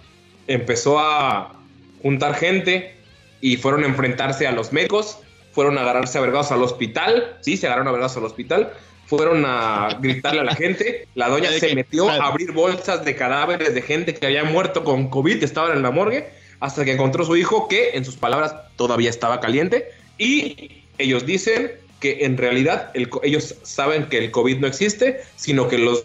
[0.47, 1.55] empezó a
[2.03, 2.95] juntar gente
[3.41, 5.19] y fueron a enfrentarse a los médicos,
[5.53, 8.73] fueron a agarrarse a vergados al hospital, sí, se agarraron a vergados al hospital,
[9.07, 13.17] fueron a gritarle a la gente, la doña ¿De se metió a abrir bolsas de
[13.17, 16.31] cadáveres de gente que había muerto con COVID, estaban en la morgue,
[16.61, 19.89] hasta que encontró a su hijo que, en sus palabras, todavía estaba caliente,
[20.19, 25.69] y ellos dicen que en realidad el ellos saben que el COVID no existe, sino
[25.69, 26.05] que los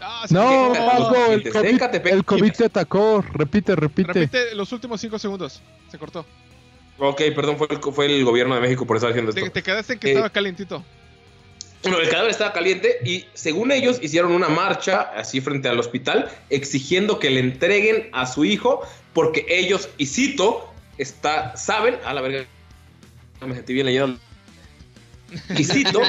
[0.00, 2.12] Ah, sí, No, el COVID, Ecatepec.
[2.12, 3.22] el COVID te atacó.
[3.34, 4.12] Repite, repite.
[4.12, 5.60] Repite los últimos 5 segundos.
[5.90, 6.24] Se cortó.
[6.98, 9.42] Ok, perdón, fue el, fue el gobierno de México por estar haciendo esto.
[9.42, 10.82] Te, te quedaste en que Eh, estaba calientito.
[11.82, 16.28] Bueno, el cadáver estaba caliente y según ellos hicieron una marcha así frente al hospital
[16.50, 22.20] exigiendo que le entreguen a su hijo porque ellos, y cito, está, saben, a la
[22.20, 22.46] verga,
[23.46, 24.18] me sentí bien leyendo.
[25.56, 26.02] Y cito,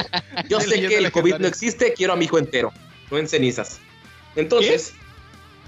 [0.48, 2.72] yo sé que el COVID no existe, quiero a mi hijo entero,
[3.10, 3.80] no en cenizas.
[4.36, 4.92] Entonces,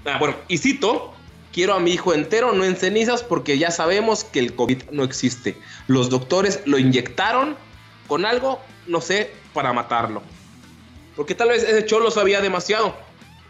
[0.05, 1.13] ah, bueno, y cito,
[1.51, 5.03] quiero a mi hijo entero, no en cenizas, porque ya sabemos que el COVID no
[5.03, 5.55] existe.
[5.87, 7.55] Los doctores lo inyectaron
[8.07, 10.21] con algo, no sé, para matarlo.
[11.15, 12.95] Porque tal vez ese cholo sabía demasiado.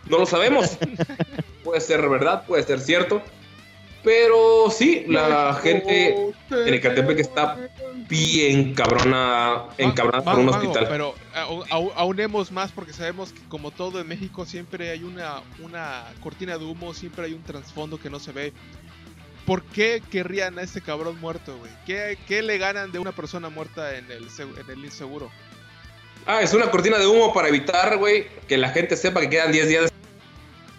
[0.09, 0.77] No lo sabemos.
[1.63, 3.21] puede ser verdad, puede ser cierto.
[4.03, 7.57] Pero sí, la gente en Ecatepec está
[8.09, 10.87] bien cabrona, encabronada por un hospital.
[10.89, 11.15] Pero
[11.69, 16.57] au- aunemos más porque sabemos que como todo en México siempre hay una, una cortina
[16.57, 18.51] de humo, siempre hay un trasfondo que no se ve.
[19.45, 21.71] ¿Por qué querrían a este cabrón muerto, güey?
[21.85, 25.29] ¿Qué, qué le ganan de una persona muerta en el, en el inseguro?
[26.25, 29.51] Ah, es una cortina de humo para evitar, güey, que la gente sepa que quedan
[29.51, 29.83] 10 días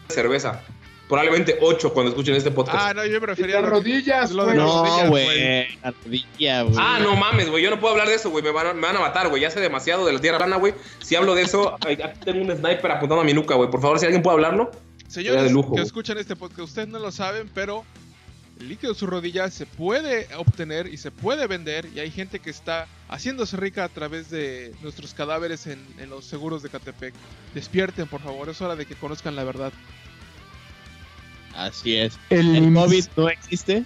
[0.08, 0.62] de cerveza.
[1.08, 2.78] Probablemente 8 cuando escuchen este podcast.
[2.80, 4.56] Ah, no, yo me refería a Las rodillas, lo de güey.
[4.56, 5.78] las No, rodillas, güey.
[5.82, 6.76] La rodilla, güey.
[6.78, 7.62] Ah, no mames, güey.
[7.62, 8.42] Yo no puedo hablar de eso, güey.
[8.42, 9.42] Me van, a, me van a matar, güey.
[9.42, 10.72] Ya sé demasiado de la tierra plana, güey.
[11.02, 13.70] Si hablo de eso, aquí tengo un sniper apuntando a mi nuca, güey.
[13.70, 14.70] Por favor, si alguien puede hablarlo.
[15.06, 17.84] Sería Señores de lujo, que escuchan este podcast, ustedes no lo saben, pero
[18.60, 21.88] el líquido de su rodilla se puede obtener y se puede vender.
[21.94, 26.24] Y hay gente que está haciéndose rica a través de nuestros cadáveres en, en los
[26.24, 27.14] seguros de Catepec.
[27.54, 29.72] Despierten, por favor, es hora de que conozcan la verdad.
[31.56, 32.18] Así es.
[32.30, 33.84] El, El COVID no existe.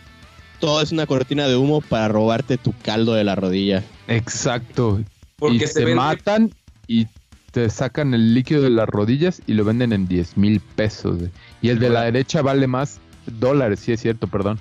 [0.58, 3.84] Todo es una cortina de humo para robarte tu caldo de la rodilla.
[4.08, 5.00] Exacto.
[5.38, 6.52] Porque y se se vende- matan
[6.86, 7.06] y
[7.52, 11.18] te sacan el líquido de las rodillas y lo venden en 10 mil pesos.
[11.62, 13.00] Y el de la derecha vale más
[13.32, 14.58] dólares, sí es cierto, perdón.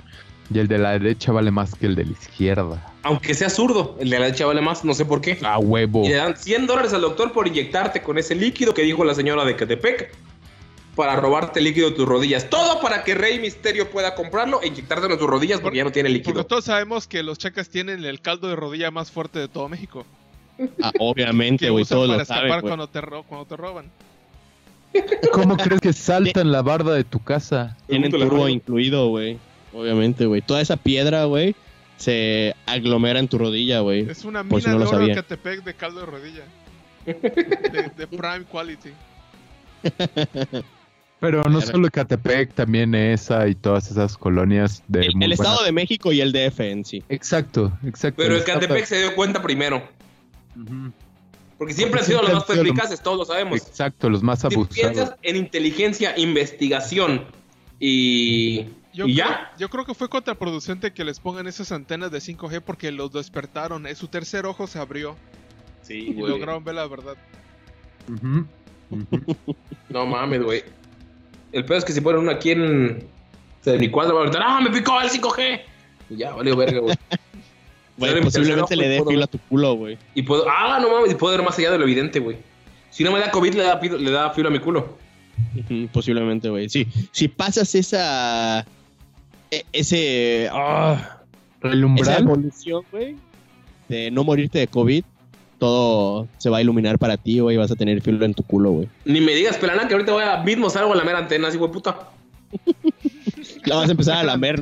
[0.53, 2.93] Y el de la derecha vale más que el de la izquierda.
[3.03, 5.37] Aunque sea zurdo, el de la derecha vale más, no sé por qué.
[5.43, 6.05] A huevo.
[6.05, 9.13] Y le dan 100 dólares al doctor por inyectarte con ese líquido que dijo la
[9.13, 10.13] señora de Catepec.
[10.95, 12.49] Para robarte el líquido de tus rodillas.
[12.49, 15.91] Todo para que Rey Misterio pueda comprarlo e inyectártelo en tus rodillas porque ya no
[15.91, 16.45] tiene Porque líquido.
[16.45, 20.05] todos sabemos que los chacas tienen el caldo de rodilla más fuerte de todo México.
[20.81, 21.85] Ah, obviamente, güey.
[21.85, 23.91] Todos para lo escapar saben, cuando, te cuando te roban.
[25.31, 27.77] ¿Cómo crees que salta en la barda de tu casa?
[27.87, 29.37] Tienen turbo incluido, güey.
[29.73, 30.41] Obviamente, güey.
[30.41, 31.55] Toda esa piedra, güey,
[31.97, 34.09] se aglomera en tu rodilla, güey.
[34.09, 35.15] Es una Por mina si no de oro.
[35.15, 36.43] Catepec de caldo de rodilla.
[37.05, 38.89] De, de prime quality.
[41.19, 45.65] Pero no solo Catepec, también esa y todas esas colonias de El, el Estado buena-
[45.65, 47.03] de México y el DF en sí.
[47.09, 48.21] Exacto, exacto.
[48.21, 49.81] Pero el Catepec se dio cuenta primero.
[50.55, 50.91] Ujú.
[51.57, 53.59] Porque siempre han sido los más perspicaces, todos lo sabemos.
[53.67, 54.75] Exacto, los más Si abusados.
[54.75, 57.25] piensas en inteligencia, investigación
[57.79, 58.63] y,
[58.93, 59.51] Yo, y creo, ya.
[59.57, 63.87] yo creo que fue contraproducente que les pongan esas antenas de 5G porque los despertaron.
[63.87, 65.15] eh, Su tercer ojo se abrió
[65.81, 66.31] Sí, y güey.
[66.31, 67.15] lograron ver la verdad.
[69.89, 70.63] No mames, güey.
[71.51, 73.07] El peor es que si ponen uno aquí en.
[73.63, 75.61] De mi cuadro, va a gritar, ¡ah, me picó el 5G!
[76.09, 76.95] Y ya, valió verga, güey.
[77.97, 79.97] Güey, posiblemente le y dé filo a tu culo, güey.
[80.13, 80.45] Y puedo.
[80.49, 81.11] ¡Ah, no mames!
[81.11, 82.37] Y puedo ver más allá de lo evidente, güey.
[82.91, 84.97] Si no me da COVID, le da, le da filo a mi culo.
[85.91, 86.69] Posiblemente, güey.
[86.69, 86.87] Sí.
[87.11, 88.65] Si pasas esa.
[89.51, 90.49] e- Ese.
[91.63, 93.15] El esa evolución, güey.
[93.87, 95.03] De no morirte de COVID.
[95.57, 97.57] Todo se va a iluminar para ti, güey.
[97.57, 98.89] Vas a tener filo en tu culo, güey.
[99.05, 101.57] Ni me digas, pelana, que ahorita voy a mismo salgo a la mera antena, así,
[101.57, 101.97] güey, puta.
[103.65, 104.61] La vas a empezar a lamer.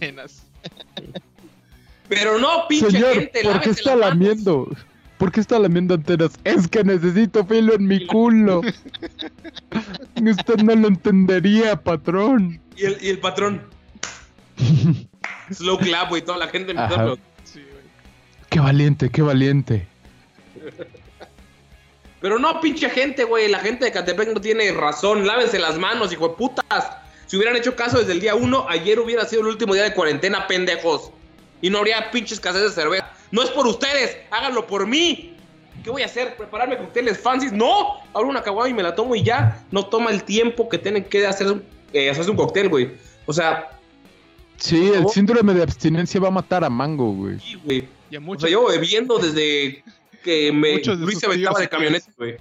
[2.07, 4.69] Pero no, pinche Señor, gente, ¿por qué está lamiendo?
[5.17, 6.31] ¿Por qué está lamiendo antenas?
[6.43, 8.61] Es que necesito filo en mi culo.
[10.21, 12.59] Usted no lo entendería, patrón.
[12.75, 13.61] Y el, y el patrón.
[15.51, 17.15] Slow clap, güey, toda la gente Ajá.
[17.43, 17.83] Sí, güey.
[18.49, 19.87] Qué valiente, qué valiente.
[22.19, 23.47] Pero no, pinche gente, güey.
[23.47, 25.25] La gente de Catepec no tiene razón.
[25.27, 26.87] Lávense las manos, hijo de putas.
[27.27, 29.93] Si hubieran hecho caso desde el día uno, ayer hubiera sido el último día de
[29.93, 31.11] cuarentena, pendejos.
[31.61, 33.11] Y no habría pinches escasez de cerveza.
[33.31, 35.31] No es por ustedes, háganlo por mí.
[35.83, 36.35] ¿Qué voy a hacer?
[36.37, 37.51] ¿Prepararme cócteles fancies?
[37.51, 39.63] No, abro una caguama y me la tomo y ya.
[39.71, 41.63] No toma el tiempo que tienen que hacer, un-
[41.93, 42.91] eh, hacerse un cóctel, güey.
[43.25, 43.69] O sea,
[44.57, 47.39] Sí, el síndrome de abstinencia va a matar a Mango, güey.
[47.39, 47.87] sí, güey.
[48.09, 49.83] Y a O sea, yo bebiendo desde
[50.23, 52.37] que me Muchos de Luis se aventaba de camioneta, güey.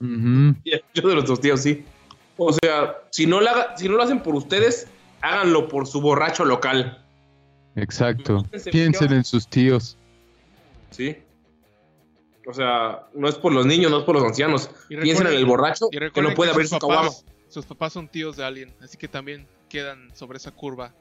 [0.00, 0.54] Ujú.
[0.94, 1.84] Yo de los dos tíos, sí.
[2.36, 4.86] O sea, si no, lo haga- si no lo hacen por ustedes,
[5.20, 7.04] háganlo por su borracho local.
[7.76, 8.44] Exacto.
[8.70, 9.96] Piensen en sus tíos.
[10.90, 11.16] ¿Sí?
[12.46, 14.70] O sea, no es por los niños, no es por los ancianos.
[14.88, 17.02] Piensen en el borracho que no puede abrir sus su caguama.
[17.08, 20.92] papás, sus papás son tíos de alguien, así que también quedan sobre esa curva,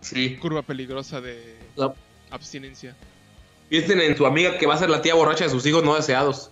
[0.00, 0.36] Sí.
[0.36, 1.94] curva peligrosa de No.
[2.30, 2.94] abstinencia.
[3.70, 5.94] Piensen en su amiga que va a ser la tía borracha de sus hijos no
[5.94, 6.50] deseados.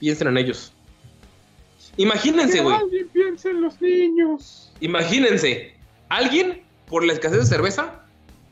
[0.00, 0.72] Piensen en ellos.
[1.96, 2.76] Imagínense, güey.
[2.76, 4.72] alguien piensa en los niños.
[4.80, 5.74] Imagínense,
[6.08, 8.04] alguien por la escasez de cerveza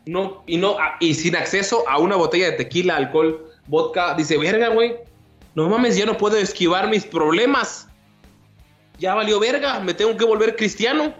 [0.08, 4.38] no y no a- y sin acceso a una botella de tequila, alcohol, vodka, dice,
[4.38, 4.96] "Verga, güey.
[5.54, 7.88] No mames, ya no puedo esquivar mis problemas.
[8.98, 11.14] Ya valió verga, me tengo que volver cristiano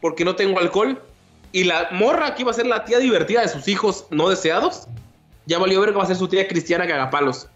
[0.00, 1.00] porque no tengo alcohol."
[1.52, 4.88] Y la morra que iba a ser la tía divertida de sus hijos no deseados,
[5.46, 7.48] ya valió verga, va a ser su tía cristiana que haga palos.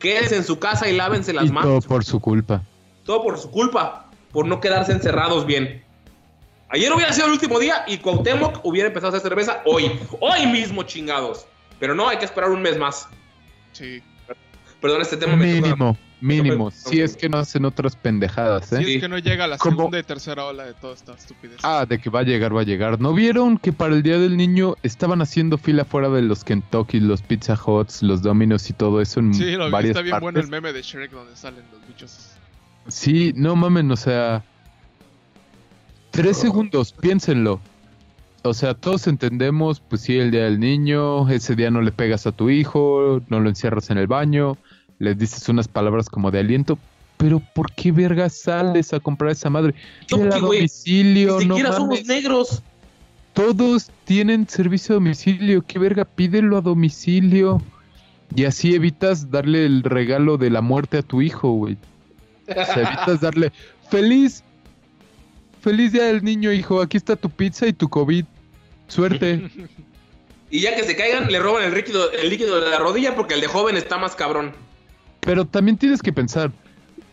[0.00, 1.86] Quédense en su casa y lávense las Y todo manos.
[1.86, 2.62] por su culpa.
[3.04, 5.84] Todo por su culpa, por no quedarse encerrados bien.
[6.68, 9.90] Ayer hubiera sido el último día y Cuauhtémoc hubiera empezado a hacer cerveza hoy.
[10.20, 11.46] Hoy mismo, chingados.
[11.78, 13.08] Pero no, hay que esperar un mes más.
[13.72, 14.02] Sí.
[14.80, 16.64] Perdón, este tema me toca- Mínimo, mínimo.
[16.66, 18.78] me- Si es que no hacen otras pendejadas, ¿eh?
[18.84, 21.58] Si es que no llega la segunda y tercera ola de toda esta estupidez.
[21.62, 23.00] Ah, de que va a llegar, va a llegar.
[23.00, 27.00] ¿No vieron que para el Día del Niño estaban haciendo fila fuera de los Kentucky,
[27.00, 30.18] los Pizza Huts, los Domino's y todo eso en sí, lo vi, varias está bien
[30.20, 32.32] bueno el meme de Shrek donde salen los bichos.
[32.88, 34.42] Sí, no mamen, o sea...
[36.16, 37.60] Tres segundos, piénsenlo.
[38.42, 42.26] O sea, todos entendemos, pues sí, el Día del Niño, ese día no le pegas
[42.26, 44.56] a tu hijo, no lo encierras en el baño,
[44.98, 46.78] le dices unas palabras como de aliento,
[47.16, 49.74] pero ¿por qué verga sales a comprar esa madre?
[50.08, 52.06] Domicilio, Ni no siquiera somos mames.
[52.06, 52.62] negros.
[53.34, 55.62] Todos tienen servicio a domicilio.
[55.66, 56.06] ¿Qué verga?
[56.06, 57.60] Pídelo a domicilio.
[58.34, 61.76] Y así evitas darle el regalo de la muerte a tu hijo, güey.
[62.48, 63.52] O sea, evitas darle
[63.90, 64.42] feliz.
[65.66, 66.80] Feliz día del niño, hijo.
[66.80, 68.24] Aquí está tu pizza y tu COVID.
[68.86, 69.50] Suerte.
[70.48, 73.34] Y ya que se caigan, le roban el líquido, el líquido de la rodilla porque
[73.34, 74.52] el de joven está más cabrón.
[75.22, 76.52] Pero también tienes que pensar.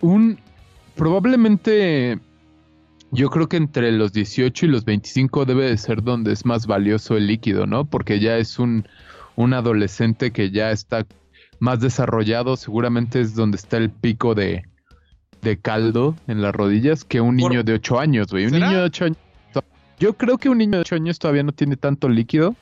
[0.02, 0.40] Un.
[0.94, 2.20] Probablemente.
[3.10, 6.68] Yo creo que entre los 18 y los 25 debe de ser donde es más
[6.68, 7.86] valioso el líquido, ¿no?
[7.86, 8.88] Porque ya es un,
[9.36, 11.08] un adolescente que ya está
[11.58, 12.56] más desarrollado.
[12.56, 14.64] Seguramente es donde está el pico de,
[15.44, 18.46] de caldo en las rodillas que un niño de 8 años, güey.
[18.46, 18.68] Un ¿Será?
[18.68, 19.18] niño de 8 años.
[20.00, 22.56] Yo creo que un niño de 8 años todavía no tiene tanto líquido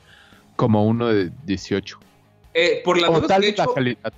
[0.56, 1.98] como uno de 18.
[2.54, 4.12] Eh, por las O cosas tal que he la hecho calidad.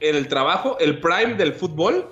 [0.00, 2.06] en el trabajo, el prime del fútbol,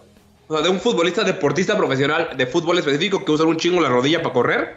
[0.48, 3.88] o sea, de un futbolista deportista profesional de fútbol específico que usa un chingo la
[3.90, 4.76] rodilla para correr,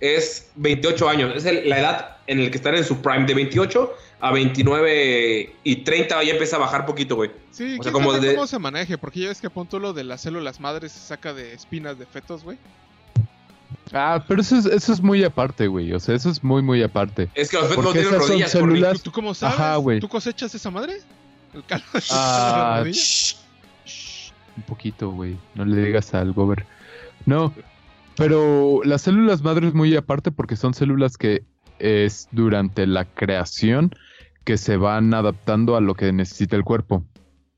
[0.00, 1.32] es 28 años.
[1.36, 3.94] Es el- la edad en la que están en su prime, de 28
[4.26, 7.30] a 29 y 30 ya empieza a bajar poquito, güey.
[7.50, 9.78] Sí, O sea, quién como de- cómo se maneje, porque ya ves que a punto
[9.78, 12.56] lo de las células madres se saca de espinas de fetos, güey.
[13.92, 15.92] Ah, pero eso es, eso es muy aparte, güey.
[15.92, 17.28] O sea, eso es muy, muy aparte.
[17.34, 19.56] Es que los fetos no tienen son rodillas, células- ¿Tú, tú cómo sabes?
[19.58, 20.00] Ajá, güey.
[20.00, 20.94] ¿Tú cosechas esa madre?
[21.52, 23.34] ¿El caldo Ah, shh,
[24.56, 25.36] un poquito, güey.
[25.54, 26.64] No le digas al gober.
[27.26, 27.52] No,
[28.16, 31.42] pero las células madres muy aparte porque son células que
[31.78, 33.94] es durante la creación
[34.44, 37.04] que se van adaptando a lo que necesita el cuerpo.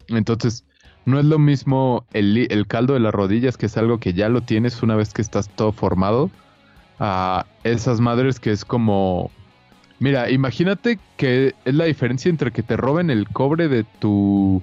[0.08, 0.64] Entonces,
[1.04, 4.40] no es lo mismo el, caldo de las rodillas, que es algo que ya lo
[4.40, 6.30] tienes una vez que estás todo formado,
[6.98, 9.30] a esas madres que es como...
[9.98, 14.62] Mira, imagínate que es la diferencia entre que te roben el cobre de tu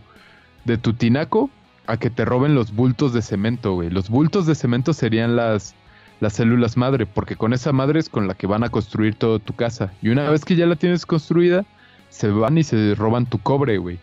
[0.63, 1.49] de tu tinaco
[1.87, 3.89] a que te roben los bultos de cemento, güey.
[3.89, 5.75] Los bultos de cemento serían las
[6.19, 9.39] las células madre, porque con esa madre es con la que van a construir toda
[9.39, 9.91] tu casa.
[10.01, 11.65] Y una vez que ya la tienes construida,
[12.13, 13.97] se van y se roban tu cobre, güey.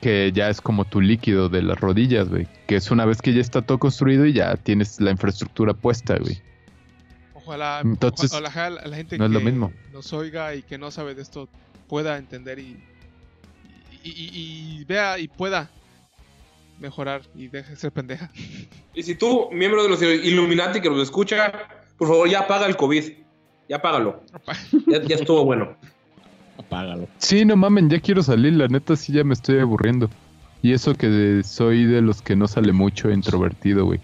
[0.00, 2.48] Que ya es como tu líquido de las rodillas, güey.
[2.66, 6.16] Que es una vez que ya está todo construido y ya tienes la infraestructura puesta,
[6.18, 6.40] güey.
[7.34, 9.72] Ojalá, Entonces, ojalá la, la gente no es que lo mismo.
[9.92, 11.48] nos oiga y que no sabe de esto
[11.88, 12.82] pueda entender y,
[14.02, 15.68] y, y- y vea y pueda
[16.80, 18.30] mejorar y deje de ser pendeja.
[18.94, 21.52] Y si tú, miembro de los Illuminati que nos escucha,
[21.98, 23.04] por favor, ya paga el COVID.
[23.68, 24.22] Ya págalo.
[24.88, 25.76] Ya, ya estuvo bueno.
[26.58, 27.08] Apágalo.
[27.18, 30.08] Sí, no mamen, ya quiero salir, la neta sí ya me estoy aburriendo.
[30.62, 34.00] Y eso que soy de los que no sale mucho introvertido, güey.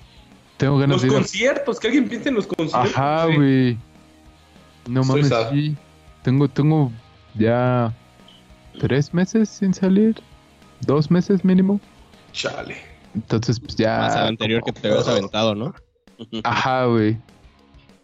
[0.57, 1.15] Tengo ganas Los de ir.
[1.15, 2.93] a- conciertos, que alguien piense en los conciertos.
[2.97, 3.79] Ajá, güey.
[4.89, 5.53] No mames, sad.
[5.53, 5.77] sí.
[6.23, 6.91] Tengo, tengo
[7.35, 7.95] ya
[8.81, 10.17] tres meses sin salir.
[10.81, 11.81] Dos meses mínimo.
[12.33, 12.77] Chale.
[13.15, 13.99] Entonces, pues ya.
[13.99, 15.75] Más al anterior que te habías aventado, ¿no?
[16.43, 17.17] Ajá, güey.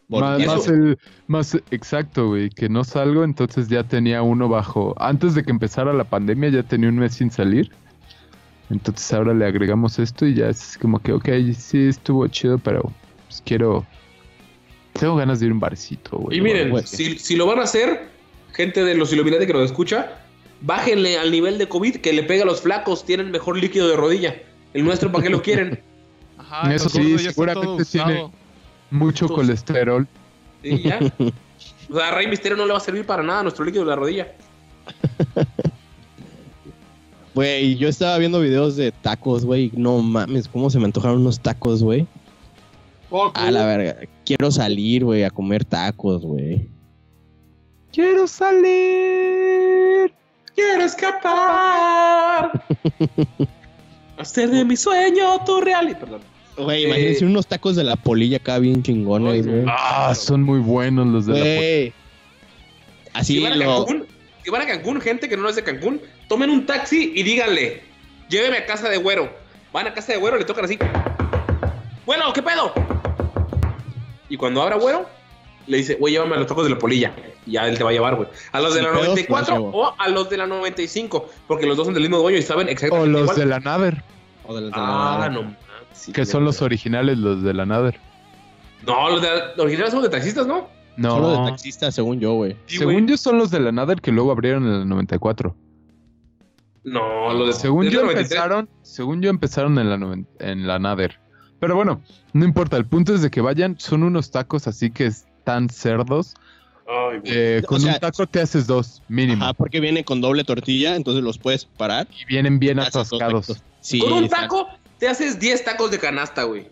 [0.08, 4.94] Más, eso- más el, más exacto, güey, que no salgo, entonces ya tenía uno bajo.
[4.98, 7.70] Antes de que empezara la pandemia ya tenía un mes sin salir.
[8.70, 12.90] Entonces ahora le agregamos esto y ya es como que, ok, sí estuvo chido, pero
[13.28, 13.86] pues quiero...
[14.94, 16.38] Tengo ganas de ir a un barcito, güey.
[16.38, 16.86] Y miren, güey.
[16.86, 18.08] si, si lo van a hacer,
[18.52, 20.18] gente de los Illuminati que nos escucha,
[20.60, 23.96] bájenle al nivel de COVID que le pega a los flacos, tienen mejor líquido de
[23.96, 24.36] rodilla.
[24.72, 25.80] El nuestro, ¿para qué lo quieren?
[26.38, 28.32] Ajá, Eso sí, seguramente tiene- usado.
[28.94, 30.08] Mucho Entonces- colesterol.
[30.62, 31.00] Y ya.
[31.90, 33.90] O sea, a Rey Misterio no le va a servir para nada nuestro líquido de
[33.90, 34.32] la rodilla.
[37.34, 39.72] Güey, yo estaba viendo videos de tacos, güey.
[39.74, 42.06] No mames, cómo se me antojaron unos tacos, güey.
[43.34, 43.96] A la verga.
[44.24, 46.68] Quiero salir, güey, a comer tacos, güey.
[47.92, 50.12] Quiero salir.
[50.54, 52.64] Quiero escapar.
[54.18, 55.98] Hacer de mi sueño tu realidad.
[55.98, 56.20] Perdón.
[56.56, 59.64] Güey, Eh, imagínense unos tacos de la polilla acá bien chingones, güey.
[59.68, 61.38] Ah, son muy buenos los de la...
[61.40, 61.92] Güey.
[63.12, 63.84] Así si, van a lo...
[63.86, 64.06] Cancún,
[64.44, 67.82] si van a Cancún, gente que no es de Cancún, tomen un taxi y díganle,
[68.28, 69.30] lléveme a casa de güero.
[69.72, 70.78] Van a casa de güero y le tocan así.
[72.06, 72.72] Bueno, ¿qué pedo?
[74.28, 75.06] Y cuando abra güero,
[75.66, 77.12] le dice, güey, llévame a los tacos de la polilla.
[77.46, 78.28] Y ya él te va a llevar, güey.
[78.52, 79.82] A los de la pedos, 94 los llevo.
[79.82, 81.28] o a los de la 95.
[81.46, 83.36] Porque los dos son del mismo dueño y saben O exactamente los igual.
[83.36, 84.02] de la Nader,
[84.46, 85.56] o de los de Ah, la- no.
[85.94, 87.98] Sí, que son los originales, los de la Nader.
[88.86, 90.68] No, los de los originales son los de taxistas, ¿no?
[90.96, 92.56] No, Solo de taxista, según yo, güey.
[92.66, 93.06] Sí, según güey.
[93.06, 95.56] yo son los de la Nader que luego abrieron en el 94.
[96.84, 98.30] No, los de Según yo del 93.
[98.30, 101.18] empezaron, según yo empezaron en la en la Nader.
[101.58, 102.02] Pero bueno,
[102.34, 106.34] no importa, el punto es de que vayan, son unos tacos así que están cerdos.
[106.86, 107.20] Ay.
[107.24, 109.42] Eh, O con sea, un taco te haces dos, mínimo.
[109.42, 112.06] Ajá, porque viene con doble tortilla, entonces los puedes parar.
[112.20, 113.62] Y vienen bien atascados.
[113.80, 114.68] Sí, Con un taco
[114.98, 116.68] te haces 10 tacos de canasta, güey.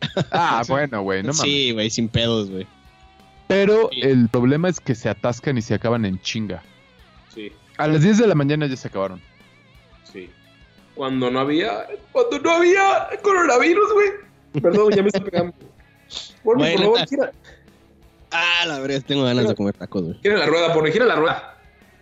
[0.30, 1.40] Ah, bueno, güey, no mames.
[1.40, 2.66] sí, güey, sin pedos, güey.
[3.48, 4.00] Pero Sí.
[4.02, 6.62] el problema es que se atascan y se acaban en chinga.
[7.34, 9.20] Sí, A las 10 de la mañana ya se acabaron.
[10.12, 10.30] sí.
[10.94, 11.86] Cuando no había.
[12.12, 14.08] Cuando no había coronavirus, güey.
[14.62, 15.52] Perdón, ya me estoy pegando.
[16.42, 17.32] Por, Güey, por favor, gira,
[18.30, 20.18] Ah, la verdad, tengo ganas de comer tacos, güey.
[20.22, 21.58] gira la rueda, por gira la rueda.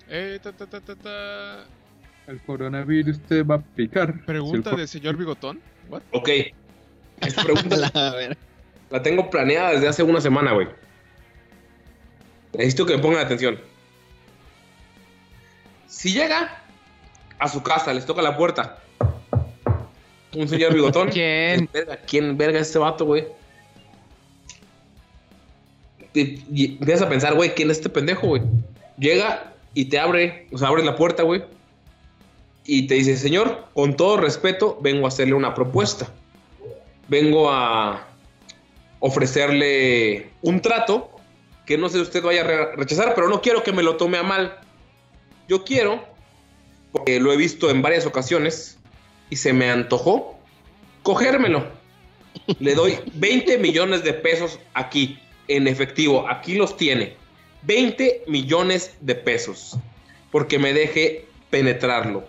[0.09, 1.65] Eh, ta, ta, ta, ta, ta.
[2.27, 4.25] El coronavirus te va a picar.
[4.25, 5.61] Pregunta del señor Bigotón.
[5.89, 6.03] What?
[6.13, 6.31] Ok.
[7.21, 7.77] Esta pregunta
[8.91, 10.69] la, tengo planeada desde hace una semana, güey.
[12.55, 13.59] Necesito que me pongan atención.
[15.87, 16.63] Si llega
[17.39, 18.79] a su casa, les toca la puerta.
[20.35, 21.09] Un señor bigotón.
[21.13, 21.69] ¿Quién?
[21.73, 23.27] Verga, ¿Quién verga es este vato, güey?
[26.15, 28.43] Y, y empiezas a pensar, güey, ¿quién es este pendejo, güey?
[28.97, 31.43] Llega y te abre, o sea, abre la puerta, güey.
[32.65, 36.09] Y te dice, señor, con todo respeto, vengo a hacerle una propuesta.
[37.09, 38.07] Vengo a
[39.01, 41.11] ofrecerle un trato
[41.67, 43.97] que no sé si usted vaya a re- rechazar, pero no quiero que me lo
[43.97, 44.59] tome a mal.
[45.49, 46.03] Yo quiero,
[46.93, 48.79] porque lo he visto en varias ocasiones
[49.31, 50.39] y se me antojó,
[51.03, 51.67] cogérmelo.
[52.61, 55.19] Le doy 20 millones de pesos aquí,
[55.49, 56.27] en efectivo.
[56.29, 57.15] Aquí los tiene.
[57.63, 59.77] 20 millones de pesos.
[60.31, 62.25] Porque me deje penetrarlo.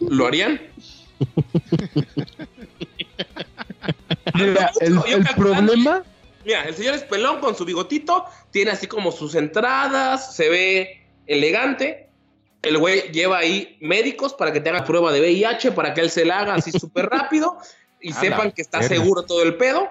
[0.00, 0.60] ¿Lo harían?
[4.34, 6.02] Mira, el, problema.
[6.44, 11.06] Mira, el señor es pelón con su bigotito, tiene así como sus entradas, se ve
[11.26, 12.08] elegante.
[12.62, 16.10] El güey lleva ahí médicos para que te haga prueba de VIH, para que él
[16.10, 17.58] se la haga así súper rápido
[18.00, 18.96] y sepan que está verga.
[18.96, 19.88] seguro todo el pedo.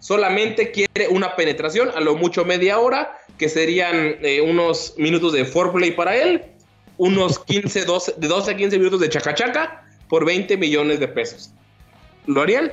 [0.00, 5.44] Solamente quiere una penetración, a lo mucho media hora, que serían eh, unos minutos de
[5.44, 6.44] foreplay para él,
[6.98, 11.50] unos 15, 12, de 12 a 15 minutos de chacachaca por 20 millones de pesos.
[12.26, 12.72] ¿Lo harían?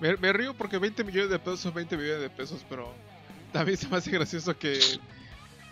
[0.00, 2.92] Me, me río porque 20 millones de pesos son 20 millones de pesos, pero
[3.52, 4.78] también se me hace gracioso que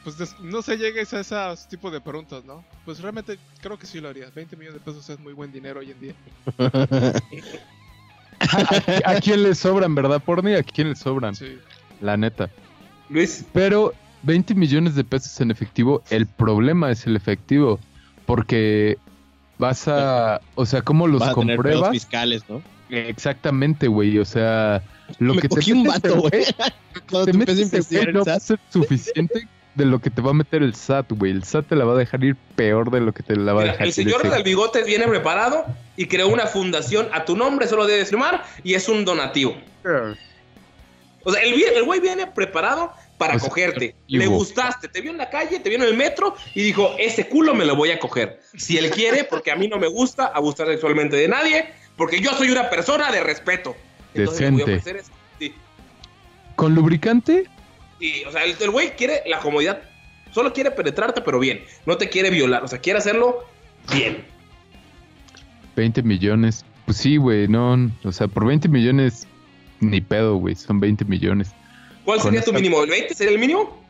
[0.05, 2.65] pues des- no se llegues a ese tipo de preguntas, ¿no?
[2.85, 4.31] Pues realmente creo que sí lo haría.
[4.35, 6.15] 20 millones de pesos es muy buen dinero hoy en día.
[8.41, 10.55] ¿A, a quién le sobran, verdad, Porni?
[10.55, 11.35] ¿A quién le sobran?
[11.35, 11.59] Sí.
[12.01, 12.51] La neta.
[13.09, 13.93] Luis, Pero
[14.23, 17.79] 20 millones de pesos en efectivo, el problema es el efectivo.
[18.27, 18.99] Porque
[19.59, 20.41] vas a.
[20.55, 21.91] O sea, ¿cómo los Vas a tener compruebas?
[21.91, 22.63] fiscales, ¿no?
[22.89, 24.19] Exactamente, güey.
[24.19, 24.83] O sea,
[25.19, 26.45] lo Me que te un vato, güey.
[27.25, 29.85] Te te mete empecé a ese investigar güey el no va a ser suficiente de
[29.87, 31.33] lo que te va a meter el SAT, güey.
[31.33, 33.63] El SAT te la va a dejar ir peor de lo que te la va
[33.63, 35.65] a dejar el ir señor ese- del bigote viene preparado
[35.97, 39.57] y creó una fundación a tu nombre, solo debes firmar y es un donativo.
[41.25, 42.93] O sea, el, el güey viene preparado
[43.23, 43.95] para O sea, cogerte.
[44.09, 47.29] Le gustaste, te vio en la calle, te vio en el metro y dijo, ese
[47.29, 48.41] culo me lo voy a coger.
[48.57, 51.67] Si él quiere, porque a mí no me gusta abusar sexualmente de nadie,
[51.97, 53.77] porque yo soy una persona de respeto.
[54.13, 54.99] Entonces le voy a Decente.
[54.99, 55.13] eso.
[55.39, 55.55] Sí.
[56.57, 57.45] ¿Con lubricante?
[58.01, 59.81] Sí, o sea, el el güey quiere la comodidad,
[60.33, 61.63] solo quiere penetrarte, pero bien.
[61.87, 63.45] No te quiere violar, o sea, quiere hacerlo
[63.93, 64.25] bien.
[65.77, 66.65] 20 millones.
[66.87, 67.89] Pues sí, güey, no.
[68.03, 69.29] O sea, por 20 millones,
[69.79, 70.57] ni pedo, güey.
[70.57, 71.55] Son 20 millones.
[72.05, 72.83] ¿Cuál sería tu esta- mínimo?
[72.83, 73.83] ¿El 20 sería el mínimo?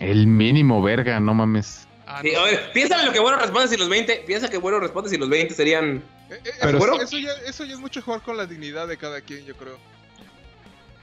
[0.00, 1.86] El mínimo, verga, no mames.
[2.06, 4.58] Ah, Sí, a ver, piensa en lo que bueno responde si los 20, piensa que
[4.58, 6.02] bueno responde si los 20 serían...
[6.30, 8.96] Eh, eh, Pero- eso, eso ya, eso ya es mucho jugar con la dignidad de
[8.96, 9.78] cada quien, yo creo.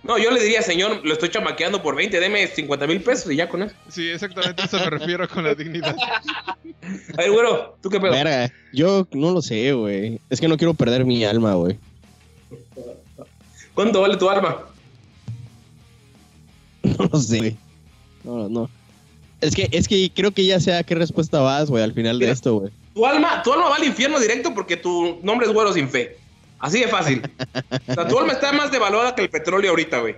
[0.03, 3.35] No, yo le diría, señor, lo estoy chamaqueando por 20, deme 50 mil pesos y
[3.35, 3.75] ya con eso.
[3.87, 5.95] Sí, exactamente a eso me refiero con la dignidad.
[5.99, 6.55] A
[7.17, 8.11] ver, güero, ¿tú qué pedo?
[8.11, 10.19] Verga, yo no lo sé, güey.
[10.31, 11.77] Es que no quiero perder mi alma, güey.
[13.73, 14.57] ¿Cuánto vale tu alma?
[16.97, 17.57] No lo sé, güey.
[18.23, 18.69] No, no.
[19.39, 22.19] Es que, es que creo que ya sé a qué respuesta vas, güey, al final
[22.19, 22.71] de esto, güey.
[22.93, 26.17] Tu alma, tu alma va al infierno directo porque tu nombre es güero sin fe.
[26.59, 27.23] Así de fácil.
[27.87, 30.15] O sea, tu alma está más devaluada que el petróleo ahorita, güey.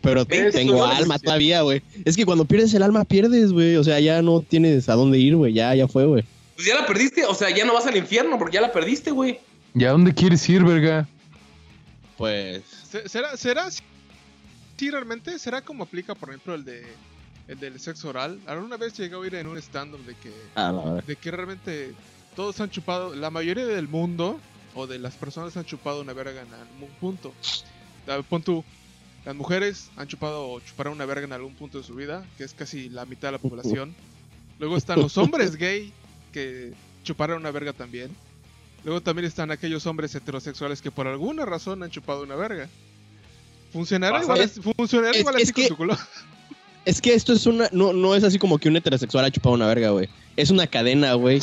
[0.00, 1.82] Pero tengo alma todavía, güey.
[2.04, 3.76] Es que cuando pierdes el alma, pierdes, güey.
[3.76, 5.52] O sea, ya no tienes a dónde ir, güey.
[5.52, 6.24] Ya, ya fue, güey.
[6.54, 9.10] Pues ya la perdiste, o sea, ya no vas al infierno porque ya la perdiste,
[9.10, 9.40] güey.
[9.74, 11.06] ¿Y a dónde quieres ir, verga?
[12.16, 12.62] Pues.
[12.90, 13.68] Se- ¿Será, será,
[14.76, 16.84] sí, realmente, será como aplica, por ejemplo, el de
[17.48, 18.40] el del sexo oral?
[18.46, 21.94] Alguna vez llegué a oír en un stand-up de que, Ah, de que realmente
[22.34, 24.40] todos han chupado, la mayoría del mundo
[24.74, 27.32] o de las personas han chupado una verga en algún punto.
[28.08, 28.64] Ah, Pon tú,
[29.24, 32.44] las mujeres han chupado o chuparon una verga en algún punto de su vida, que
[32.44, 33.94] es casi la mitad de la población.
[34.58, 35.92] Luego están los hombres gay
[36.32, 36.72] que
[37.04, 38.10] chuparon una verga también.
[38.84, 42.68] Luego también están aquellos hombres heterosexuales que por alguna razón han chupado una verga.
[43.72, 44.24] ¿Funcionará Pasa.
[44.24, 45.98] igual, así- funcionará Es- igual es así con que- su culo?
[46.84, 47.68] Es que esto es una.
[47.72, 50.08] No, no es así como que un heterosexual ha chupado una verga, güey.
[50.36, 51.40] Es una cadena, güey.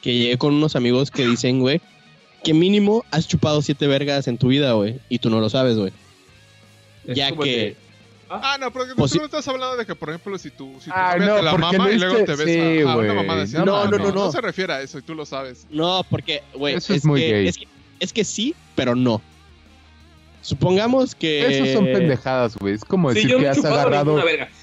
[0.00, 1.80] Que llegué con unos amigos que dicen, güey,
[2.42, 4.98] que mínimo has chupado siete vergas en tu vida, güey.
[5.08, 5.92] Y tú no lo sabes, güey.
[7.06, 7.76] Es Ya que.
[8.28, 10.92] Ah, no, pero tú no estás hablando de que, por ejemplo, si tú si tu
[10.96, 12.96] Ah, novia no, te la mama no y luego es te ves sí, a, a
[12.96, 13.52] una así.
[13.54, 14.32] No, Ah, no, no, no.
[14.32, 15.66] se refiere a eso y tú lo sabes.
[15.70, 16.74] No, porque, güey.
[16.74, 17.48] Eso es muy que, gay.
[17.48, 17.68] Es que,
[18.00, 19.20] es que sí, pero no.
[20.42, 21.46] Supongamos que.
[21.56, 22.74] Esos son pendejadas, güey.
[22.74, 24.20] Es como Sí, decir que has agarrado.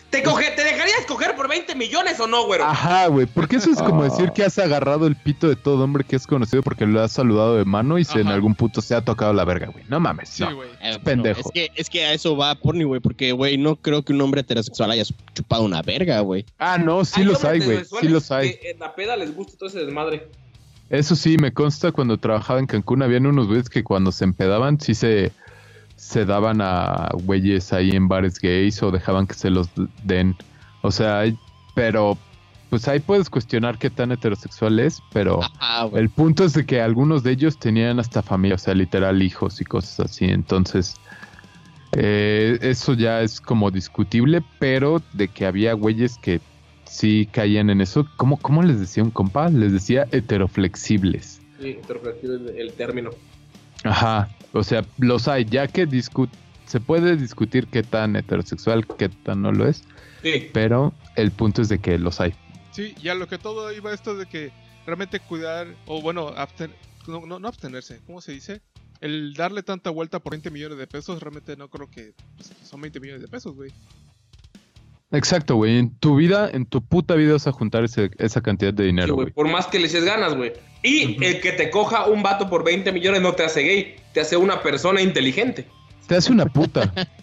[0.09, 2.65] ¿Te, coge, ¿Te dejarías coger por 20 millones o no, güero?
[2.65, 3.27] Ajá, güey.
[3.27, 4.09] Porque eso es como Ah.
[4.09, 7.11] decir que has agarrado el pito de todo hombre que es conocido porque lo has
[7.11, 9.85] saludado de mano y se en algún punto se ha tocado la verga, güey.
[9.87, 10.55] No mames, Sí, no.
[10.55, 10.69] güey.
[10.69, 11.39] Eh, bueno, pendejo.
[11.41, 12.99] Es que, es que a eso va porni, güey.
[12.99, 15.03] Porque, güey, no creo que un hombre heterosexual haya
[15.33, 16.45] chupado una verga, güey.
[16.57, 17.85] Ah, no, sí los hay, güey.
[17.85, 18.55] Sí los hay.
[18.57, 20.27] que en la peda les gusta todo ese desmadre.
[20.89, 24.79] Eso sí, me consta cuando trabajaba en Cancún, habían unos güeyes que cuando se empedaban
[24.81, 25.31] sí se,
[26.09, 29.69] se daban a güeyes ahí en bares gays o dejaban que se los
[30.03, 30.35] den.
[30.81, 31.23] O sea,
[31.75, 32.17] pero
[32.71, 36.81] pues ahí puedes cuestionar qué tan heterosexual es, pero Ah, el punto es de que
[36.81, 40.25] algunos de ellos tenían hasta familia, o sea, literal hijos y cosas así.
[40.25, 40.95] Entonces,
[41.91, 46.41] eh, eso ya es como discutible, pero de que había güeyes que
[46.85, 48.07] sí caían en eso.
[48.17, 49.49] ¿Cómo, cómo les decía un compa?
[49.49, 51.39] Les decía heteroflexibles.
[51.61, 53.11] Sí, heteroflexible es el término.
[53.83, 56.29] Ajá, o sea, los hay, ya que discu-
[56.65, 59.83] se puede discutir qué tan heterosexual, qué tan no lo es,
[60.21, 60.49] Sí.
[60.53, 62.33] pero el punto es de que los hay.
[62.71, 64.51] Sí, ya lo que todo iba esto de que
[64.85, 66.73] realmente cuidar, o bueno, absten-
[67.07, 68.61] no, no, no abstenerse, ¿cómo se dice?
[69.01, 72.81] El darle tanta vuelta por 20 millones de pesos, realmente no creo que pues, son
[72.81, 73.71] 20 millones de pesos, güey.
[75.11, 78.73] Exacto, güey, en tu vida, en tu puta vida vas a juntar ese- esa cantidad
[78.73, 79.33] de dinero, güey, güey.
[79.33, 80.53] por más que le eches ganas, güey.
[80.83, 84.21] Y el que te coja un vato por 20 millones no te hace gay, te
[84.21, 85.67] hace una persona inteligente.
[86.07, 86.93] Te hace una puta,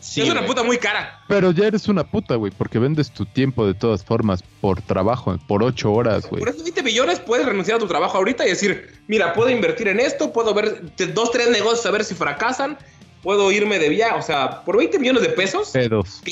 [0.00, 1.20] Sí, es una puta muy cara.
[1.28, 5.38] pero ya eres una puta, güey, porque vendes tu tiempo de todas formas por trabajo,
[5.46, 6.40] por ocho horas, güey.
[6.40, 9.88] Por esos 20 millones puedes renunciar a tu trabajo ahorita y decir, mira, puedo invertir
[9.88, 12.78] en esto, puedo ver dos, tres negocios a ver si fracasan,
[13.22, 14.18] puedo irme de viaje.
[14.18, 16.22] O sea, por 20 millones de pesos, Pedos.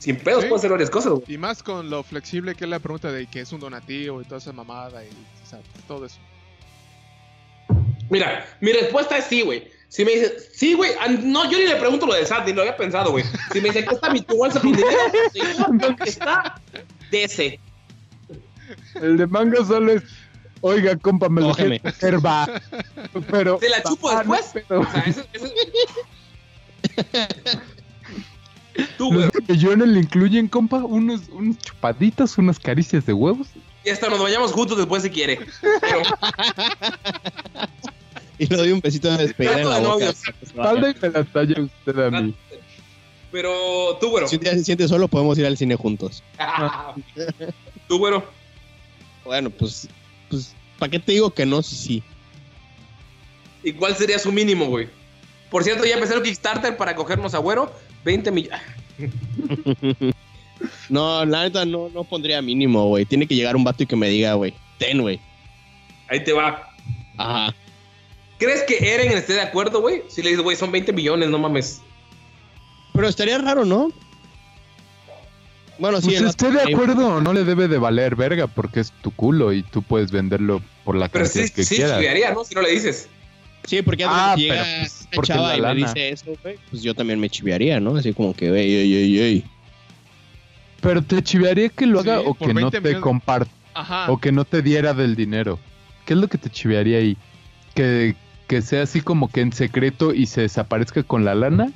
[0.00, 0.48] Sin pedos Sí.
[0.48, 1.22] puedo hacer varias cosas, güey.
[1.28, 4.24] Y más con lo flexible que es la pregunta de que es un donativo y
[4.24, 6.18] toda esa mamada y o sea, todo eso.
[8.10, 9.70] Mira, mi respuesta es sí, güey.
[9.88, 12.62] Si me dices, sí, güey, no, yo ni le pregunto lo de SAT, ni lo
[12.62, 13.24] había pensado, güey.
[13.52, 14.96] Si me dice, ¿qué está mi tu bolsa con dinero?
[15.34, 16.60] Digo, "¿Qué está
[17.10, 17.60] de ese.
[18.94, 20.02] El de manga solo es,
[20.60, 21.48] oiga, compa, me lo
[22.24, 22.60] va.
[23.30, 23.56] Pero...
[23.58, 24.52] ¿Te la chupo después?
[24.68, 24.80] pedo.
[24.80, 25.52] O sea, eso- eso-
[29.00, 33.48] Tú, Los millones le incluyen, compa, unos, unos chupaditos, unas caricias de huevos.
[33.82, 35.40] Y hasta nos bañamos juntos después si quiere.
[35.80, 36.02] Pero,
[38.36, 40.12] Y le doy un besito de despedida en la boca.
[40.42, 42.34] Espalda y me la talla usted a mí.
[43.32, 44.28] pero tú, güero.
[44.28, 46.22] Si un día se siente solo, podemos ir al cine juntos.
[47.88, 48.22] Tú, güero.
[49.24, 49.88] Bueno, pues,
[50.28, 51.62] pues, ¿para qué te digo que no?
[51.62, 52.02] Sí, sí.
[53.62, 54.90] ¿Y cuál sería su mínimo, güey?
[55.50, 57.72] Por cierto, ya empecé el Kickstarter para cogernos a güero.
[58.04, 58.60] 20 millones.
[60.90, 63.06] No, la neta no, no pondría mínimo, güey.
[63.06, 65.18] Tiene que llegar un vato y que me diga, güey, ten, güey.
[66.08, 66.70] Ahí te va.
[67.16, 67.54] Ajá.
[68.38, 70.02] ¿Crees que Eren esté de acuerdo, güey?
[70.08, 71.80] Si le dices, güey, son 20 millones, no mames.
[72.92, 73.90] Pero estaría raro, ¿no?
[75.78, 76.08] Bueno, sí.
[76.08, 79.62] Pues esté de acuerdo, no le debe de valer verga porque es tu culo y
[79.62, 81.98] tú puedes venderlo por la Pero cantidad sí, que sí, quieras.
[81.98, 82.44] chivearía, ¿no?
[82.44, 83.08] Si no le dices.
[83.70, 85.86] Sí, porque Ah, si llega pero, pues, una porque chava la y me lana.
[85.86, 87.94] dice eso, güey, pues yo también me chivearía, ¿no?
[87.94, 89.44] Así como que, ey, ey, ey, ey.
[90.80, 93.00] Pero te chivearía que lo Sí, haga o que no 20 te millones.
[93.02, 93.52] comparta
[94.08, 95.60] o que no te diera del dinero.
[96.04, 97.16] ¿Qué es lo que te chivearía ahí?
[97.76, 98.16] Que,
[98.48, 101.70] que sea así como que en secreto y se desaparezca con la lana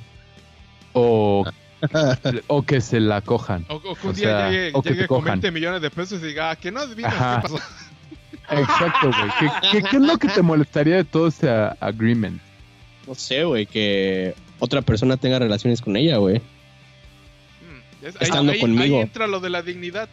[0.91, 1.45] o,
[2.47, 3.65] o que se la cojan.
[3.69, 5.39] O, o que un o día sea, llegue, o que llegue te con cojan.
[5.39, 7.37] 20 millones de pesos y diga, "Ah, que no adivinas Ajá.
[7.37, 7.59] qué pasó.
[8.49, 9.31] Exacto, güey.
[9.39, 11.49] ¿Qué, qué, qué es lo que te molestaría de todo ese
[11.79, 12.39] agreement?
[13.07, 16.39] No sé, güey, que otra persona tenga relaciones con ella, güey.
[16.39, 18.97] Mm, es- Estando ahí, conmigo.
[18.97, 20.09] ahí entra lo de la dignidad.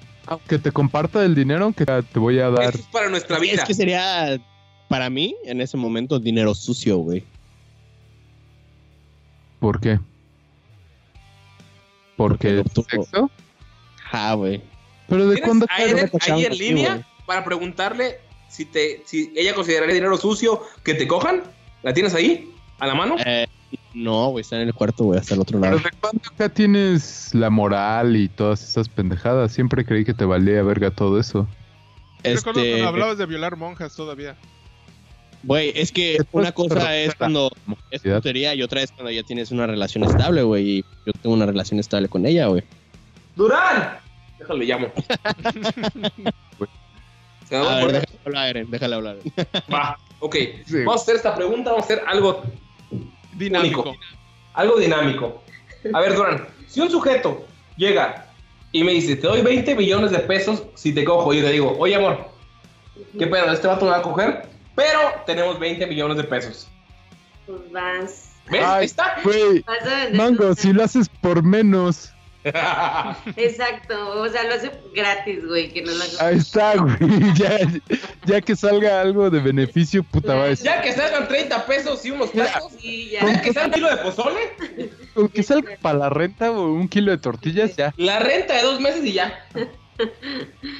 [0.49, 2.71] Que te comparta el dinero que te voy a dar.
[2.71, 3.55] Eso es para nuestra vida.
[3.55, 4.39] Es que sería,
[4.89, 7.25] para mí, en ese momento, dinero sucio, güey.
[9.59, 9.99] ¿Por qué?
[12.17, 13.31] Porque ¿Porque sexo?
[14.05, 14.63] Ajá, güey.
[15.09, 15.91] ¿Pero de ¿Tienes cuándo a cae?
[15.91, 17.07] Eren cacharon ahí en línea.
[17.27, 18.19] Para preguntarle
[18.49, 21.43] si te si ella consideraría dinero sucio que te cojan?
[21.83, 22.51] ¿La tienes ahí?
[22.79, 23.17] ¿A la mano?
[23.25, 23.47] Eh,
[23.95, 25.85] no, güey, está en el cuarto, güey, hasta el otro ¿Pero lado.
[25.85, 29.53] de cuándo acá tienes la moral y todas esas pendejadas?
[29.53, 31.47] Siempre creí que te valía verga todo eso.
[32.25, 34.37] Yo Recuerdo Este, cuando hablabas de violar monjas todavía.
[35.43, 37.51] güey, es que una cosa es cuando
[37.91, 40.79] es putería y otra es cuando ya tienes una relación estable, güey.
[40.79, 42.63] Y yo tengo una relación estable con ella, güey.
[43.37, 43.99] ¡Durán!
[44.39, 44.89] Déjalo, llamo.
[47.53, 49.17] Se me va A a ver, poner- déjale hablar, Eren, déjale hablar.
[49.71, 50.37] Va, ok.
[50.67, 50.79] Sí.
[50.79, 52.43] Vamos a hacer esta pregunta, vamos a hacer algo,
[53.35, 53.83] Dinámico.
[53.83, 54.01] Único.
[54.55, 55.43] algo dinámico.
[55.93, 57.45] A ver, Durán, si un sujeto
[57.77, 58.27] llega
[58.73, 61.53] y me dice, te doy 20 millones de pesos si te cojo, y yo le
[61.53, 62.27] digo, oye, amor,
[63.19, 63.53] ¿qué pedo?
[63.53, 66.69] Este vato me va a coger, pero tenemos 20 millones de pesos.
[67.47, 68.31] Pues vas.
[68.51, 68.63] ¿Ves?
[68.65, 69.17] Ay, Ahí está.
[70.15, 72.12] Mango, si lo haces por menos.
[73.37, 74.21] Exacto.
[74.21, 75.71] O sea, lo hace gratis, güey.
[75.73, 76.27] Que no lo haga.
[76.27, 76.97] Ahí está, güey.
[77.37, 77.59] Ya,
[78.27, 80.67] ya que salga algo de beneficio, puta, va a decir.
[80.67, 83.41] ya que salgan 30 pesos y unos tacos, Sí, ya ya.
[83.43, 84.41] que salga un kilo de pozole,
[85.15, 87.93] Con que salga para la renta o un kilo de tortillas, ya.
[87.97, 89.47] la renta de dos meses y ya.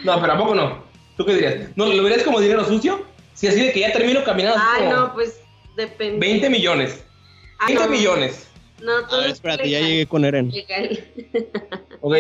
[0.05, 0.85] No, pero ¿a poco no?
[1.17, 1.55] ¿Tú qué dirías?
[1.77, 3.05] ¿No lo verías como dinero sucio?
[3.35, 5.41] Si así de que ya termino caminando como no, pues
[5.77, 6.19] depende.
[6.19, 7.05] 20 millones.
[7.59, 7.91] Ah, 20 no.
[7.91, 8.49] millones.
[8.83, 10.51] No, A todo ver, es espérate, ya llegué con Eren.
[10.51, 11.05] Legal.
[12.05, 12.17] Ok.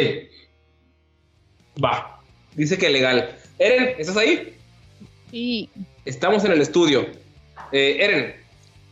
[1.83, 2.21] Va.
[2.55, 3.37] Dice que legal.
[3.59, 4.57] Eren, ¿estás ahí?
[5.31, 5.69] Sí,
[6.05, 7.07] Estamos en el estudio.
[7.73, 8.37] Eh, Eren,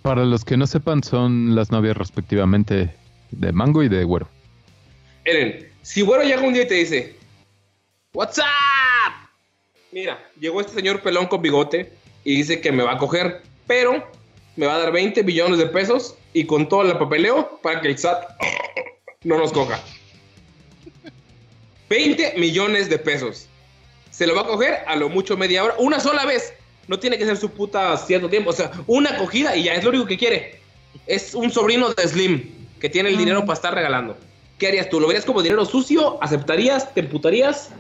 [0.03, 2.95] Para los que no sepan, son las novias respectivamente
[3.31, 4.29] de Mango y de Güero.
[5.25, 7.17] Eren, si Güero llega un día y te dice,
[8.13, 9.29] What's up?
[9.93, 11.93] Mira, llegó este señor pelón con bigote
[12.25, 14.11] y dice que me va a coger, pero
[14.61, 17.89] me va a dar 20 billones de pesos y con todo el papeleo para que
[17.89, 18.29] el SAT
[19.25, 19.81] no nos coja.
[21.89, 23.49] 20 millones de pesos.
[24.11, 26.53] Se lo va a coger a lo mucho media hora, una sola vez.
[26.89, 29.83] No tiene que ser su puta cierto tiempo, o sea, una acogida y ya es
[29.83, 30.61] lo único que quiere.
[31.07, 32.51] Es un sobrino de Slim
[32.81, 34.15] que tiene el dinero para estar regalando.
[34.59, 35.01] ¿Qué harías tú?
[35.01, 36.23] ¿Lo verías como dinero sucio?
[36.23, 36.93] ¿Aceptarías?
[36.93, 37.71] ¿Te emputarías?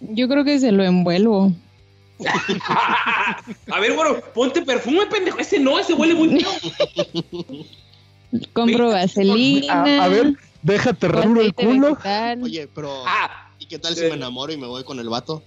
[0.00, 1.52] yo creo que se lo envuelvo.
[3.70, 5.38] A ver, bueno, ponte perfume, pendejo.
[5.38, 6.50] Ese no, ese huele muy feo.
[8.52, 9.82] Compro vaselina.
[10.00, 11.90] A, a ver, déjate raro el culo.
[11.90, 12.42] vegetal.
[12.42, 13.02] Oye, pero.
[13.06, 15.42] Ah, ¿Y qué tal si me enamoro y me voy con el vato?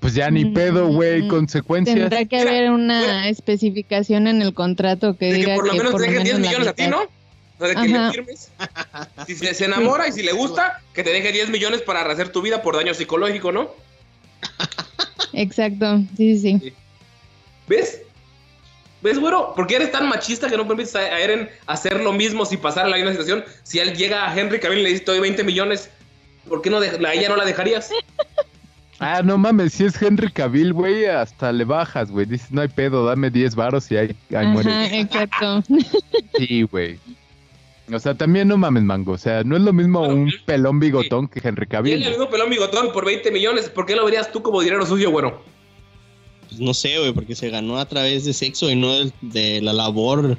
[0.00, 1.96] Pues ya ni pedo, güey, Mm, consecuencias.
[1.96, 5.94] Tendrá que haber una especificación en el contrato que de diga que por lo menos
[5.94, 6.86] te deje 10 la millones a ti.
[6.88, 6.98] ¿no?
[7.00, 7.06] O
[7.58, 8.50] sea, de que le firmes.
[9.26, 12.30] Si se, se enamora y si le gusta, que te deje 10 millones para rehacer
[12.30, 13.70] tu vida por daño psicológico, ¿no?
[15.32, 16.72] Exacto, sí, sí, sí.
[17.68, 18.02] ¿Ves?
[19.02, 19.54] ¿Ves, güero?
[19.54, 22.88] ¿Por qué eres tan machista que no permites a Eren hacer lo mismo si pasara
[22.88, 23.44] la misma situación?
[23.62, 25.88] Si él llega a Henry Cavill y le dice, te doy 20 millones,
[26.48, 27.90] ¿por qué no a ella no la dejarías?
[29.02, 32.26] Ah, no mames, si es Henry Cavill, güey, hasta le bajas, güey.
[32.26, 34.46] Dices, no hay pedo, dame 10 varos y ahí, ahí.
[34.46, 35.62] Ajá, exacto.
[36.36, 36.98] Sí, güey.
[37.92, 39.12] O sea, también no mames, mango.
[39.12, 42.10] O sea, no es lo mismo Bueno, un pelón bigotón que Henry Tiene el Cavill.
[42.10, 43.68] mismo pelón bigotón por 20 millones.
[43.68, 45.42] ¿Por qué lo verías tú como dinero sucio, güero?
[46.48, 49.72] Pues no sé, güey, porque se ganó a través de sexo y no de, la
[49.72, 50.36] labor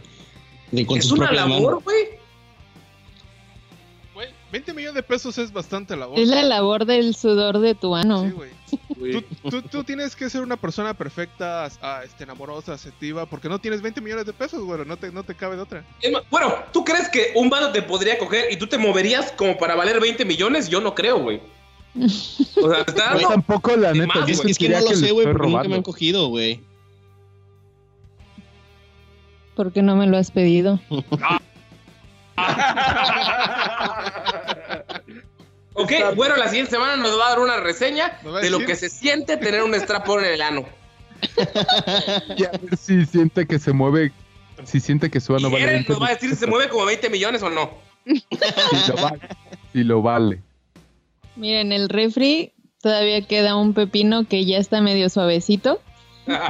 [0.71, 2.19] de con Es sus una labor, güey.
[4.13, 6.19] Güey, 20 millones de pesos es bastante labor.
[6.19, 8.25] Es la labor del sudor de tu ano.
[8.25, 8.60] Sí, güey.
[8.71, 13.59] Tú, tú- tú tienes que ser una persona perfecta, ah, este, amorosa, asertiva, porque no
[13.59, 14.85] tienes 20 millones de pesos, güey.
[14.85, 15.83] No te, no te cabe de otra.
[16.29, 19.75] Bueno, ¿tú crees que un vato te podría coger y tú te moverías como para
[19.75, 20.69] valer 20 millones?
[20.69, 21.41] Yo no creo, güey.
[21.95, 24.19] O sea, te está tampoco, la neta.
[24.19, 24.51] más, Es, güey.
[24.51, 26.61] es que no lo le sé, güey, porque nunca me han cogido, güey.
[29.55, 30.79] porque no me lo has pedido.
[35.73, 38.89] Ok, bueno, la siguiente semana nos va a dar una reseña de lo que se
[38.89, 40.65] siente tener un strap-on en el ano.
[42.37, 44.11] Y a ver si siente que se mueve.
[44.63, 45.63] Si siente que su ano vale.
[45.63, 47.71] Eren 20 nos va a decir si se mueve como 20 millones o no.
[48.05, 49.19] Si lo vale.
[49.73, 50.41] Si lo vale.
[51.35, 55.81] Miren, el refri todavía queda un pepino que ya está medio suavecito.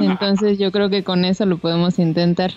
[0.00, 2.52] Entonces yo creo que con eso lo podemos intentar.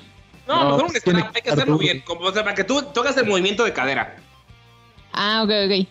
[0.48, 2.02] No, No, mejor un pues strap, hay que hacerlo bien.
[2.02, 4.18] Como, o sea, para que tú tocas el movimiento de cadera.
[5.12, 5.88] Ah, ok, ok.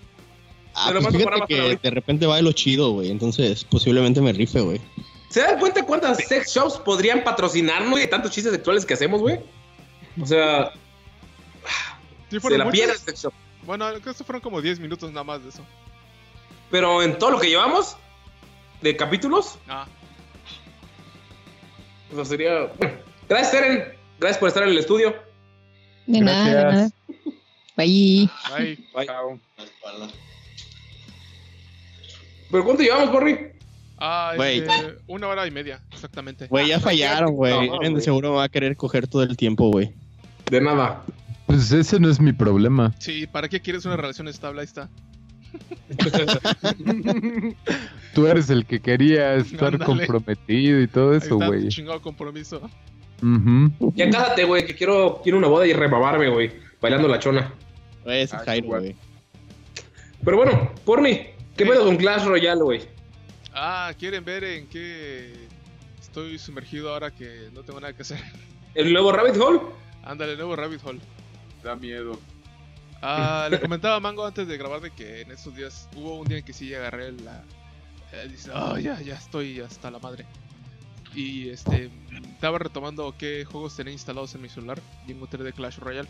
[0.74, 3.10] Ah, Pero pues fíjate que de repente bailo chido, güey.
[3.10, 4.80] Entonces, posiblemente me rife, güey.
[5.28, 9.40] ¿Se dan cuenta cuántas sex shops podrían patrocinarnos de tantos chistes sexuales que hacemos, güey?
[10.20, 10.72] O sea,
[12.30, 13.32] Sí, se la pierde el sex shop.
[13.64, 15.64] Bueno, creo que estos fueron como 10 minutos nada más de eso.
[16.70, 17.96] Pero en todo lo que llevamos
[18.80, 19.86] de capítulos, Ah,
[22.12, 22.70] o sea, sería.
[23.28, 23.94] Gracias, Eren.
[24.18, 25.14] Gracias por estar en el estudio.
[26.06, 26.90] De nada, de nada.
[27.76, 28.28] Bye.
[28.52, 28.86] ahí.
[28.94, 29.06] Bye.
[29.06, 29.40] Chao.
[32.54, 33.36] ¿Pero cuánto llevamos, Borri?
[33.98, 34.58] Ah, Güey.
[34.60, 36.46] este, una hora y media, exactamente.
[36.46, 37.68] Güey, ya fallaron, güey.
[37.68, 38.00] No, güey.
[38.00, 39.92] seguro me va a querer coger todo el tiempo, güey.
[40.48, 41.02] De nada.
[41.46, 42.94] Pues ese no es mi problema.
[43.00, 44.60] Sí, ¿para qué quieres una relación estable?
[44.60, 44.88] Ahí está.
[48.14, 51.66] Tú eres el que quería estar comprometido y todo eso, güey.
[51.70, 52.70] chingado compromiso.
[53.20, 53.92] Ujú.
[53.96, 56.52] Ya cásate, güey, que quiero, quiero una boda y rebabarme, güey.
[56.80, 57.52] Bailando la chona.
[58.04, 58.94] Güey, es Ah, Jairo, güey.
[60.24, 62.82] Pero bueno, Porni, ¿qué pedo con Clash Royale, güey?
[63.52, 65.32] Ah, ¿quieren ver en qué
[66.00, 68.20] estoy sumergido ahora que no tengo nada que hacer?
[68.74, 69.60] ¿El nuevo Rabbit Hole?
[70.02, 71.00] Ándale, nuevo Rabbit Hole.
[71.62, 72.18] Da miedo.
[73.00, 76.26] Ah, le comentaba a Mango antes de grabar de que en estos días hubo un
[76.26, 77.44] día en que sí agarré la.
[78.12, 80.26] eh, dice, oh, ya, ya estoy hasta la madre.
[81.14, 81.90] Y este,
[82.32, 86.08] estaba retomando qué juegos tenía instalados en mi celular y encontré de Clash Royale.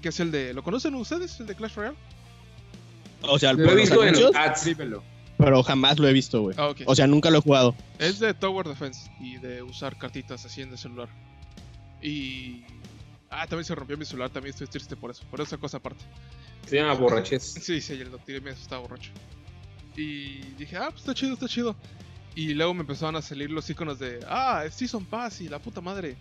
[0.00, 0.54] Que es el de.
[0.54, 1.40] ¿Lo conocen ustedes?
[1.40, 1.96] El de Clash Royale.
[3.28, 4.64] O sea, Lo he los visto en anuncios, ads.
[4.64, 5.02] Dímelo.
[5.38, 6.56] pero jamás lo he visto, güey.
[6.58, 6.72] Ah.
[6.86, 7.74] O sea, nunca lo he jugado.
[7.98, 11.08] Es de Tower Defense y de usar cartitas así en el celular.
[12.02, 12.62] Y.
[13.30, 16.04] Ah, también se rompió mi celular, también estoy triste por eso, por esa cosa aparte.
[16.66, 17.42] Se llama Borrachez.
[17.60, 19.10] Sí, sí, lo tiré mientras estaba borracho.
[19.96, 21.74] Y dije, ah, pues está chido, está chido.
[22.34, 25.58] Y luego me empezaron a salir los iconos de, ah, es Season Pass y la
[25.58, 26.16] puta madre.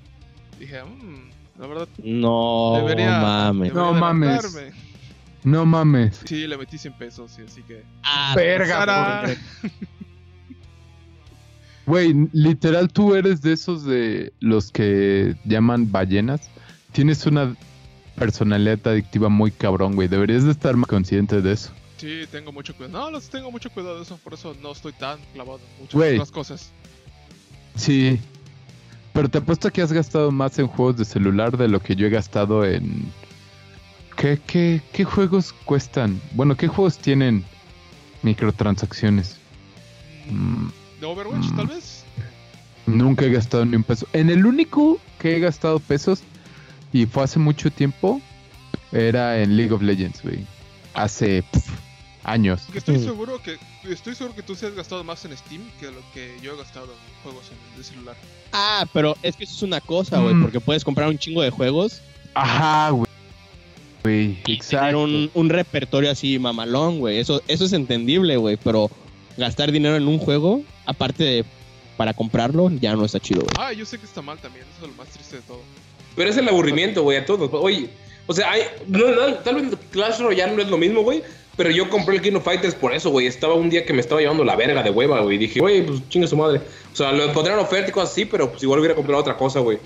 [0.60, 1.30] Dije, mmm,
[1.60, 3.20] la verdad, No debería.
[3.20, 3.74] mames.
[3.74, 4.42] debería No mames.
[5.46, 5.52] Adelantarme".
[5.52, 6.22] No mames.
[6.26, 7.84] Sí, le metí 100 pesos, y así que.
[8.04, 9.36] Ah, Verga, Sara.
[11.86, 16.50] Güey, literal, tú eres de esos de los que llaman ballenas.
[16.92, 17.56] Tienes una
[18.16, 20.08] personalidad adictiva muy cabrón, güey.
[20.08, 21.72] Deberías de estar más consciente de eso.
[21.98, 23.00] Sí, tengo mucho cuidado.
[23.00, 26.14] No, los tengo mucho cuidado de eso, por eso no estoy tan clavado en muchas
[26.14, 26.72] otras cosas.
[27.76, 28.20] Sí.
[29.14, 32.08] Pero te apuesto que has gastado más en juegos de celular de lo que yo
[32.08, 33.06] he gastado en...
[34.18, 36.22] ¿Qué, qué, qué juegos cuestan?
[36.32, 37.44] Bueno, ¿qué juegos tienen
[38.24, 39.38] microtransacciones?
[40.30, 40.68] Mm,
[41.00, 41.56] ¿De Overwatch, Mm.
[41.56, 42.04] tal vez?
[42.86, 44.08] Nunca he gastado ni un peso.
[44.14, 46.22] En el único que he gastado pesos,
[46.94, 48.22] y fue hace mucho tiempo,
[48.92, 50.46] era en League of Legends, güey.
[50.94, 51.44] Hace
[52.24, 52.62] años.
[52.74, 53.58] Estoy seguro que
[53.90, 56.58] estoy seguro que tú sí has gastado más en Steam que lo que yo he
[56.58, 58.16] gastado en juegos en, de celular.
[58.54, 60.42] Ah, pero es que eso es una cosa, güey, Mm.
[60.44, 62.02] porque puedes comprar un chingo de juegos
[62.34, 63.06] Ajá, güey.
[64.06, 65.02] Güey, y tener exacto.
[65.02, 67.18] un, un repertorio así mamalón, güey.
[67.18, 68.92] Eso, eso es entendible, güey, pero
[69.36, 71.46] gastar dinero en un juego, aparte de
[71.98, 73.54] para comprarlo, ya no está chido, güey.
[73.58, 75.62] Ah, yo sé que está mal también, eso es lo más triste de todo.
[76.16, 77.50] Pero es el aburrimiento, güey, a todos.
[77.54, 77.90] Oye,
[78.28, 81.24] o sea, hay, no, no, tal vez Clash Royale no es lo mismo, güey.
[81.58, 83.28] Pero yo compré el King of Fighters por eso, güey.
[83.28, 85.38] Estaba un día que me estaba llevando la verga de hueva, güey.
[85.38, 86.60] Dije, güey, pues chingue su madre.
[86.92, 89.38] O sea, lo encontré en oferta y cosas así, pero pues igual hubiera comprado otra
[89.38, 89.78] cosa, güey.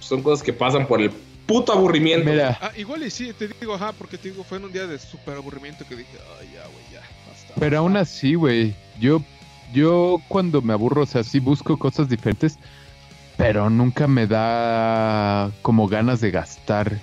[0.00, 1.10] Son cosas que pasan por el
[1.50, 2.30] puto aburrimiento.
[2.30, 4.86] Mira, Ah, igual y sí, te digo, ajá, porque te digo, fue en un día
[4.86, 7.54] de súper aburrimiento que dije, ay, ya, güey, ya, basta.
[7.58, 8.74] pero aún así, güey.
[9.00, 9.22] Yo,
[9.72, 12.58] yo cuando me aburro, o sea, sí busco cosas diferentes,
[13.36, 16.98] pero nunca me da como ganas de gastar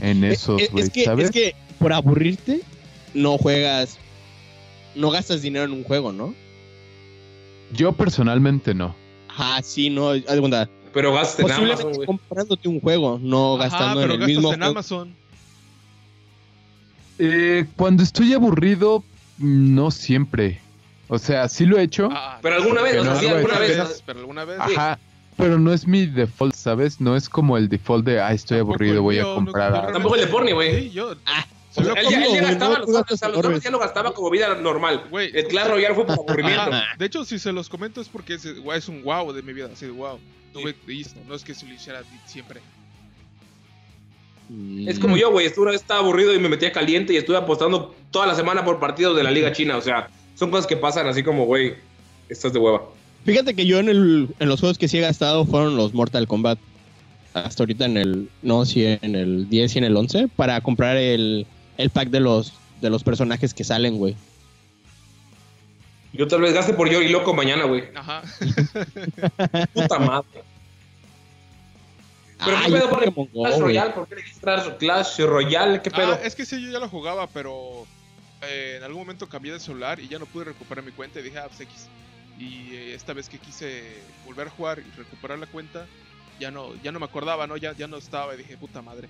[0.00, 1.26] en esos, Es- güey, es, que, ¿sabes?
[1.26, 2.60] es que por aburrirte,
[3.14, 3.98] no juegas.
[4.94, 6.34] No gastas dinero en un juego, ¿no?
[7.72, 8.94] Yo personalmente no.
[9.28, 10.10] Ajá, sí, no.
[10.10, 10.38] haz
[10.92, 12.06] Pero gastas en Amazon, güey.
[12.06, 14.70] comprándote un juego, no Ajá, gastando en pero el gastas mismo en juego.
[14.72, 15.14] Amazon.
[17.18, 19.04] Eh, cuando estoy aburrido,
[19.38, 20.60] no siempre.
[21.08, 22.08] O sea, sí lo he hecho.
[22.10, 23.76] Ah, Pero alguna vez, no, sí, alguna vez.
[23.78, 24.58] vez, pero alguna vez.
[24.60, 24.98] Ajá.
[25.36, 27.00] Pero no es mi default, ¿sabes?
[27.00, 29.92] No es como el default de, ah, estoy Tampoco aburrido, el voy a no- comprar.
[29.92, 30.82] Tampoco el de porni, güey.
[30.84, 31.14] Sí, yo.
[31.26, 31.44] Ah,
[31.74, 32.88] O sea, él, ya, él gastaba no los
[33.52, 35.04] los ya lo gastaba como vida normal.
[35.10, 35.30] Güey.
[35.34, 36.60] El Clash Royale fue por aburrimiento.
[36.62, 36.84] Ajá.
[36.98, 39.68] De hecho, si se los comento es porque es, es un wow de mi vida.
[39.72, 40.18] Así de wow.
[40.52, 41.18] Tuve listo.
[41.26, 42.60] No es que se lo hiciera siempre.
[44.48, 44.88] Mm.
[44.88, 45.46] Es como yo, güey.
[45.46, 49.22] Estaba aburrido y me metía caliente y estuve apostando toda la semana por partidos de
[49.22, 49.76] la Liga China.
[49.76, 51.74] O sea, son cosas que pasan así como, güey,
[52.28, 52.82] estás de hueva.
[53.24, 56.26] Fíjate que yo en, el, en los juegos que sí he gastado fueron los Mortal
[56.26, 56.58] Kombat.
[57.34, 58.28] Hasta ahorita en el.
[58.42, 60.28] No, sí, en el 10 y en el 11.
[60.36, 61.46] Para comprar el,
[61.78, 62.52] el pack de los,
[62.82, 64.16] de los personajes que salen, güey.
[66.12, 67.84] Yo tal vez gaste por yo y loco mañana, güey.
[67.94, 68.22] Ajá.
[69.72, 70.44] Puta madre.
[72.44, 73.58] Pero Ah, qué pedo con el Clash.
[73.60, 75.80] Royale, ¿por qué le dijiste Clash, Clash Royale?
[75.80, 76.12] ¿Qué pedo?
[76.14, 77.86] Ah, es que sí, yo ya lo jugaba, pero
[78.42, 81.22] eh, en algún momento cambié de celular y ya no pude recuperar mi cuenta y
[81.22, 81.88] dije, ah, pues X.
[82.38, 85.86] Y eh, esta vez que quise volver a jugar y recuperar la cuenta,
[86.40, 87.56] ya no, ya no me acordaba, ¿no?
[87.56, 89.08] Ya, ya no estaba y dije, puta madre.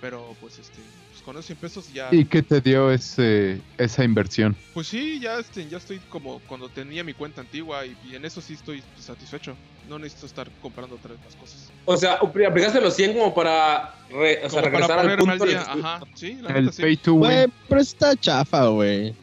[0.00, 0.80] Pero pues este,
[1.20, 2.08] pues con esos 100 pesos ya.
[2.10, 4.56] ¿Y qué te dio ese, esa inversión?
[4.74, 8.24] Pues sí, ya, este, ya estoy como cuando tenía mi cuenta antigua y, y en
[8.24, 9.54] eso sí estoy satisfecho.
[9.88, 11.70] No necesito estar comprando otras más cosas.
[11.84, 15.44] O sea, aplicaste los 100 como para, re- o sea, Como para regresar al punto.
[15.86, 16.82] Ajá, sí, la El neta sí.
[16.82, 17.20] pay to win.
[17.32, 19.14] Güey, pero está chafa, güey.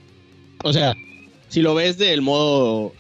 [0.64, 0.94] O sea,
[1.50, 2.94] si lo ves del modo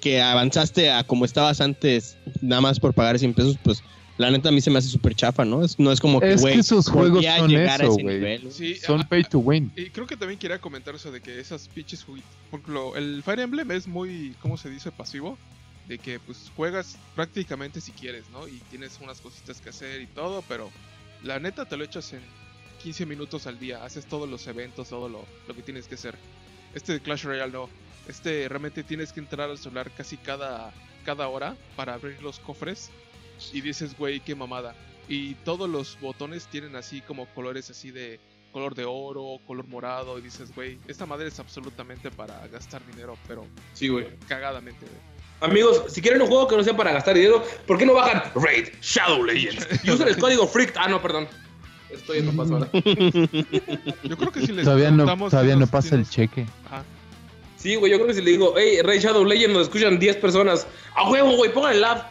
[0.00, 3.82] que avanzaste a como estabas antes, nada más por pagar 100 pesos, pues
[4.18, 5.64] la neta a mí se me hace súper chafa, ¿no?
[5.64, 8.50] Es, no es como que, Es que esos juegos son llegar a eso, ese güey.
[8.50, 9.72] Sí, Son ah, pay to win.
[9.76, 12.04] Y creo que también quería comentar eso de que esas pinches.
[12.04, 12.18] Por
[12.50, 14.90] ejemplo, el Fire Emblem es muy, ¿cómo se dice?
[14.90, 15.38] Pasivo.
[15.86, 18.46] De que pues juegas prácticamente si quieres, ¿no?
[18.46, 20.68] Y tienes unas cositas que hacer y todo, pero
[21.22, 22.20] la neta te lo echas en
[22.82, 23.84] 15 minutos al día.
[23.84, 26.16] Haces todos los eventos, todo lo, lo que tienes que hacer.
[26.74, 27.68] Este de Clash Royale no.
[28.08, 30.72] Este realmente tienes que entrar al celular casi cada,
[31.04, 32.90] cada hora para abrir los cofres.
[33.52, 34.74] Y dices, güey, qué mamada.
[35.08, 38.20] Y todos los botones tienen así como colores así de
[38.52, 43.16] color de oro, color morado, y dices, güey, esta madre es absolutamente para gastar dinero,
[43.26, 44.06] pero Sí, güey.
[44.26, 45.50] cagadamente, güey.
[45.50, 48.22] Amigos, si quieren un juego que no sea para gastar dinero, ¿por qué no bajan
[48.34, 49.66] Raid Shadow Legends?
[49.84, 50.74] Y usan el código FREAK.
[50.76, 51.28] Ah, no, perdón.
[51.90, 52.68] Estoy en paso ahora.
[52.72, 56.46] Yo creo que si les Todavía no, todavía no pasa el cheque.
[56.66, 56.82] Ajá.
[57.56, 60.16] Sí, güey, yo creo que si le digo, hey, Raid Shadow Legends nos escuchan 10
[60.16, 60.66] personas.
[60.94, 61.52] ¡A huevo, güey!
[61.52, 62.06] Pongan el lab.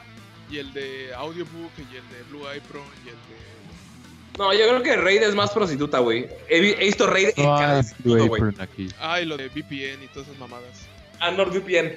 [0.49, 4.37] Y el de Audiobook, y el de Blue Apron, y el de...
[4.37, 6.27] No, yo creo que Raid es más prostituta, güey.
[6.47, 8.53] He, vi- he visto Raid en No cada güey.
[8.99, 10.87] Ah, y lo de VPN y todas esas mamadas.
[11.19, 11.93] Ah, NordVPN.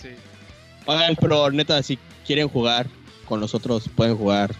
[0.00, 0.08] Sí.
[0.86, 2.88] Oigan, pero neta, si quieren jugar
[3.26, 4.52] con nosotros, pueden jugar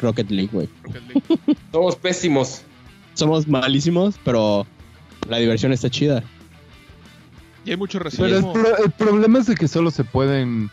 [0.00, 0.68] Rocket League, güey.
[0.82, 1.22] Rocket League.
[1.72, 2.62] Somos pésimos.
[3.14, 4.66] Somos malísimos, pero
[5.28, 6.24] la diversión está chida.
[7.66, 8.52] Y hay mucho Pero el, racismo.
[8.54, 10.70] pro- el problema es de que solo se pueden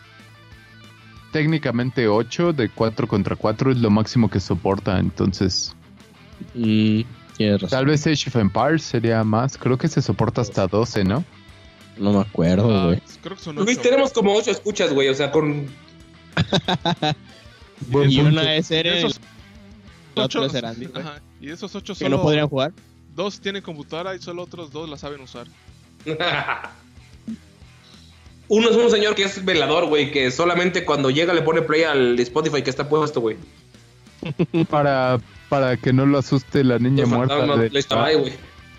[1.32, 5.74] técnicamente 8 de 4 contra 4 es lo máximo que soporta, entonces
[6.54, 7.02] Mm,
[7.70, 11.24] tal vez Age of Empires sería más, creo que se soporta hasta 12, ¿no?
[11.98, 13.02] No me acuerdo, Ah, güey.
[13.22, 13.82] creo que son Luis, ocho.
[13.82, 15.10] tenemos como 8 escuchas, güey.
[15.10, 15.66] O sea, con.
[17.90, 18.32] Buen y punto.
[18.32, 19.06] una es Eren,
[20.16, 22.74] ocho, otra es Erandi, ajá, y de esos ocho que solo no podrían jugar.
[23.16, 25.48] dos tienen computadora y solo otros dos la saben usar.
[28.50, 31.84] Uno es un señor que es velador, güey, que solamente cuando llega le pone play
[31.84, 33.38] al Spotify que está puesto, güey.
[34.70, 35.20] Para,
[35.50, 37.58] para que no lo asuste la niña Los muerta.
[37.58, 38.34] de- le estaba ahí, güey.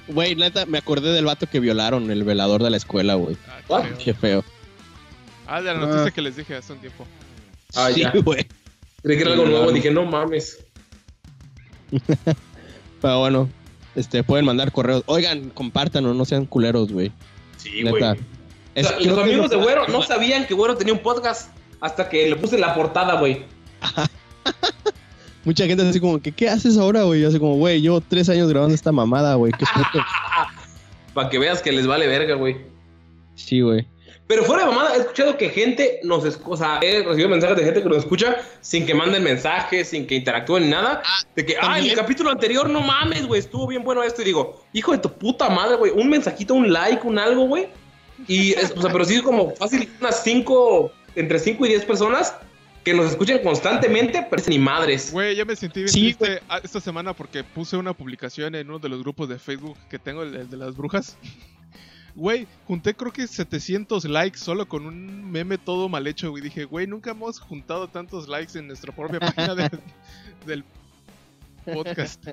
[0.09, 3.37] Güey, neta, me acordé del vato que violaron, el velador de la escuela, güey.
[3.69, 3.99] Ah, qué feo.
[3.99, 4.45] Qué feo.
[5.47, 7.07] Ah, de la noticia que les dije hace un tiempo.
[7.75, 8.47] Ah, sí, güey.
[9.03, 10.59] Creí que era algo nuevo, dije, no mames.
[13.01, 13.49] Pero bueno,
[13.95, 15.03] este, pueden mandar correos.
[15.07, 17.13] Oigan, compártanos, no sean culeros, güey.
[17.57, 18.03] Sí, güey.
[18.81, 21.51] Es- O sea, creo los amigos de Güero no sabían que Güero tenía un podcast
[21.81, 23.45] hasta que le puse la portada, güey.
[25.45, 27.23] Mucha gente así como, que, ¿qué haces ahora, güey?
[27.23, 29.53] Yo así como, güey, llevo tres años grabando esta mamada, güey.
[29.53, 30.05] Qué puto.
[31.15, 32.57] Para que veas que les vale verga, güey.
[33.35, 33.87] Sí, güey.
[34.27, 37.57] Pero fuera de mamada, he escuchado que gente nos escucha, o sea, he recibido mensajes
[37.57, 41.03] de gente que nos escucha sin que manden mensajes, sin que interactúen ni nada.
[41.35, 41.97] De que, ah, en el también.
[41.97, 44.21] capítulo anterior, no mames, güey, estuvo bien bueno esto.
[44.21, 47.69] Y digo, hijo de tu puta madre, güey, un mensajito, un like, un algo, güey.
[48.27, 52.35] Y, es- o sea, pero sí como fácil, unas cinco, entre 5 y 10 personas
[52.85, 55.13] que nos escuchen constantemente, pero ni madres.
[55.13, 58.79] Güey, ya me sentí bien Sí, triste esta semana porque puse una publicación en uno
[58.79, 61.17] de los grupos de Facebook que tengo, el, el de las brujas.
[62.15, 66.43] Güey, junté creo que 700 likes solo con un meme todo mal hecho, güey.
[66.43, 69.71] Dije, güey, nunca hemos juntado tantos likes en nuestra propia página de-
[70.45, 70.65] del
[71.65, 72.27] podcast.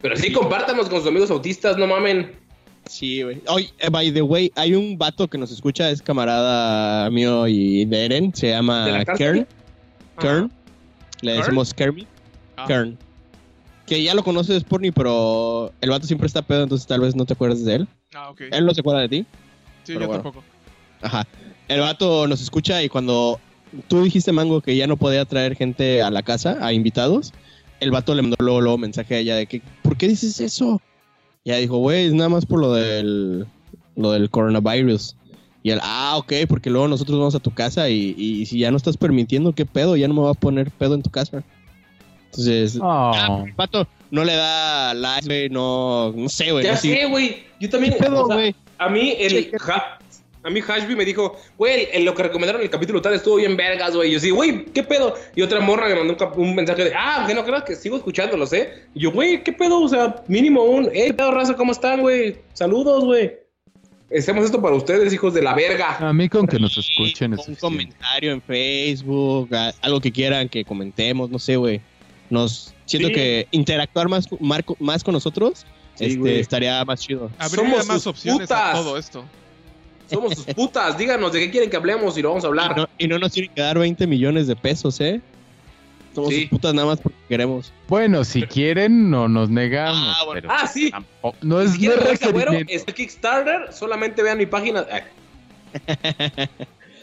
[0.00, 2.38] Pero sí, compártanos con sus amigos autistas, no mamen.
[2.90, 3.40] Sí, güey.
[3.46, 7.84] Oye, eh, by the way, hay un vato que nos escucha, es camarada mío y
[7.84, 9.04] de Eren, se ¿De llama?
[9.16, 9.46] Kern.
[10.18, 10.50] Kern.
[11.20, 11.40] Le ¿Kern?
[11.40, 12.08] decimos Kermit.
[12.56, 12.98] Ah, Kern.
[13.86, 17.24] Que ya lo conoces, Porni, pero el vato siempre está pedo, entonces tal vez no
[17.26, 17.88] te acuerdes de él.
[18.12, 18.40] Ah, ok.
[18.50, 19.26] Él no se acuerda de ti.
[19.84, 20.14] Sí, yo bueno.
[20.14, 20.42] tampoco.
[21.00, 21.24] Ajá.
[21.68, 23.38] El vato nos escucha y cuando
[23.86, 27.32] tú dijiste, Mango, que ya no podía traer gente a la casa, a invitados,
[27.78, 30.82] el vato le mandó luego, luego mensaje a ella de que, ¿por qué dices eso?
[31.50, 33.44] Y ella dijo, güey, es nada más por lo del,
[33.96, 35.16] lo del coronavirus.
[35.64, 38.70] Y él, ah, ok, porque luego nosotros vamos a tu casa y, y si ya
[38.70, 39.96] no estás permitiendo, ¿qué pedo?
[39.96, 41.42] Ya no me va a poner pedo en tu casa.
[42.26, 43.42] Entonces, Oh.
[43.44, 46.64] el vato no le da likes, güey, no, no sé, güey.
[46.64, 47.06] Ya sé.
[47.06, 47.38] güey.
[47.58, 47.94] Yo también.
[47.94, 49.30] ¿Qué pedo, o sea, a mí, el.
[49.30, 49.98] Sí, ¿qué- Ha-
[50.42, 53.36] a mí Hashby me dijo, güey, en lo que recomendaron en el capítulo tal estuvo
[53.36, 54.08] bien vergas, güey.
[54.10, 55.14] Y yo sí, güey, ¿qué pedo?
[55.36, 58.52] Y otra morra me mandó un, mensaje de, ah, que no creas que sigo escuchándolos,
[58.54, 58.84] ¿eh?
[58.94, 59.80] Y yo, güey, ¿qué pedo?
[59.82, 61.54] O sea, mínimo un, hey, ¿qué pedo, raza?
[61.56, 62.38] ¿Cómo están, güey?
[62.54, 63.32] Saludos, güey.
[64.16, 65.96] Hacemos esto para ustedes, hijos de la verga.
[65.98, 67.60] A mí con que nos escuchen es un suficiente.
[67.60, 71.80] comentario en Facebook, a- algo que quieran que comentemos, no sé, güey.
[72.28, 73.14] Nos siento Sí.
[73.14, 75.64] que interactuar más, marco- más con nosotros
[75.94, 77.30] Sí, este, estaría más chido.
[77.38, 78.72] Habría Somos más opciones a putas.
[78.84, 79.24] todo esto.
[80.10, 80.98] Somos sus putas.
[80.98, 82.76] Díganos de qué quieren que hablemos y lo vamos a Y hablar.
[82.76, 85.20] no, y no nos tienen que dar 20 millones de pesos, ¿eh?
[86.14, 86.40] Somos Sí.
[86.42, 87.72] sus putas nada más porque queremos.
[87.88, 90.16] Bueno, si quieren, no nos negamos.
[90.18, 90.42] Ah, bueno.
[90.48, 90.90] pero Ah, sí.
[90.90, 94.84] tampoco- no es, Si no quieren es Kickstarter, solamente vean mi página.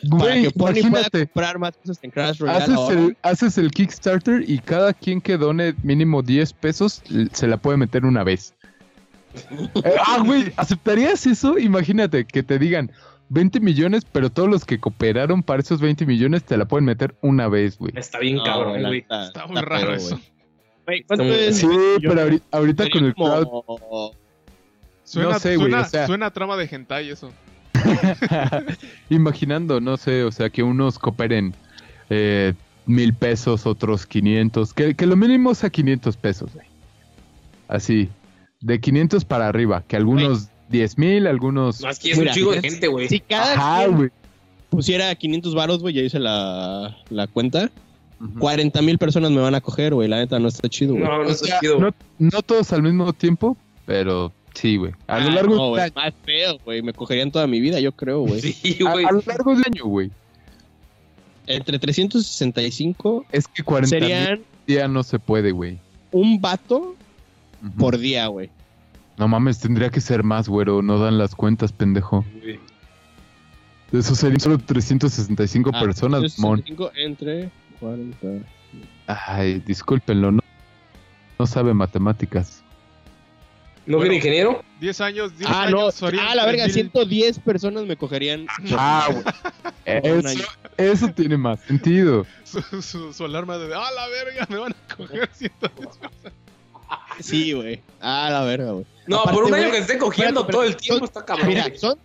[0.10, 2.64] Para Güey, que Pony pueda imagínate, comprar más cosas en Crash Royale.
[2.64, 3.00] haces ahora.
[3.00, 7.02] el, haces el Kickstarter y cada quien que done mínimo 10 pesos
[7.32, 8.54] se la puede meter una vez.
[9.84, 11.58] Eh, ah, güey, ¿aceptarías eso?
[11.58, 12.92] Imagínate que te digan
[13.30, 17.16] 20 millones, pero todos los que cooperaron para esos 20 millones te la pueden meter
[17.22, 17.92] una vez, güey.
[17.96, 19.02] Está bien No, cabrón, güey.
[19.02, 20.16] neta, Está muy raro eso.
[20.16, 20.32] güey.
[20.86, 21.58] Güey, ¿cuánto Está es?
[21.58, 21.68] Sí,
[22.02, 24.12] pero ahorita, con el crowd como-
[25.04, 27.32] Suena, No sé, güey, suena, o sea- suena a trama de hentai eso.
[29.10, 31.54] Imaginando, no sé, o sea, que unos cooperen
[32.10, 32.54] eh,
[32.86, 36.66] mil pesos, otros 500, que, que lo mínimo sea 500 pesos, güey.
[37.68, 38.10] Así,
[38.62, 41.82] de 500 para arriba, que algunos 10 mil, algunos...
[41.82, 43.08] No, es que es un chico de gente, güey.
[43.08, 44.10] Si cada Ajá, quien güey.
[44.70, 47.70] pusiera 500 varos, güey, ya hice la, la cuenta.
[48.20, 48.40] Ujú.
[48.40, 50.08] 40 mil personas me van a coger, güey.
[50.10, 51.04] La neta no está chido, güey.
[51.06, 51.80] No, no O está sea, chido.
[51.80, 53.56] no, no todos al mismo tiempo,
[53.86, 54.92] pero sí, güey.
[55.06, 55.94] A lo Ah, largo no, año.
[55.96, 56.82] Más feo, güey.
[56.82, 58.42] Me cogerían toda mi vida, yo creo, güey.
[58.42, 59.06] Sí, A, güey.
[59.06, 60.10] a lo largo del año, güey.
[61.46, 65.78] Entre 365 Es que 40 mil serían día no se puede, güey.
[66.12, 66.96] un vato
[67.64, 67.72] Ujú.
[67.78, 68.50] por día, güey.
[69.18, 70.82] No mames, tendría que ser más, güero.
[70.82, 72.24] No dan las cuentas, pendejo.
[73.92, 76.62] Eso serían solo 365 Ah, personas, mon.
[76.62, 78.46] 365 entre 40.
[79.08, 80.42] Ay, discúlpenlo, no,
[81.40, 82.64] no sabe matemáticas.
[83.86, 84.64] ¿No viene ingeniero?
[84.82, 85.80] 10 años, 10 Ah, no.
[85.84, 85.96] años.
[85.96, 86.92] serían Ah, la verga, 3,000.
[86.92, 88.46] 110 personas me cogerían.
[88.74, 89.08] Ah,
[89.86, 90.44] Eso,
[90.76, 92.26] eso tiene más sentido.
[92.44, 96.12] Su, su, su alarma de, ah, la verga, me van a coger 110 personas.
[97.20, 97.80] Sí, güey.
[98.02, 98.86] Ah, la verga, güey.
[99.08, 101.26] No, Aparte, por un año güey, que esté cogiendo espérate, todo el tiempo son- está
[101.26, 101.48] cabrón.
[101.48, 101.98] Mira, son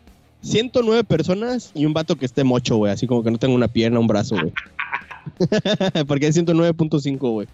[0.42, 2.92] 109 personas y un vato que esté mocho, güey.
[2.92, 4.52] Así como que no tenga una pierna, un brazo, güey.
[6.06, 7.48] Porque es 109.5, güey.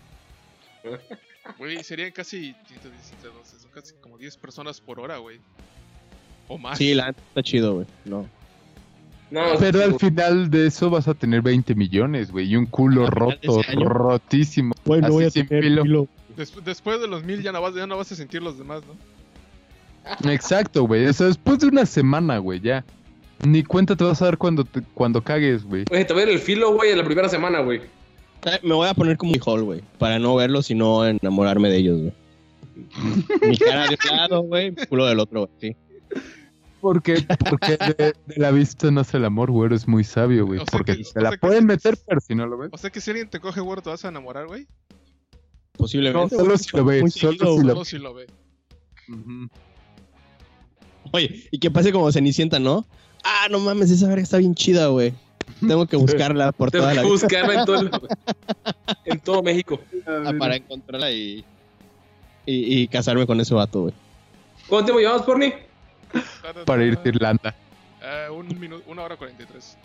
[1.58, 5.38] Güey, serían casi 117, 12, son casi como 10 personas por hora, güey.
[6.46, 6.78] O más.
[6.78, 7.86] Sí, la neta está chido, güey.
[8.04, 8.26] No.
[9.30, 12.46] No, Pero al final de eso vas a tener 20 millones, güey.
[12.50, 14.74] Y un culo roto, rotísimo.
[14.86, 16.08] Güey, Así sin filo.
[16.38, 18.82] Des- después de los 1000 ya no, vas, ya no vas a sentir los demás,
[18.86, 18.94] ¿no?
[20.32, 21.06] Exacto, güey.
[21.06, 22.84] O sea, después de una semana, güey, ya.
[23.44, 25.84] Ni cuenta te vas a dar cuando, te- cuando cagues, güey.
[25.88, 27.82] Güey, te voy a ver el filo, güey, en la primera semana, güey.
[28.46, 29.82] Eh, Me voy a poner como hall, güey.
[29.98, 32.12] Para no verlos y no enamorarme de ellos, güey.
[33.42, 34.70] Mi cara de un lado, güey.
[34.70, 35.52] Mi culo del otro, güey.
[35.60, 35.76] Sí.
[36.80, 39.74] Porque, porque de, de la vista nace el amor, güey.
[39.74, 40.60] Es muy sabio, güey.
[40.60, 42.70] O sea Porque que- se la pueden meter, pero si no lo ves.
[42.72, 44.66] O sea que si alguien te coge, güey, te vas a enamorar, güey.
[45.78, 46.34] Posiblemente.
[46.36, 48.26] No, solo si lo Muy solo si lo- Solo si lo ve.
[51.12, 52.84] Oye, y que pase como Cenicienta, ¿no?
[53.24, 55.14] Ah, no mames, esa verga está bien chida, güey.
[55.66, 55.96] Tengo que
[56.36, 57.90] buscarla por Tengo toda que la vida buscarla en todo, el-
[59.06, 59.80] en todo México.
[60.38, 61.44] para encontrarla y,
[62.44, 63.94] y, y casarme con ese vato, güey.
[64.68, 65.52] ¿Cuánto tiempo llevamos, Porni?
[66.66, 67.54] Para irte a Irlanda.
[68.02, 69.78] Eh, un minuto, una hora 43.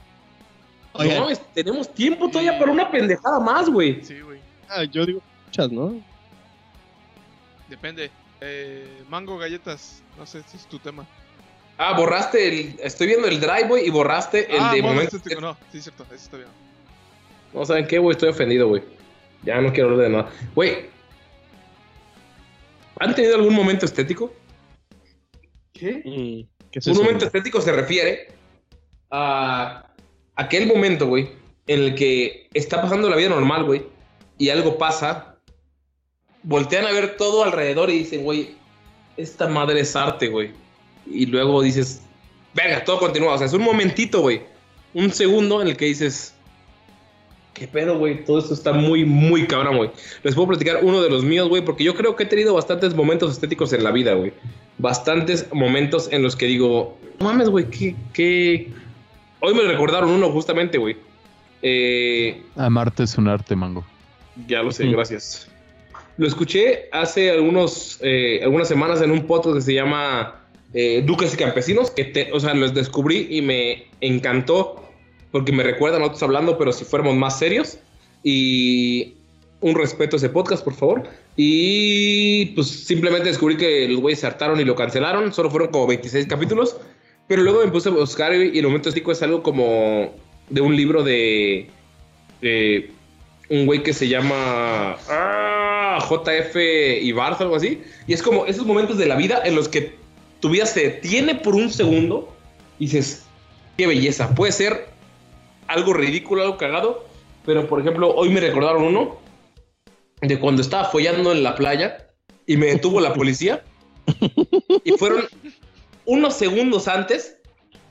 [0.94, 1.18] Oigan.
[1.20, 4.04] No, es- tenemos tiempo todavía para una pendejada más, güey.
[4.04, 4.40] Sí, güey.
[4.70, 5.22] Ah, yo digo
[5.72, 6.02] ¿no?
[7.70, 8.12] Depende.
[8.42, 10.02] Eh, mango, galletas.
[10.18, 11.06] No sé si es tu tema.
[11.78, 12.80] Ah, borraste el.
[12.82, 15.18] Estoy viendo el drive, güey, y borraste el ah, de momento.
[15.18, 15.58] estético, no.
[15.72, 16.04] Sí, cierto.
[16.06, 16.50] Eso está bien.
[17.54, 18.14] No, ¿saben qué, güey?
[18.14, 18.84] Estoy ofendido, güey.
[19.44, 20.32] Ya no quiero hablar de nada.
[20.56, 20.90] Güey.
[23.00, 24.34] ¿Han tenido algún momento estético?
[25.74, 26.02] ¿Qué?
[26.06, 27.28] Mm, ¿Qué es Un eso, momento güey?
[27.28, 28.34] estético se refiere
[29.10, 29.88] a
[30.36, 31.30] aquel momento, güey,
[31.68, 33.84] en el que está pasando la vida normal, güey,
[34.38, 35.33] y algo pasa,
[36.44, 38.56] voltean a ver todo alrededor y dicen, güey,
[39.18, 40.52] esta madre es arte, güey.
[41.06, 42.02] Y luego dices,
[42.54, 43.34] verga, todo continúa.
[43.34, 44.42] O sea, es un momentito, güey.
[44.94, 46.34] Un segundo en el que dices,
[47.54, 48.24] ¿qué pedo, güey?
[48.26, 49.90] Todo esto está muy, muy cabrón, güey.
[50.24, 52.94] Les puedo platicar uno de los míos, güey, porque yo creo que he tenido bastantes
[52.96, 54.34] momentos estéticos en la vida, güey.
[54.78, 58.72] Bastantes momentos en los que digo, no mames, güey, ¿qué, qué?
[59.40, 60.98] Hoy me recordaron uno justamente, güey.
[61.62, 63.86] Eh, Amarte es un arte, mango.
[64.48, 65.50] ya lo sé, gracias.
[66.18, 71.34] Lo escuché hace algunos, eh, algunas semanas en un podcast que se llama eh, Duques
[71.34, 74.84] y Campesinos, que te- o sea, los descubrí y me encantó
[75.32, 77.80] porque me recuerdan a otros hablando, pero si fuéramos más serios.
[78.24, 79.16] Y
[79.62, 81.04] un respeto a ese podcast, por favor.
[81.36, 85.34] Y pues simplemente descubrí que los güeyes se hartaron y lo cancelaron.
[85.34, 86.78] Solo fueron como 26 capítulos.
[87.28, 90.14] Pero luego me puse a buscar y el momento estético es algo como
[90.50, 91.68] de un libro de,
[92.42, 92.92] de
[93.50, 95.63] un güey que se llama ah,
[96.00, 96.56] JF
[97.02, 97.82] Ibarz o algo así.
[98.08, 99.96] Y es como esos momentos de la vida en los que
[100.40, 102.34] tu vida se detiene por un segundo
[102.80, 103.26] y dices,
[103.78, 104.34] qué belleza.
[104.36, 104.90] Puede ser
[105.68, 107.06] algo ridículo, algo cagado,
[107.46, 109.18] pero por ejemplo, hoy me recordaron uno
[110.22, 112.08] de cuando estaba follando en la playa
[112.46, 113.64] y me detuvo la policía.
[114.84, 115.26] Y fueron
[116.06, 117.38] unos segundos antes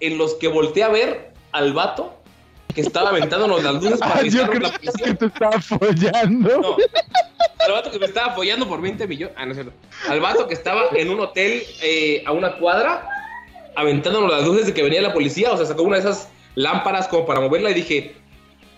[0.01, 2.22] en los que volteé a ver al vato
[2.73, 5.05] que estaba aventándonos las luces para Ah, yo creo la policía.
[5.07, 6.61] que te estaba follando.
[6.61, 6.77] No.
[7.67, 9.35] Al vato que me estaba apoyando por 20 millones.
[9.39, 9.73] Ah, no es cierto.
[10.09, 13.07] Al vato que estaba en un hotel eh, a una cuadra,
[13.77, 15.53] aventándonos las luces de que venía la policía.
[15.53, 18.15] O sea, sacó una de esas lámparas como para moverla y dije,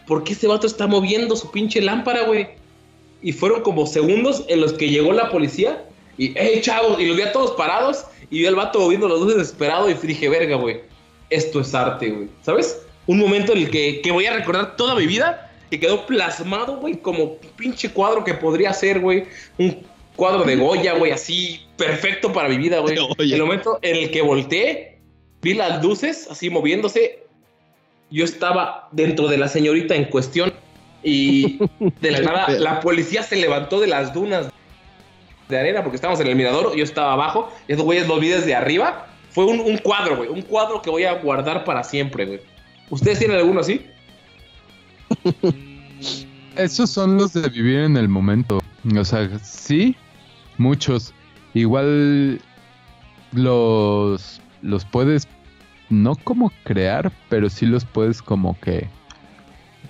[0.06, 2.48] ¿por qué este vato está moviendo su pinche lámpara, güey?
[3.22, 5.84] Y fueron como segundos en los que llegó la policía
[6.18, 9.18] y, hey, chavos, y los vi a todos parados y vi al vato moviendo las
[9.18, 10.82] luces desesperado y dije, verga, güey,
[11.30, 12.28] esto es arte, güey.
[12.42, 12.82] ¿Sabes?
[13.06, 16.76] Un momento en el que, que voy a recordar toda mi vida que quedó plasmado,
[16.76, 19.24] güey, como pinche cuadro que podría ser, güey,
[19.58, 19.84] un
[20.16, 22.96] cuadro de Goya, güey, así perfecto para mi vida, güey.
[23.18, 24.98] El momento en el que volteé,
[25.42, 27.24] vi las luces así moviéndose,
[28.10, 30.52] yo estaba dentro de la señorita en cuestión
[31.02, 31.58] y
[32.00, 34.50] de la nada la policía se levantó de las dunas
[35.48, 38.28] de arena porque estábamos en el mirador, yo estaba abajo, y esos güeyes los vi
[38.28, 39.06] desde arriba.
[39.30, 42.53] Fue un, un cuadro, güey, un cuadro que voy a guardar para siempre, güey.
[42.90, 43.86] ¿Ustedes tienen alguno así?
[46.56, 48.60] Esos son los de vivir en el momento.
[48.96, 49.96] O sea, sí,
[50.58, 51.12] muchos.
[51.54, 52.40] Igual
[53.32, 55.26] los, los puedes,
[55.90, 58.88] no como crear, pero sí los puedes como que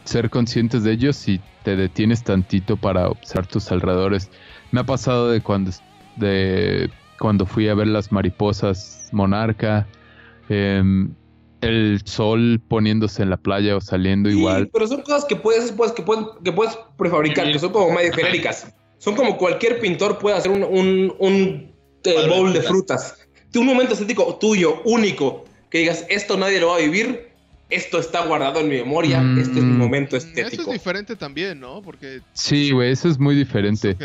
[0.04, 4.30] ser conscientes de ellos si te detienes tantito para observar tus alrededores.
[4.70, 5.70] Me ha pasado de cuando,
[6.16, 9.86] de cuando fui a ver las mariposas monarca,
[10.48, 11.10] em,
[11.64, 14.68] el sol poniéndose en la playa o saliendo Sí, igual.
[14.72, 18.12] pero son cosas que puedes, pues, que puedes, que puedes prefabricar, que son como medio
[18.12, 18.72] genéricas.
[18.98, 21.72] Son como cualquier pintor puede hacer un, un, un,
[22.04, 23.16] eh, bowl de frutas.
[23.54, 27.33] Un momento estético tuyo, único, que digas, esto nadie lo va a vivir,
[27.74, 29.38] esto está guardado en mi memoria, Mm.
[29.38, 30.72] este es mi momento Eso es estético.
[30.72, 31.82] diferente también, ¿no?
[31.82, 33.96] Porque Sí, güey, eso es muy diferente.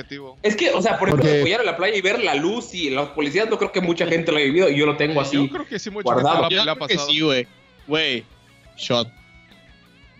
[0.43, 2.73] Es que, o sea, por ejemplo, Porque- apoyar en la playa y ver la luz
[2.73, 5.21] y los policías, no creo que mucha gente lo haya vivido y yo lo tengo
[5.21, 5.35] así.
[5.37, 6.41] Yo creo que sí, mucha guardado.
[6.41, 7.47] gente Yo la- ha creo que sí, güey.
[7.87, 8.23] Güey,
[8.77, 9.07] shot.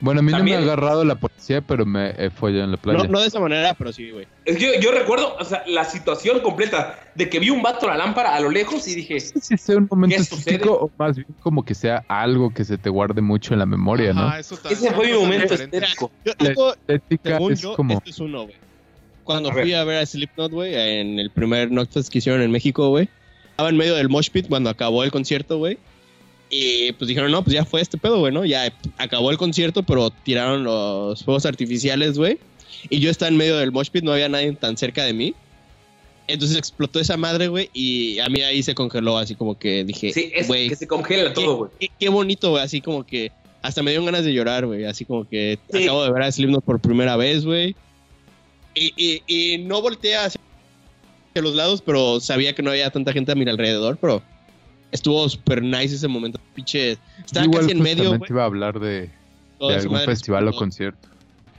[0.01, 2.71] Bueno, a mí También- no me ha agarrado la policía, pero me he follado en
[2.71, 2.99] la playa.
[3.03, 4.27] No, no de esa manera, pero sí, güey.
[4.45, 7.85] Es que yo, yo recuerdo, o sea, la situación completa de que vi un vato
[7.85, 10.71] a la lámpara a lo lejos y dije, No sé si sea un momento estético
[10.73, 14.13] o más bien como que sea algo que se te guarde mucho en la memoria,
[14.13, 14.21] ¿no?
[14.21, 16.11] Ajá, eso ta- ese fue mi momento estético.
[16.23, 17.93] Yo, La digo, estética según es yo, como...
[17.95, 18.55] este es uno, güey.
[19.26, 19.63] Cuando A ver.
[19.65, 23.09] fui a ver a Slipknot, güey, en el primer Nocturne que hicieron en México, güey.
[23.51, 25.77] Estaba en medio del mosh pit cuando acabó el concierto, güey.
[26.49, 28.43] Y pues dijeron, no, pues ya fue este pedo, güey, ¿no?
[28.45, 32.39] Ya acabó el concierto, pero tiraron los fuegos artificiales, güey.
[32.89, 35.34] Y yo estaba en medio del mosh pit, no había nadie tan cerca de mí.
[36.27, 40.13] Entonces explotó esa madre, güey, y a mí ahí se congeló, así como que dije,
[40.13, 41.71] Sí, es güey, que se congela qué, todo, güey.
[41.80, 43.31] qué- qué bonito, güey, así como que
[43.63, 45.84] hasta me dieron ganas de llorar, güey, así como que Sí.
[45.84, 47.76] acabo de ver a Slipknot por primera vez, güey.
[48.76, 50.39] Y, y, y no volteé hacia
[51.35, 54.21] los lados, pero sabía que no había tanta gente a mi alrededor, pero
[54.91, 56.98] estuvo súper nice ese momento, pinche.
[57.26, 58.30] Estaba Igual casi en medio, güey.
[58.30, 59.10] iba a hablar de,
[59.60, 61.07] algún festival o concierto.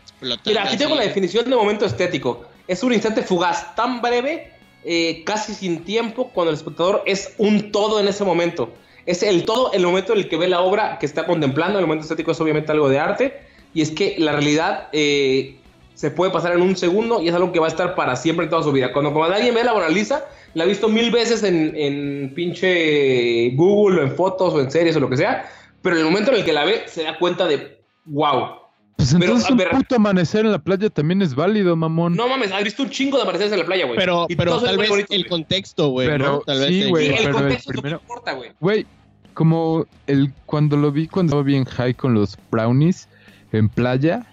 [0.03, 2.45] Explotó Mira, aquí tengo la definición de momento estético.
[2.67, 4.53] Es un instante fugaz, tan breve,
[4.85, 8.73] eh, casi sin tiempo, cuando el espectador es un todo en ese momento.
[9.07, 11.79] Es el todo, el momento en el que ve la obra que está contemplando.
[11.79, 13.41] El momento estético es obviamente algo de arte.
[13.73, 15.57] Y es que la realidad eh,
[15.95, 18.45] se puede pasar en un segundo y es algo que va a estar para siempre
[18.45, 18.93] en toda su vida.
[18.93, 20.25] Cuando, cuando alguien ve la Mona Lisa,
[20.55, 24.97] la ha visto mil veces en, en pinche Google o en fotos o en series
[24.97, 25.49] o lo que sea.
[25.83, 28.51] Pero en el momento en el que la ve, se da cuenta de, wow,
[28.97, 32.15] Pues Pero, entonces a un ver- amanecer en la playa también es válido, mamón.
[32.17, 33.97] No mames, has visto un chingo de amaneceres en la playa, güey.
[33.99, 36.07] Pero, pero tal vez bonitos, el contexto, güey.
[36.09, 36.41] Pero ¿no?
[36.41, 38.33] Tal vez sí, te- güey, Sí, el pero el contexto es lo que primero- importa,
[38.35, 38.51] güey.
[38.61, 38.87] Güey,
[39.33, 43.09] como el cuando lo vi cuando estaba bien high con los brownies
[43.53, 44.27] en playa,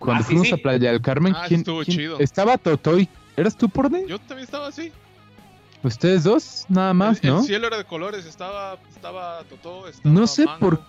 [0.00, 0.54] cuando Ah, sí, fuimos sí.
[0.54, 2.18] a Playa del Carmen, Ah, ¿quién, estuvo quién- chido.
[2.18, 3.08] estaba Totoy?
[3.36, 4.90] ¿Eras tú por Yo también estaba así.
[5.84, 7.38] Ustedes dos, nada más, el, ¿no?
[7.40, 10.58] el cielo era de colores, estaba, estaba Totó, estaba No sé Mango.
[10.60, 10.80] por-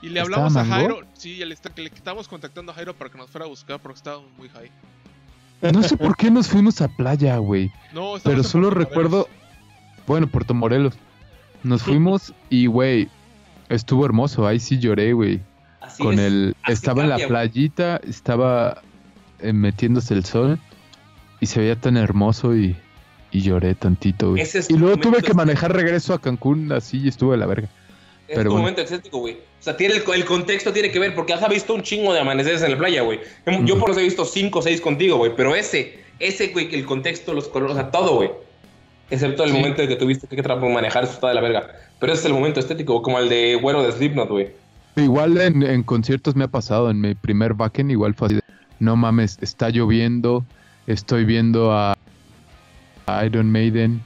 [0.00, 0.64] Y le ¿Estaba hablamos a?
[0.64, 3.78] Jairo, sí, le, está- le estábamos contactando a Jairo para que nos fuera a buscar
[3.80, 4.70] porque estábamos muy high.
[5.70, 7.70] No sé por qué nos fuimos a playa, güey.
[7.92, 10.04] No, Pero solo Puerto recuerdo, Morelos.
[10.08, 10.94] bueno, Puerto Morelos.
[11.62, 13.08] Nos fuimos y, güey,
[13.68, 14.44] estuvo hermoso.
[14.46, 15.40] Ahí sí lloré, güey.
[15.80, 16.20] Así Con es.
[16.20, 18.82] el, así estaba en la playita, estaba
[19.38, 20.58] eh, metiéndose el sol
[21.38, 22.76] y se veía tan hermoso y,
[23.32, 24.42] y lloré tantito, güey.
[24.42, 27.68] Es Y luego tuve que manejar regreso a Cancún, así y estuve de la verga.
[28.28, 28.60] Es pero tu bueno.
[28.62, 29.34] momento estético, güey.
[29.34, 32.20] O sea, tiene el, el contexto tiene que ver, porque has visto un chingo de
[32.20, 33.20] amaneceres en la playa, güey.
[33.64, 33.80] Yo Ujú.
[33.80, 35.32] por eso he visto cinco o seis contigo, güey.
[35.36, 38.30] Pero ese, ese, güey, el contexto, los colores, o sea, todo, güey.
[39.10, 39.56] Excepto el Sí.
[39.56, 41.66] momento en que tuviste que manejar, eso está de la verga.
[42.00, 44.48] Pero ese es el momento estético, como el de güero de Slipknot, güey.
[44.96, 48.42] Igual en, en conciertos me ha pasado, en mi primer backend igual fue así de,
[48.78, 50.44] no mames, está lloviendo,
[50.86, 51.96] estoy viendo a,
[53.06, 54.02] a Iron Maiden,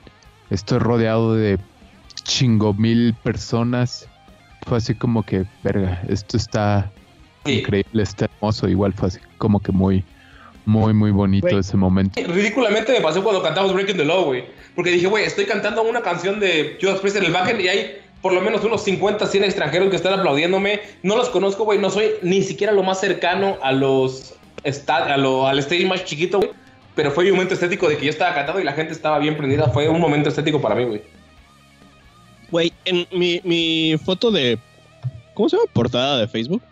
[0.51, 1.59] estoy rodeado de
[2.23, 4.09] chingo mil personas.
[4.67, 6.91] Fue así como que, verga, esto está
[7.45, 7.61] Sí.
[7.61, 10.03] increíble, está hermoso, igual fue así como que muy,
[10.65, 12.21] muy, muy bonito ese momento.
[12.27, 14.45] Ridículamente me pasó cuando cantamos Breaking the Law, güey.
[14.75, 17.99] Porque dije, güey, estoy cantando una canción de Judas Priest en el backend y hay
[18.21, 20.81] por lo menos unos 50, 100 extranjeros que están aplaudiéndome.
[21.05, 21.79] No los conozco, güey.
[21.79, 24.35] No soy ni siquiera lo más cercano a los
[24.89, 26.51] a lo, al stage más chiquito, güey.
[26.97, 29.37] Pero fue un momento estético de que yo estaba cantando y la gente estaba bien
[29.37, 29.69] prendida.
[29.69, 31.03] Fue un momento estético para mí, güey.
[32.51, 34.59] Güey, en mi, mi foto de.
[35.35, 35.71] ¿Cómo se llama?
[35.73, 36.63] Portada de Facebook.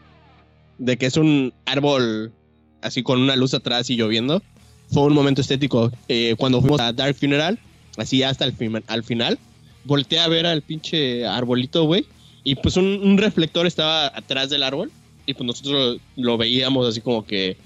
[0.78, 2.32] De que es un árbol
[2.80, 4.42] así con una luz atrás y lloviendo.
[4.90, 5.92] Fue un momento estético.
[6.08, 7.58] Eh, cuando fuimos a Dark Funeral,
[7.98, 9.38] así hasta el fin- al final,
[9.84, 12.06] volteé a ver al pinche arbolito, güey.
[12.44, 14.90] Y pues un, reflector estaba atrás del árbol.
[15.26, 17.58] Y pues nosotros lo veíamos así como que.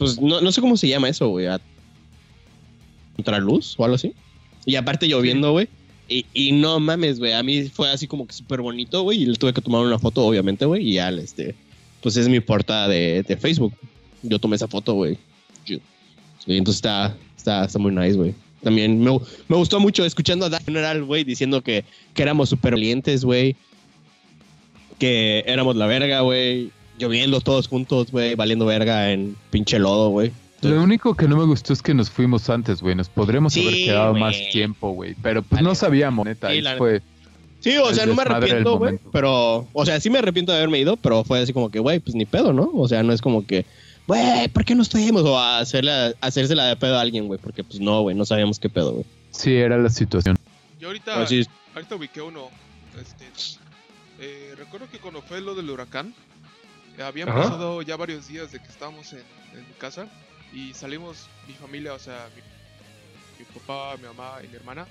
[0.00, 1.46] Pues no, no sé cómo se llama eso, güey.
[3.16, 4.14] Contraluz o algo así.
[4.64, 5.68] Y aparte lloviendo, güey.
[6.08, 7.34] Y, y no mames, güey.
[7.34, 9.22] A mí fue así como que súper bonito, güey.
[9.22, 10.88] Y le tuve que tomar una foto, obviamente, güey.
[10.88, 11.54] Y ya, este.
[12.02, 13.74] Pues es mi portada de, de Facebook.
[14.22, 15.18] Yo tomé esa foto, güey.
[15.66, 18.34] Y entonces está, está, está muy nice, güey.
[18.62, 19.18] También me,
[19.48, 23.54] me gustó mucho escuchando a Dan General, güey, diciendo que, que éramos súper valientes, güey.
[24.98, 26.70] Que éramos la verga, güey.
[27.00, 28.34] Lloviendo todos juntos, güey.
[28.34, 30.32] Valiendo verga en pinche lodo, güey.
[30.60, 32.94] Lo único que no me gustó es que nos fuimos antes, güey.
[32.94, 35.14] Nos podríamos Sí, haber quedado más tiempo, güey.
[35.22, 35.62] Pero pues Vale.
[35.68, 36.50] no sabíamos, neta.
[36.50, 37.00] Sí, la fue.
[37.60, 38.98] Sí, o sea, no me arrepiento, güey.
[39.12, 42.00] Pero, o sea, sí me arrepiento de haberme ido, pero fue así como que, güey,
[42.00, 42.70] pues ni pedo, ¿no?
[42.74, 43.64] O sea, no es como que,
[44.06, 45.22] güey, ¿por qué no estuvimos?
[45.22, 48.58] O a hacerle, hacérsela de pedo a alguien, güey, porque pues no, güey, no sabíamos
[48.58, 49.04] qué pedo, güey.
[49.30, 50.36] Sí, era la situación.
[50.78, 52.48] Yo ahorita, ahorita ubiqué uno.
[53.00, 53.24] Este,
[54.20, 56.14] eh, recuerdo que cuando fue lo del huracán,
[57.08, 57.42] habían Ajá.
[57.42, 60.06] pasado ya varios días de que estábamos en, en mi casa
[60.52, 62.42] y salimos, mi familia, o sea, mi,
[63.38, 64.86] mi papá, mi mamá y mi hermana,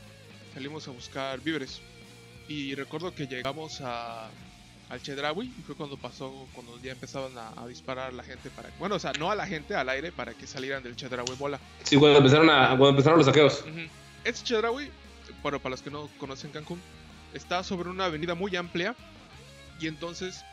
[0.53, 1.81] salimos a buscar víveres.
[2.48, 4.30] Y recuerdo que llegamos a,
[4.90, 8.49] al Chedraui y fue cuando pasó, cuando ya empezaban a, a disparar a la gente
[8.49, 11.36] para, bueno, o sea, no a la gente, al aire, para que salieran del Chedraui
[11.38, 11.60] bola.
[11.84, 13.61] Sí, cuando empezaron, a, cuando empezaron los saqueos.
[13.61, 13.81] Ujú.
[14.23, 14.90] Este Chedraui,
[15.44, 16.81] bueno, para los que no conocen Cancún,
[17.34, 18.95] está sobre una avenida muy amplia
[19.80, 20.44] y entonces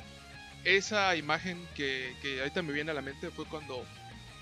[0.67, 3.85] esa imagen que, que ahorita me viene a la mente fue cuando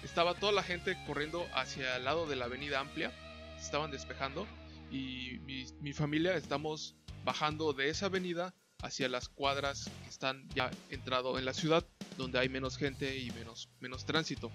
[0.03, 3.13] estaba toda la gente corriendo hacia el lado de la avenida amplia,
[3.59, 4.47] se estaban despejando
[4.91, 10.71] y mi, mi familia estamos bajando de esa avenida hacia las cuadras que están ya
[10.89, 11.87] entrado en la ciudad,
[12.17, 14.51] donde hay menos gente y menos, menos tránsito.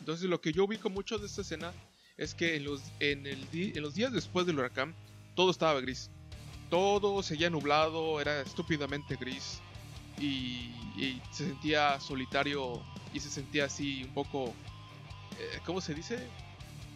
[0.00, 1.74] Entonces lo que yo ubico mucho de esta escena
[2.16, 4.94] es que en los, en, el en los días después del huracán
[5.34, 6.10] todo estaba gris.
[6.70, 9.60] Todo seguía nublado, era estúpidamente gris
[10.22, 12.80] y, y se sentía solitario
[13.12, 14.54] y se sentía así un poco,
[15.38, 16.18] eh, ¿cómo se dice?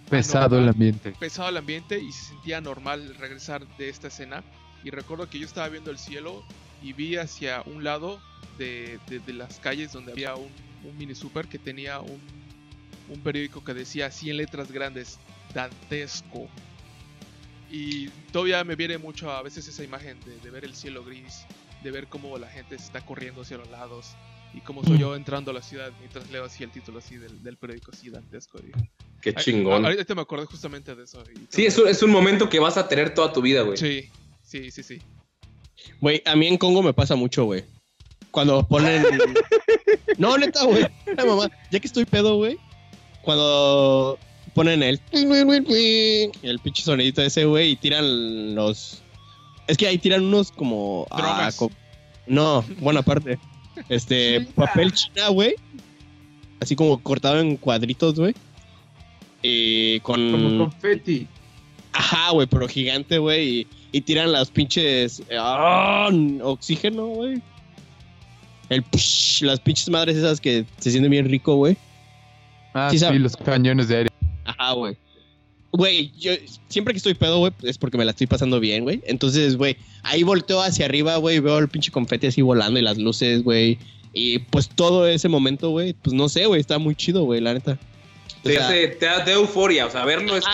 [0.09, 0.69] Pesado el Anormal.
[0.71, 1.13] ambiente.
[1.19, 4.45] pesado el ambiente y se sentía normal regresar de esta escena.
[4.85, 6.45] Y recuerdo que yo estaba viendo el cielo
[6.81, 8.21] y vi hacia un lado
[8.59, 10.49] de, de- de las calles donde había un,
[10.85, 12.21] un mini super que tenía un,
[13.09, 15.19] un periódico que decía así en letras grandes,
[15.53, 16.49] dantesco.
[17.71, 21.45] Y todavía me viene mucho a veces esa imagen de, de ver el cielo gris,
[21.83, 24.15] de ver cómo la gente se está corriendo hacia los lados
[24.55, 27.43] y cómo soy yo entrando a la ciudad mientras leo así el título así del,
[27.43, 28.59] del periódico así dantesco.
[28.59, 28.73] y-
[29.21, 29.85] Qué chingón.
[29.85, 31.23] a- Ahorita me acordé justamente de eso.
[31.51, 33.77] Sí, es un, es un momento que vas a tener toda tu vida, güey.
[33.77, 34.09] Sí,
[34.43, 34.99] sí, sí, sí.
[36.01, 37.65] Güey, a mí en Congo me pasa mucho, güey.
[38.31, 39.03] Cuando ponen.
[40.19, 40.87] no, neta, güey.
[41.17, 42.59] La mamá, ya que estoy pedo, güey.
[43.23, 44.19] Cuando
[44.55, 45.01] ponen el.
[45.11, 49.03] El pinche sonidito ese, güey, y tiran los.
[49.67, 51.07] Es que ahí tiran unos como.
[51.11, 51.71] ah, co-
[52.27, 53.39] No, buena parte.
[53.89, 55.55] Este, papel china, güey.
[56.61, 58.35] Así como cortado en cuadritos, güey.
[59.43, 60.31] Y con.
[60.33, 61.27] Como confeti.
[61.93, 63.49] Ajá, güey, pero gigante, güey.
[63.61, 65.23] Y, y tiran las pinches.
[65.39, 66.09] ¡ah!
[66.43, 67.41] oxígeno, güey.
[68.69, 71.77] El psh, las pinches madres esas que se sienten bien rico, güey.
[72.75, 74.11] Ah, Sí, sí, los cañones de aire.
[74.45, 74.97] Ajá, güey.
[75.77, 76.33] Güey, yo
[76.69, 79.03] siempre que estoy pedo, güey, es porque me la estoy pasando bien, güey.
[79.07, 82.97] Entonces, güey, ahí volteo hacia arriba, güey, veo el pinche confeti así volando y las
[82.97, 83.79] luces, güey.
[84.15, 87.53] Y pues todo ese momento, güey, pues no sé, güey, está muy chido, güey, la
[87.53, 87.79] neta.
[88.41, 90.45] O Te, sea, te da te da euforia, o sea, verlo es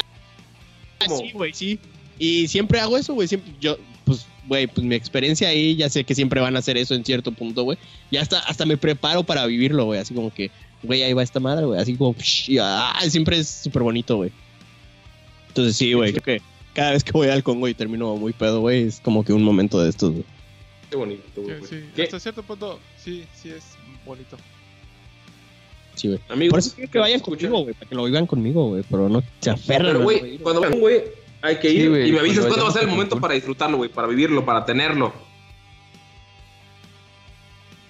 [0.99, 1.19] como...
[1.19, 1.79] Sí, güey, sí.
[2.19, 3.29] Y siempre hago eso, güey.
[3.29, 6.77] Siempre, yo, pues, güey, pues mi experiencia ahí, ya sé que siempre van a hacer
[6.77, 7.79] eso en cierto punto, güey.
[8.11, 10.01] Y hasta, hasta me preparo para vivirlo, güey.
[10.01, 10.51] Así como que,
[10.83, 11.81] güey, ahí va esta madre, güey.
[11.81, 14.33] Así como, psh, y, ah, siempre es súper bonito, güey.
[15.53, 16.43] Entonces, sí, güey, creo que
[16.73, 19.43] cada vez que voy al Congo y termino muy pedo, güey, es como que un
[19.45, 20.25] momento de estos, güey.
[20.89, 21.65] Qué bonito, Sí, güey.
[21.69, 22.03] sí, ¿Qué?
[22.05, 23.65] Hasta cierto punto, sí, sí es
[24.07, 24.39] bonito.
[25.95, 26.21] Sí, güey.
[26.31, 28.83] Amigos, Por eso quiero que vayan conmigo, güey, para que lo vivan conmigo, güey.
[28.91, 29.89] Pero no se aferran.
[29.89, 31.03] Pero, a güey, cuando vayan, güey,
[31.43, 33.35] hay que Sí, ir güey, y me avisas cuándo va a ser el momento para
[33.35, 35.13] disfrutarlo, güey, para vivirlo, para tenerlo.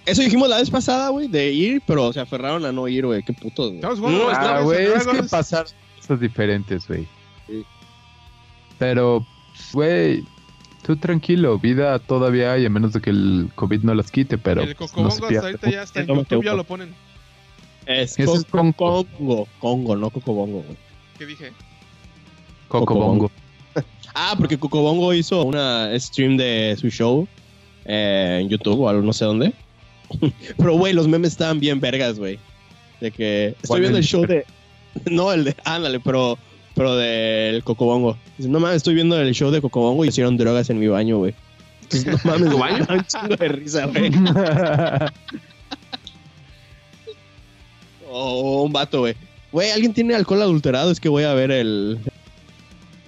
[0.05, 3.23] Eso dijimos la vez pasada, güey, de ir, pero se aferraron a no ir, güey.
[3.23, 3.83] Qué putos, güey.
[3.85, 5.67] Ah, güey, es que pasar
[6.01, 7.07] cosas diferentes, güey.
[8.83, 9.25] Pero,
[9.73, 10.25] güey,
[10.85, 14.63] tú tranquilo, vida todavía hay, a menos de que el COVID no las quite, pero
[14.63, 15.47] el pues, Cocobongo no hasta pierde.
[15.47, 16.93] ahorita ya está en Eso YouTube, ya lo ponen.
[17.87, 19.05] Es Ese es Co- Congo.
[19.17, 19.49] Congo.
[19.61, 20.77] Congo, no Cocobongo, güey.
[21.17, 21.53] ¿Qué dije?
[22.69, 23.31] Cocobongo.
[24.15, 27.27] Ah, porque Cocobongo hizo una stream de su show
[27.87, 29.55] eh, en YouTube o algo, no sé dónde.
[30.59, 32.39] Pero, güey, los memes estaban bien vergas, güey.
[33.01, 34.45] De que estoy ¿Cuál viendo el show de...
[35.11, 35.57] No, el de...
[35.65, 36.37] Ándale, pero...
[36.75, 38.17] Pero del Cocobongo.
[38.39, 41.19] Dice, no mames, estoy viendo el show de Cocobongo y hicieron drogas en mi baño,
[41.19, 41.35] güey.
[42.07, 42.87] No mames, tu baño?
[42.89, 44.11] un chingo de risa, güey.
[48.15, 49.15] O un vato, güey.
[49.51, 50.91] Güey, ¿alguien tiene alcohol adulterado?
[50.91, 51.99] Es que voy a ver el...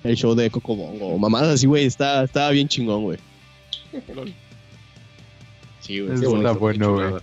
[0.02, 1.18] El show de Cocobongo.
[1.18, 1.84] Mamadas así, güey.
[1.84, 3.18] Está, estaba bien chingón, güey.
[5.80, 6.18] Sí, güey.
[6.18, 7.14] Bonito, está bueno, güey.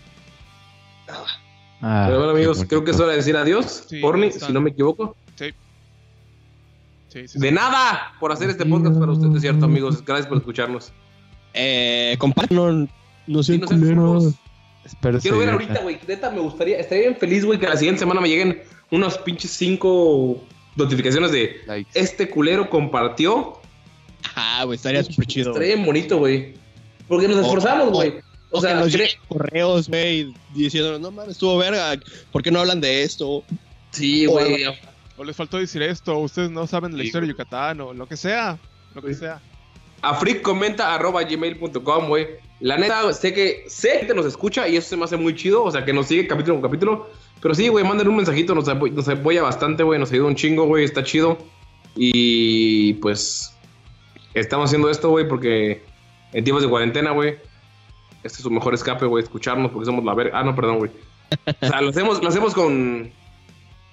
[1.81, 3.85] Ah, Pero bueno, qué amigos, creo que es hora de decir adiós.
[3.89, 5.15] Sí, Porni, si no me equivoco.
[7.11, 7.21] Sí.
[7.21, 7.53] Sí, sí, De sí.
[7.53, 10.03] nada por hacer este podcast para ustedes, ¿cierto, amigos?
[10.05, 10.93] Gracias por escucharnos.
[11.53, 12.87] Eh, compadre, no,
[13.27, 14.33] no Sí, sean no culeros.
[14.85, 15.99] Espero Quiero ver ahorita, güey.
[16.07, 19.51] Neta, me gustaría, estaría bien feliz, güey, que la siguiente semana me lleguen unos pinches
[19.51, 20.41] cinco
[20.75, 21.91] notificaciones de Likes.
[21.99, 23.59] este culero compartió.
[24.35, 25.51] Ah, güey, estaría súper chido.
[25.51, 26.53] Estaría bien bonito, güey.
[27.07, 28.13] Porque nos O- esforzamos, o- güey.
[28.53, 31.97] O, O sea, sea, nos cre- correos, güey, diciéndonos, no mames, estuvo verga,
[32.31, 33.43] ¿por qué no hablan de esto?
[33.91, 34.65] sí, güey.
[35.21, 37.33] O les faltó decir esto, o ustedes no saben la Sí, historia de.
[37.33, 38.57] Yucatán, o lo que sea.
[38.95, 39.39] Lo que sea.
[40.01, 42.27] A gmail.com, güey.
[42.59, 45.63] La neta, sé que sé que nos escucha y eso se me hace muy chido.
[45.63, 47.07] O sea, que nos sigue capítulo con capítulo.
[47.39, 48.55] Pero sí, güey, manden un mensajito.
[48.55, 49.99] Nos apoya bastante, güey.
[49.99, 50.85] Nos ayuda un chingo, güey.
[50.85, 51.37] Está chido.
[51.93, 53.55] Y pues
[54.33, 55.83] estamos haciendo esto, güey, porque
[56.33, 57.35] en tiempos de cuarentena, güey.
[58.23, 60.39] Este es su mejor escape, güey, escucharnos porque somos la verga.
[60.39, 60.89] Ah, no, perdón, güey.
[61.61, 63.20] O sea, lo hacemos, lo hacemos con.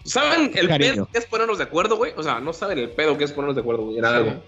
[0.09, 0.95] ¿Saben el Cariño.
[0.95, 2.13] pedo que es ponernos de acuerdo, güey?
[2.17, 4.43] O sea, no saben el pedo que es ponernos de acuerdo, güey, en algo.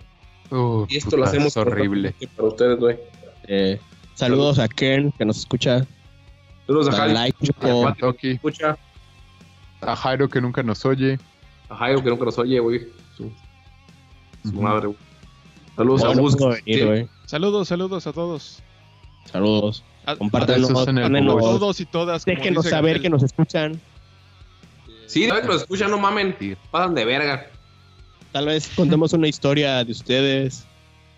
[0.50, 2.14] Uh, Y esto lo hacemos es horrible.
[2.36, 2.98] para ustedes, güey.
[3.46, 3.80] Eh,
[4.14, 5.86] saludos a Kern, que nos escucha.
[6.66, 7.82] Saludos a Da Jairo, like, a.
[7.82, 8.78] Pati, que escucha,
[9.80, 11.18] A Jairo que nunca nos oye.
[11.68, 12.88] a Jairo que nunca nos oye, güey.
[13.16, 13.30] Su,
[14.52, 14.98] madre, güey.
[15.76, 16.36] Saludos a Bus.
[17.26, 18.62] Saludos, saludos a todos.
[19.30, 19.84] Saludos.
[20.06, 21.40] A, el a Google.
[21.40, 22.24] todos y todas.
[22.24, 23.80] déjenos saber que nos escuchan.
[25.12, 26.36] Sí, que nos escuchan, no mamen.
[26.70, 27.46] Pasan de verga.
[28.32, 30.64] Tal vez contemos una historia de ustedes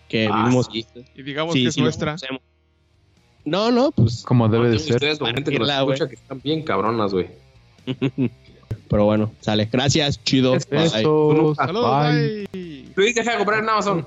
[0.08, 0.68] que Ah, vivimos.
[0.72, 0.86] sí.
[1.14, 2.16] Y digamos Sí, que es sí, lo nuestra.
[3.44, 4.22] No, no, pues.
[4.22, 5.18] Como debe de ser.
[5.18, 7.28] con gente que escucha que están bien cabronas, güey.
[8.88, 9.68] Pero bueno, sale.
[9.70, 10.52] Gracias, chido.
[10.52, 10.66] Bye.
[10.70, 10.92] Besos.
[11.56, 12.48] Saludos, Bye.
[12.52, 12.92] bye.
[12.94, 14.06] Luis, deja de comprar en Amazon.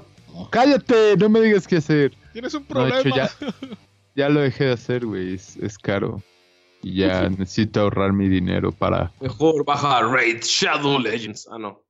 [0.51, 2.13] Cállate, no me digas qué hacer.
[2.33, 2.99] Tienes un No, de problema.
[3.01, 3.29] hecho, ya,
[4.15, 5.33] ya lo dejé de hacer, güey.
[5.35, 6.21] Es, es caro.
[6.85, 9.11] Ya necesito ahorrar mi dinero para.
[9.19, 11.47] Mejor baja Raid Shadow Legends.
[11.51, 11.84] Ah, no.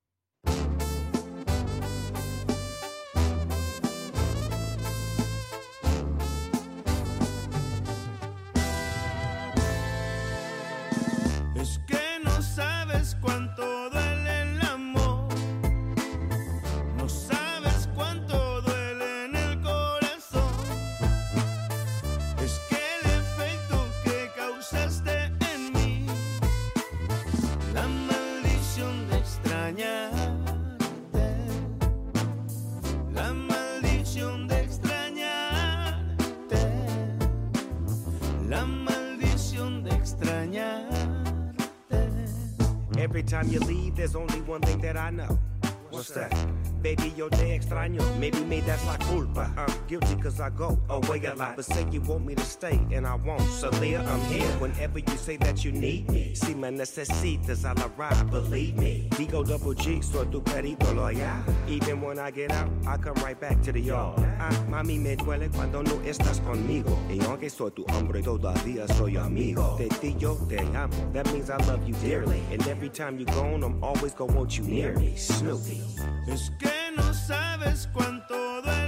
[51.56, 53.42] But say you want me to stay and I won't.
[53.42, 56.36] So Leah, I'm here whenever you say that you need me.
[56.36, 59.08] Si me necesitas, I'll arrive, believe me.
[59.12, 61.44] Digo double G, soy tu perito loyal.
[61.68, 64.20] Even when I get out, I come right back to the yard.
[64.40, 66.98] Ah, mami, me duele cuando no estás conmigo.
[67.10, 69.78] Y aunque soy tu hombre, todavía soy amigo.
[69.78, 71.12] De ti yo te amo.
[71.14, 72.42] That means I love you dearly.
[72.52, 75.16] And every time you're gone, I'm always gonna want you near me.
[75.16, 75.82] Snoopy.
[76.28, 78.85] Es que no sabes cuánto duele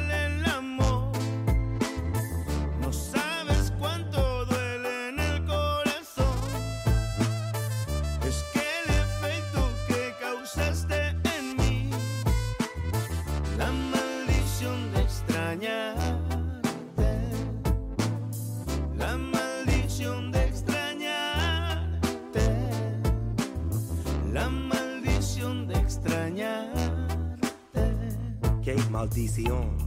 [29.08, 29.87] maldición.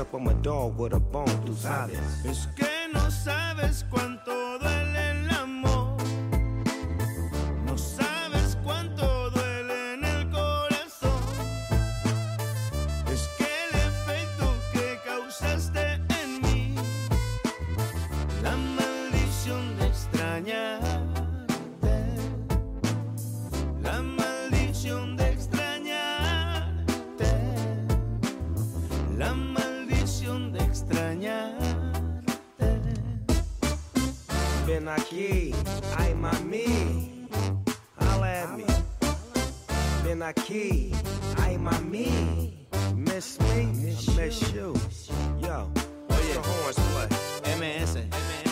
[0.00, 1.98] up on my dog with a bone, tú sabes.
[2.24, 4.79] Es que no sabes cuánto duele
[34.90, 35.54] Ven aquí,
[35.98, 37.28] ay mami,
[38.00, 38.64] holla at me.
[40.02, 40.90] Ven aquí,
[41.38, 44.74] ay mami, miss me, I miss you.
[45.40, 45.70] Yo,
[46.08, 47.54] what's the horns play?
[47.56, 48.49] MS.